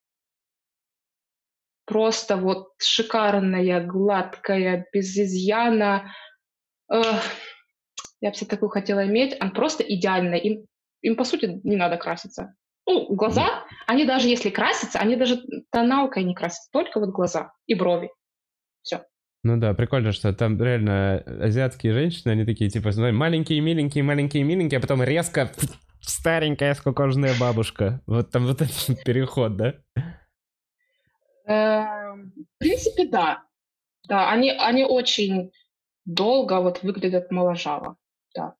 [1.86, 6.12] Просто вот шикарная, гладкая, без изъяна.
[6.90, 7.22] Эх,
[8.20, 9.36] я бы такую хотела иметь.
[9.40, 10.38] Она просто идеальная.
[10.38, 10.66] Им,
[11.02, 12.54] им, по сути, не надо краситься.
[12.86, 15.40] Ну, глаза, они даже если красятся, они даже
[15.70, 18.10] тоналкой не красятся, только вот глаза и брови.
[19.44, 24.78] Ну да, прикольно, что там реально азиатские женщины, они такие, типа, маленькие, миленькие, маленькие, миленькие,
[24.78, 25.50] а потом резко
[26.02, 28.00] Старенькая скукожная бабушка.
[28.06, 29.74] Вот там вот этот переход, да?
[31.46, 33.44] Эм, В принципе, да.
[34.08, 35.52] Да, они, они очень
[36.04, 37.96] долго вот выглядят моложаво.
[38.34, 38.56] Да.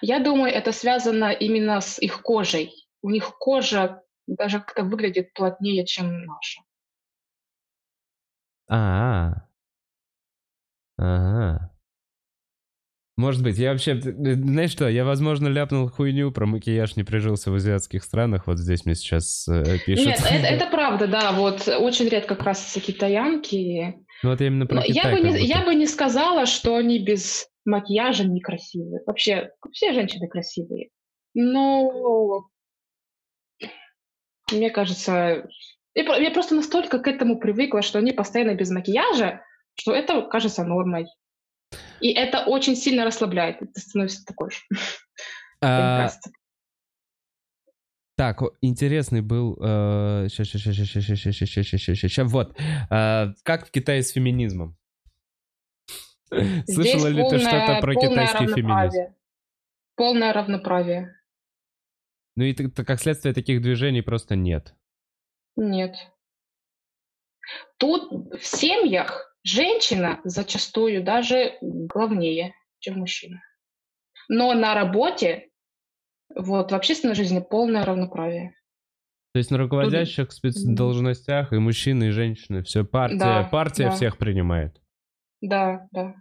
[0.00, 2.72] Я думаю, это связано именно с их кожей.
[3.02, 6.62] У них кожа даже как-то выглядит плотнее, чем наша.
[8.68, 9.46] А,
[10.96, 11.72] ага.
[13.18, 17.54] Может быть, я вообще, знаешь что, я, возможно, ляпнул хуйню про макияж не прижился в
[17.54, 20.06] азиатских странах, вот здесь мне сейчас э, пишут.
[20.06, 23.96] Нет, это, это правда, да, вот очень редко раз китаянки.
[24.22, 26.46] Ну вот я именно про Но я, Китай бы как не, я бы не сказала,
[26.46, 29.02] что они без макияжа некрасивые.
[29.06, 30.88] Вообще, все женщины красивые.
[31.34, 32.48] Но
[34.50, 35.48] мне кажется,
[35.94, 39.42] я, я просто настолько к этому привыкла, что они постоянно без макияжа,
[39.74, 41.06] что это кажется нормой.
[42.00, 43.60] И это очень сильно расслабляет.
[43.60, 44.58] Ты становишься такой же.
[45.62, 46.10] А.
[48.16, 49.56] Так, интересный был...
[50.28, 52.56] Сейчас, вот.
[52.90, 54.76] А, Как в Китае с феминизмом?
[56.30, 59.14] Слышала ли ты что-то про китайский феминизм?
[59.96, 61.14] Полное равноправие.
[62.36, 64.74] Ну и как следствие таких движений просто нет.
[65.56, 65.94] Нет.
[67.76, 73.42] Тут в семьях женщина зачастую даже главнее, чем мужчина.
[74.28, 75.48] Но на работе,
[76.34, 78.54] вот в общественной жизни полное равноправие.
[79.34, 83.90] То есть на руководящих спецдолжностях и мужчины, и женщины, все партия, Да, партия да.
[83.92, 84.80] всех принимает.
[85.40, 86.14] Да, да.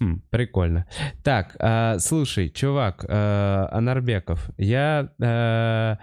[0.00, 0.86] Хм, прикольно.
[1.22, 5.96] Так, а, слушай, чувак, а, Анарбеков, я э,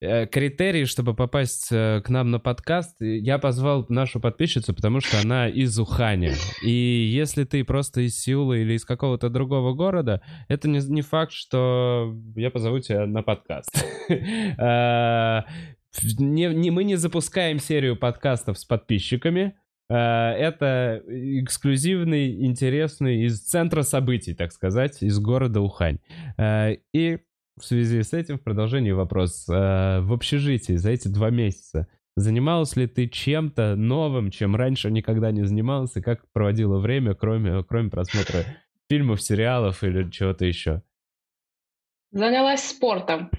[0.00, 5.00] э, критерий, чтобы попасть э, к нам на подкаст, э, я позвал нашу подписчицу, потому
[5.00, 6.34] что она из Уханя.
[6.62, 11.32] И если ты просто из Сеула или из какого-то другого города, это не, не факт,
[11.32, 13.68] что я позову тебя на подкаст.
[14.58, 15.44] А,
[16.18, 19.54] не- не- Мы не запускаем серию подкастов с подписчиками.
[19.88, 19.94] Э,
[20.32, 25.98] Это эксклюзивный, интересный из центра событий, так сказать, из города Ухань.
[26.38, 27.18] Э, И
[27.56, 29.48] в связи с этим в продолжении вопрос.
[29.48, 35.30] Э, В общежитии за эти два месяца занималась ли ты чем-то новым, чем раньше никогда
[35.32, 38.44] не занималась, и как проводила время, кроме, кроме просмотра
[38.88, 40.82] фильмов, сериалов или чего-то еще?
[42.12, 43.30] Занялась спортом.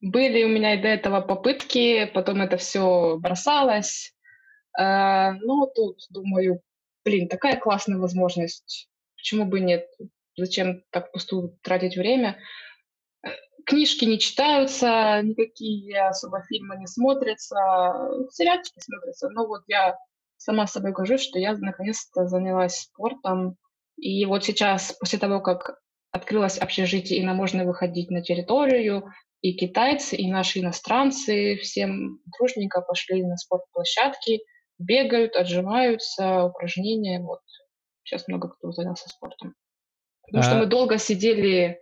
[0.00, 4.14] Были у меня и до этого попытки, потом это все бросалось.
[4.78, 6.60] Э, Ну, тут думаю,
[7.04, 8.88] блин, такая классная возможность.
[9.16, 9.86] Почему бы нет?
[10.36, 12.38] Зачем так пустую тратить время?
[13.66, 17.56] Книжки не читаются, никакие особо фильмы не смотрятся,
[18.30, 19.28] сериальчики смотрятся.
[19.30, 19.96] Но вот я
[20.36, 23.56] сама собой горжусь, что я наконец-то занялась спортом.
[23.96, 25.78] И вот сейчас, после того, как
[26.10, 32.80] открылось общежитие, и нам можно выходить на территорию, и китайцы, и наши иностранцы всем дружненько
[32.80, 34.40] пошли на спортплощадки,
[34.78, 37.20] бегают, отжимаются, упражнения.
[37.20, 37.40] Вот
[38.04, 39.54] сейчас много кто занялся спортом.
[40.26, 41.81] Потому что А- мы долго сидели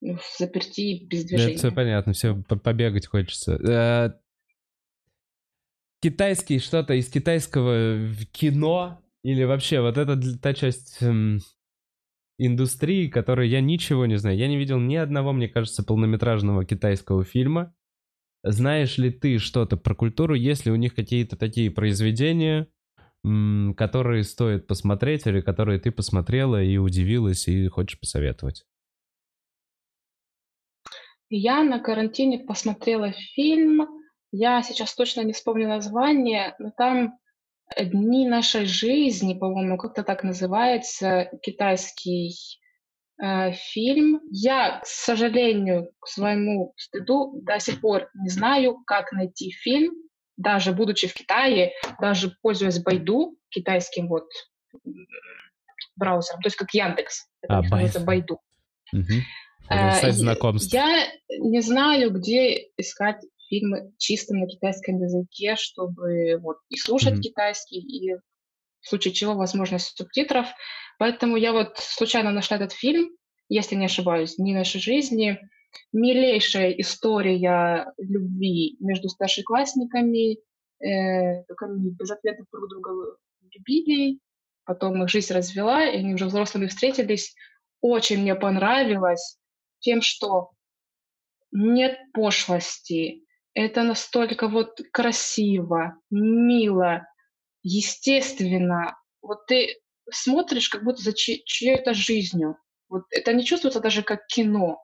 [0.00, 1.52] ну, в заперти без движения.
[1.52, 3.54] это все понятно, все побегать хочется.
[3.54, 4.12] Э,
[6.02, 11.40] Китайский что-то из китайского кино или вообще вот это для- та часть эм,
[12.38, 14.36] индустрии, которой я ничего не знаю.
[14.36, 17.74] Я не видел ни одного, мне кажется, полнометражного китайского фильма.
[18.44, 20.34] Знаешь ли ты что-то про культуру?
[20.34, 22.68] Есть ли у них какие-то такие произведения,
[23.24, 28.64] которые стоит посмотреть или которые ты посмотрела и удивилась и хочешь посоветовать?
[31.28, 33.88] Я на карантине посмотрела фильм,
[34.32, 37.18] я сейчас точно не вспомню название, но там
[37.80, 42.32] «Дни нашей жизни», по-моему, как-то так называется, китайский
[43.20, 44.20] э, фильм.
[44.30, 49.94] Я, к сожалению, к своему стыду до сих пор не знаю, как найти фильм,
[50.36, 54.28] даже будучи в Китае, даже пользуясь Байду, китайским вот
[55.96, 58.38] браузером, то есть как Яндекс, это А, называется Байду.
[58.92, 59.24] Байду.
[59.68, 60.72] Э, Сайт знакомств.
[60.72, 61.06] Я
[61.38, 67.22] не знаю, где искать фильмы чисто на китайском языке, чтобы вот и слушать Мгм.
[67.22, 68.14] китайский, и
[68.80, 70.46] в случае чего возможность субтитров.
[70.98, 73.10] Поэтому я вот случайно нашла этот фильм,
[73.48, 75.38] если не ошибаюсь, «Дни нашей жизни».
[75.92, 80.38] Милейшая история любви между старшеклассниками,
[80.80, 83.18] э, они без ответов друг друга
[83.52, 84.18] любили,
[84.64, 87.34] потом их жизнь развела, и они уже взрослыми встретились.
[87.82, 89.38] Очень мне понравилось
[89.80, 90.50] тем, что
[91.52, 93.24] нет пошлости.
[93.54, 97.06] Это настолько вот красиво, мило,
[97.62, 98.96] естественно.
[99.22, 99.80] Вот ты
[100.10, 102.58] смотришь как будто за чьей- чьей-то жизнью.
[102.88, 104.82] Вот это не чувствуется даже как кино.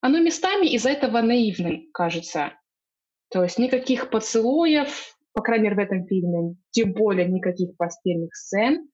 [0.00, 2.52] оно местами из-за этого наивным кажется.
[3.30, 8.88] То есть никаких поцелуев, по крайней мере в этом фильме, тем более никаких постельных сцен.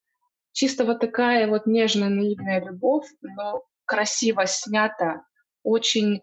[0.53, 5.25] Чисто вот такая вот нежная, наивная любовь, но красиво снята,
[5.65, 6.21] очень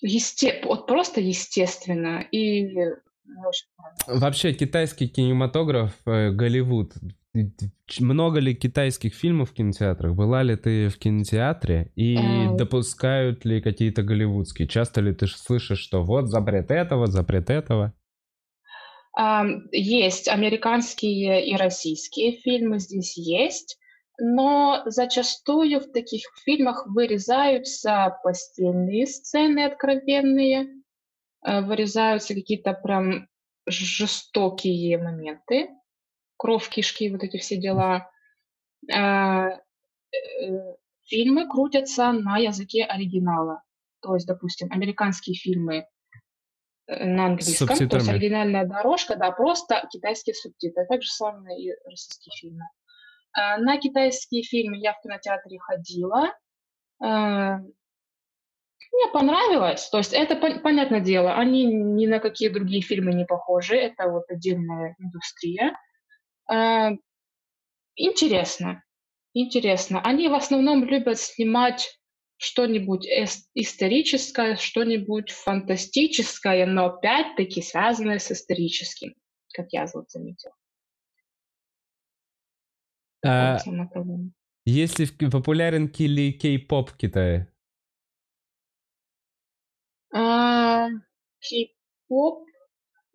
[0.00, 0.60] есте...
[0.62, 2.20] вот просто естественно.
[2.30, 2.68] И
[4.06, 6.92] Вообще китайский кинематограф, э, Голливуд,
[8.00, 10.14] много ли китайских фильмов в кинотеатрах?
[10.14, 11.92] Была ли ты в кинотеатре?
[11.94, 12.54] И а...
[12.54, 14.68] допускают ли какие-то голливудские?
[14.68, 17.94] Часто ли ты слышишь, что вот запрет этого, запрет этого?
[19.72, 23.78] Есть американские и российские фильмы, здесь есть,
[24.18, 30.82] но зачастую в таких фильмах вырезаются постельные сцены откровенные,
[31.44, 33.28] э, вырезаются какие-то прям
[33.66, 35.70] жестокие моменты,
[36.36, 38.10] кровь, кишки, вот эти все дела.
[38.92, 39.58] А, э,
[41.04, 43.62] фильмы крутятся на языке оригинала.
[44.00, 45.86] То есть, допустим, американские фильмы
[46.88, 50.86] э, на английском, то есть оригинальная дорожка, да, просто китайские субтитры.
[50.86, 52.64] Так же самое и российские фильмы.
[53.32, 56.34] А, на китайские фильмы я в кинотеатре ходила.
[57.00, 57.58] А,
[58.92, 59.88] мне понравилось.
[59.90, 63.76] То есть это, понятное дело, они ни на какие другие фильмы не похожи.
[63.76, 65.78] Это вот отдельная индустрия.
[66.50, 66.90] А,
[67.96, 68.82] интересно.
[69.34, 70.00] Интересно.
[70.02, 71.98] Они в основном любят снимать
[72.38, 73.06] что-нибудь
[73.54, 79.14] историческое, что-нибудь фантастическое, но опять-таки связанное с историческим,
[79.52, 80.50] как я вот заметил.
[83.24, 83.58] А,
[84.64, 87.52] если популярен ли кей-поп в Китае?
[90.14, 90.88] А,
[91.40, 92.48] кей-поп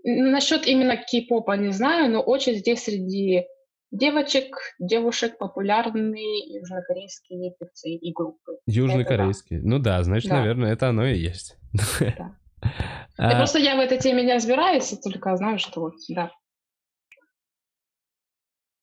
[0.04, 3.46] Насчет именно кей-попа не знаю, но очень здесь среди
[3.92, 8.58] девочек, девушек популярные южнокорейские певцы и группы.
[8.66, 9.62] Южнокорейские.
[9.62, 9.70] Да.
[9.70, 10.40] Ну да, значит, да.
[10.40, 11.58] наверное, это оно и есть.
[12.00, 12.36] Да.
[13.16, 13.38] А...
[13.38, 16.32] Просто я в этой теме не разбираюсь, только знаю, что вот, да.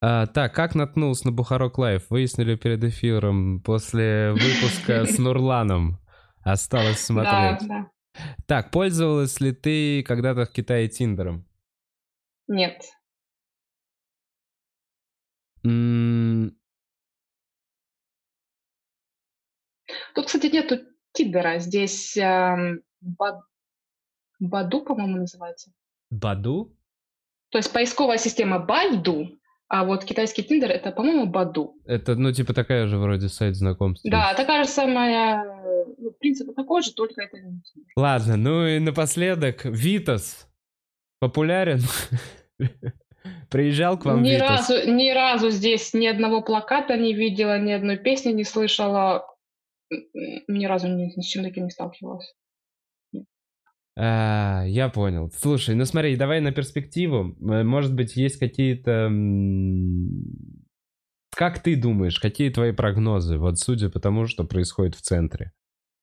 [0.03, 2.09] А, так, как наткнулся на Бухарог Лайв?
[2.09, 5.99] Выяснили перед эфиром после выпуска с Нурланом.
[6.43, 7.59] Осталось смотреть.
[7.61, 7.91] Да, да.
[8.47, 11.47] Так, пользовалась ли ты когда-то в Китае Тиндером?
[12.47, 12.81] Нет.
[15.63, 16.57] М-
[20.15, 20.79] Тут, кстати, нету
[21.11, 21.59] Тиндера.
[21.59, 23.43] Здесь эм, Бад-
[24.39, 25.71] Badoo, по-моему, называется.
[26.09, 26.75] Баду?
[27.49, 29.39] То есть поисковая система Байду,
[29.73, 31.77] а вот китайский Тиндер это, по-моему, Баду.
[31.85, 34.03] Это, ну, типа такая же вроде сайт знакомств.
[34.03, 35.45] Да, такая же самая
[35.97, 37.37] ну, принцип такой же, только это
[37.95, 40.49] Ладно, ну и напоследок, Витас
[41.21, 41.79] популярен?
[43.49, 44.69] Приезжал к вам ни Витас?
[44.69, 49.25] разу, ни разу здесь ни одного плаката не видела, ни одной песни не слышала.
[49.89, 52.33] Ни разу ни, ни с чем таким не сталкивалась.
[53.97, 55.31] А, я понял.
[55.35, 57.35] Слушай, ну смотри, давай на перспективу.
[57.39, 59.11] Может быть, есть какие-то...
[61.35, 63.37] Как ты думаешь, какие твои прогнозы?
[63.37, 65.53] Вот судя по тому, что происходит в центре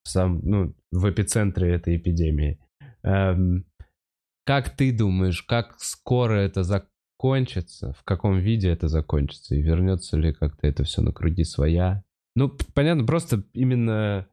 [0.09, 2.59] сам, ну, в эпицентре этой эпидемии.
[3.03, 3.65] Эм,
[4.45, 7.93] как ты думаешь, как скоро это закончится?
[7.93, 9.55] В каком виде это закончится?
[9.55, 12.03] И вернется ли как-то это все на круги своя?
[12.35, 14.27] Ну, понятно, просто именно...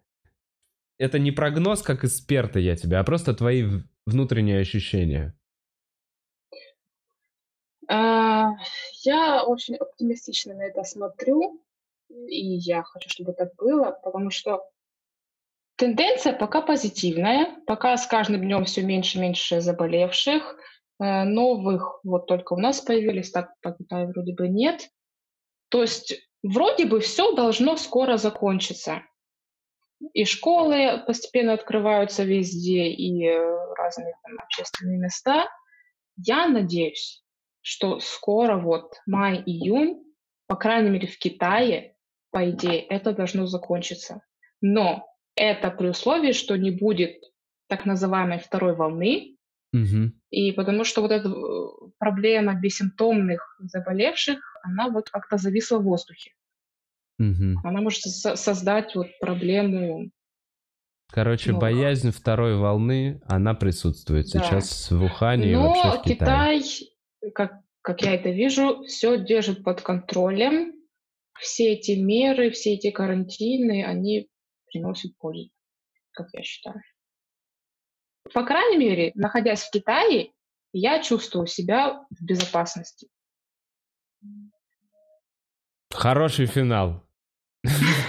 [0.98, 3.66] Это не прогноз как эксперта я тебя, а просто твои
[4.06, 5.38] внутренние ощущения.
[7.88, 8.52] А,
[9.04, 11.62] я очень оптимистично на это смотрю,
[12.10, 14.62] и я хочу, чтобы так было, потому что
[15.78, 20.56] Тенденция пока позитивная, пока с каждым днем все меньше и меньше заболевших,
[21.00, 24.90] э, новых вот только у нас появились, так по Китаю вроде бы нет.
[25.68, 29.02] То есть вроде бы все должно скоро закончиться.
[30.14, 35.48] И школы постепенно открываются везде, и э, разные там, общественные места.
[36.18, 37.24] Я надеюсь,
[37.62, 40.04] что скоро, вот май-июнь,
[40.48, 41.96] по крайней мере в Китае,
[42.32, 44.22] по идее, это должно закончиться.
[44.62, 47.16] Но это при условии, что не будет
[47.68, 49.38] так называемой второй волны,
[49.74, 50.12] угу.
[50.30, 56.32] и потому что вот эта э, проблема бессимптомных заболевших, она вот как-то зависла в воздухе.
[57.20, 57.62] Угу.
[57.64, 60.12] Она может со- создать вот проблему.
[61.12, 64.44] Короче, ну, боязнь второй волны, она присутствует да.
[64.44, 66.62] сейчас в Ухане Но и вообще в Китае.
[66.62, 70.74] Китай, как, как я это вижу, все держит под контролем.
[71.40, 74.30] Все эти меры, все эти карантины, они
[74.68, 75.50] приносит пользу,
[76.12, 76.82] как я считаю.
[78.34, 80.32] По крайней мере, находясь в Китае,
[80.74, 83.08] я чувствую себя в безопасности.
[85.92, 87.05] Хороший финал.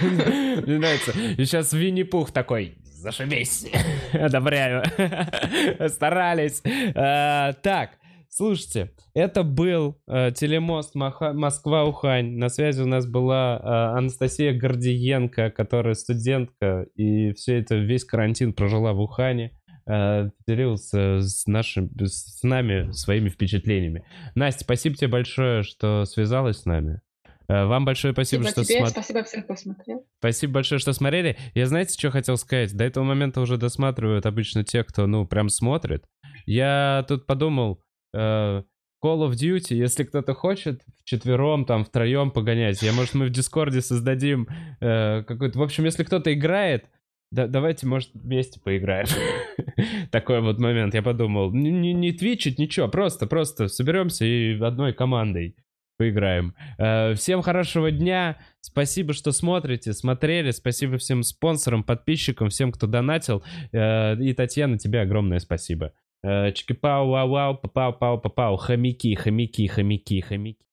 [0.01, 1.11] Мне нравится.
[1.11, 2.77] И сейчас Винни-Пух такой.
[2.83, 3.67] Зашибись.
[4.13, 4.83] Одобряю.
[5.89, 6.61] Старались.
[6.95, 7.91] А, так,
[8.29, 12.37] слушайте, это был э, телемост Москва-Ухань.
[12.37, 18.53] На связи у нас была э, Анастасия Гордиенко, которая студентка, и все это, весь карантин
[18.53, 19.53] прожила в Ухане.
[19.87, 24.05] Э, делился с, нашим, с нами своими впечатлениями.
[24.35, 26.99] Настя, спасибо тебе большое, что связалась с нами.
[27.49, 30.05] Э, вам большое спасибо, спасибо что тебе, спасибо всем, кто смотрел.
[30.19, 31.37] Спасибо большое, что смотрели.
[31.53, 32.75] Я знаете, что хотел сказать?
[32.75, 36.05] До этого момента уже досматривают обычно те, кто, ну, прям смотрит.
[36.45, 37.81] Я тут подумал,
[38.13, 38.63] э,
[39.03, 43.81] Call of Duty, если кто-то хочет вчетвером, там, втроем погонять, я, может, мы в Дискорде
[43.81, 44.47] создадим
[44.81, 45.59] э, какой-то...
[45.59, 46.85] В общем, если кто-то играет,
[47.31, 49.07] да, давайте, может, вместе поиграем.
[50.11, 51.51] Такой вот момент, я подумал.
[51.53, 55.55] Не твичить, ничего, просто, просто соберемся и одной командой
[55.97, 56.55] поиграем.
[56.77, 58.37] Э, всем хорошего дня.
[58.61, 60.51] Спасибо, что смотрите, смотрели.
[60.51, 63.43] Спасибо всем спонсорам, подписчикам, всем, кто донатил.
[63.71, 65.93] Э, и, Татьяна, тебе огромное спасибо.
[66.23, 68.57] Э, Чики-пау, вау, вау, пау, пау, пау, пау.
[68.57, 70.67] Хомяки, хомяки, хомяки, хомяки.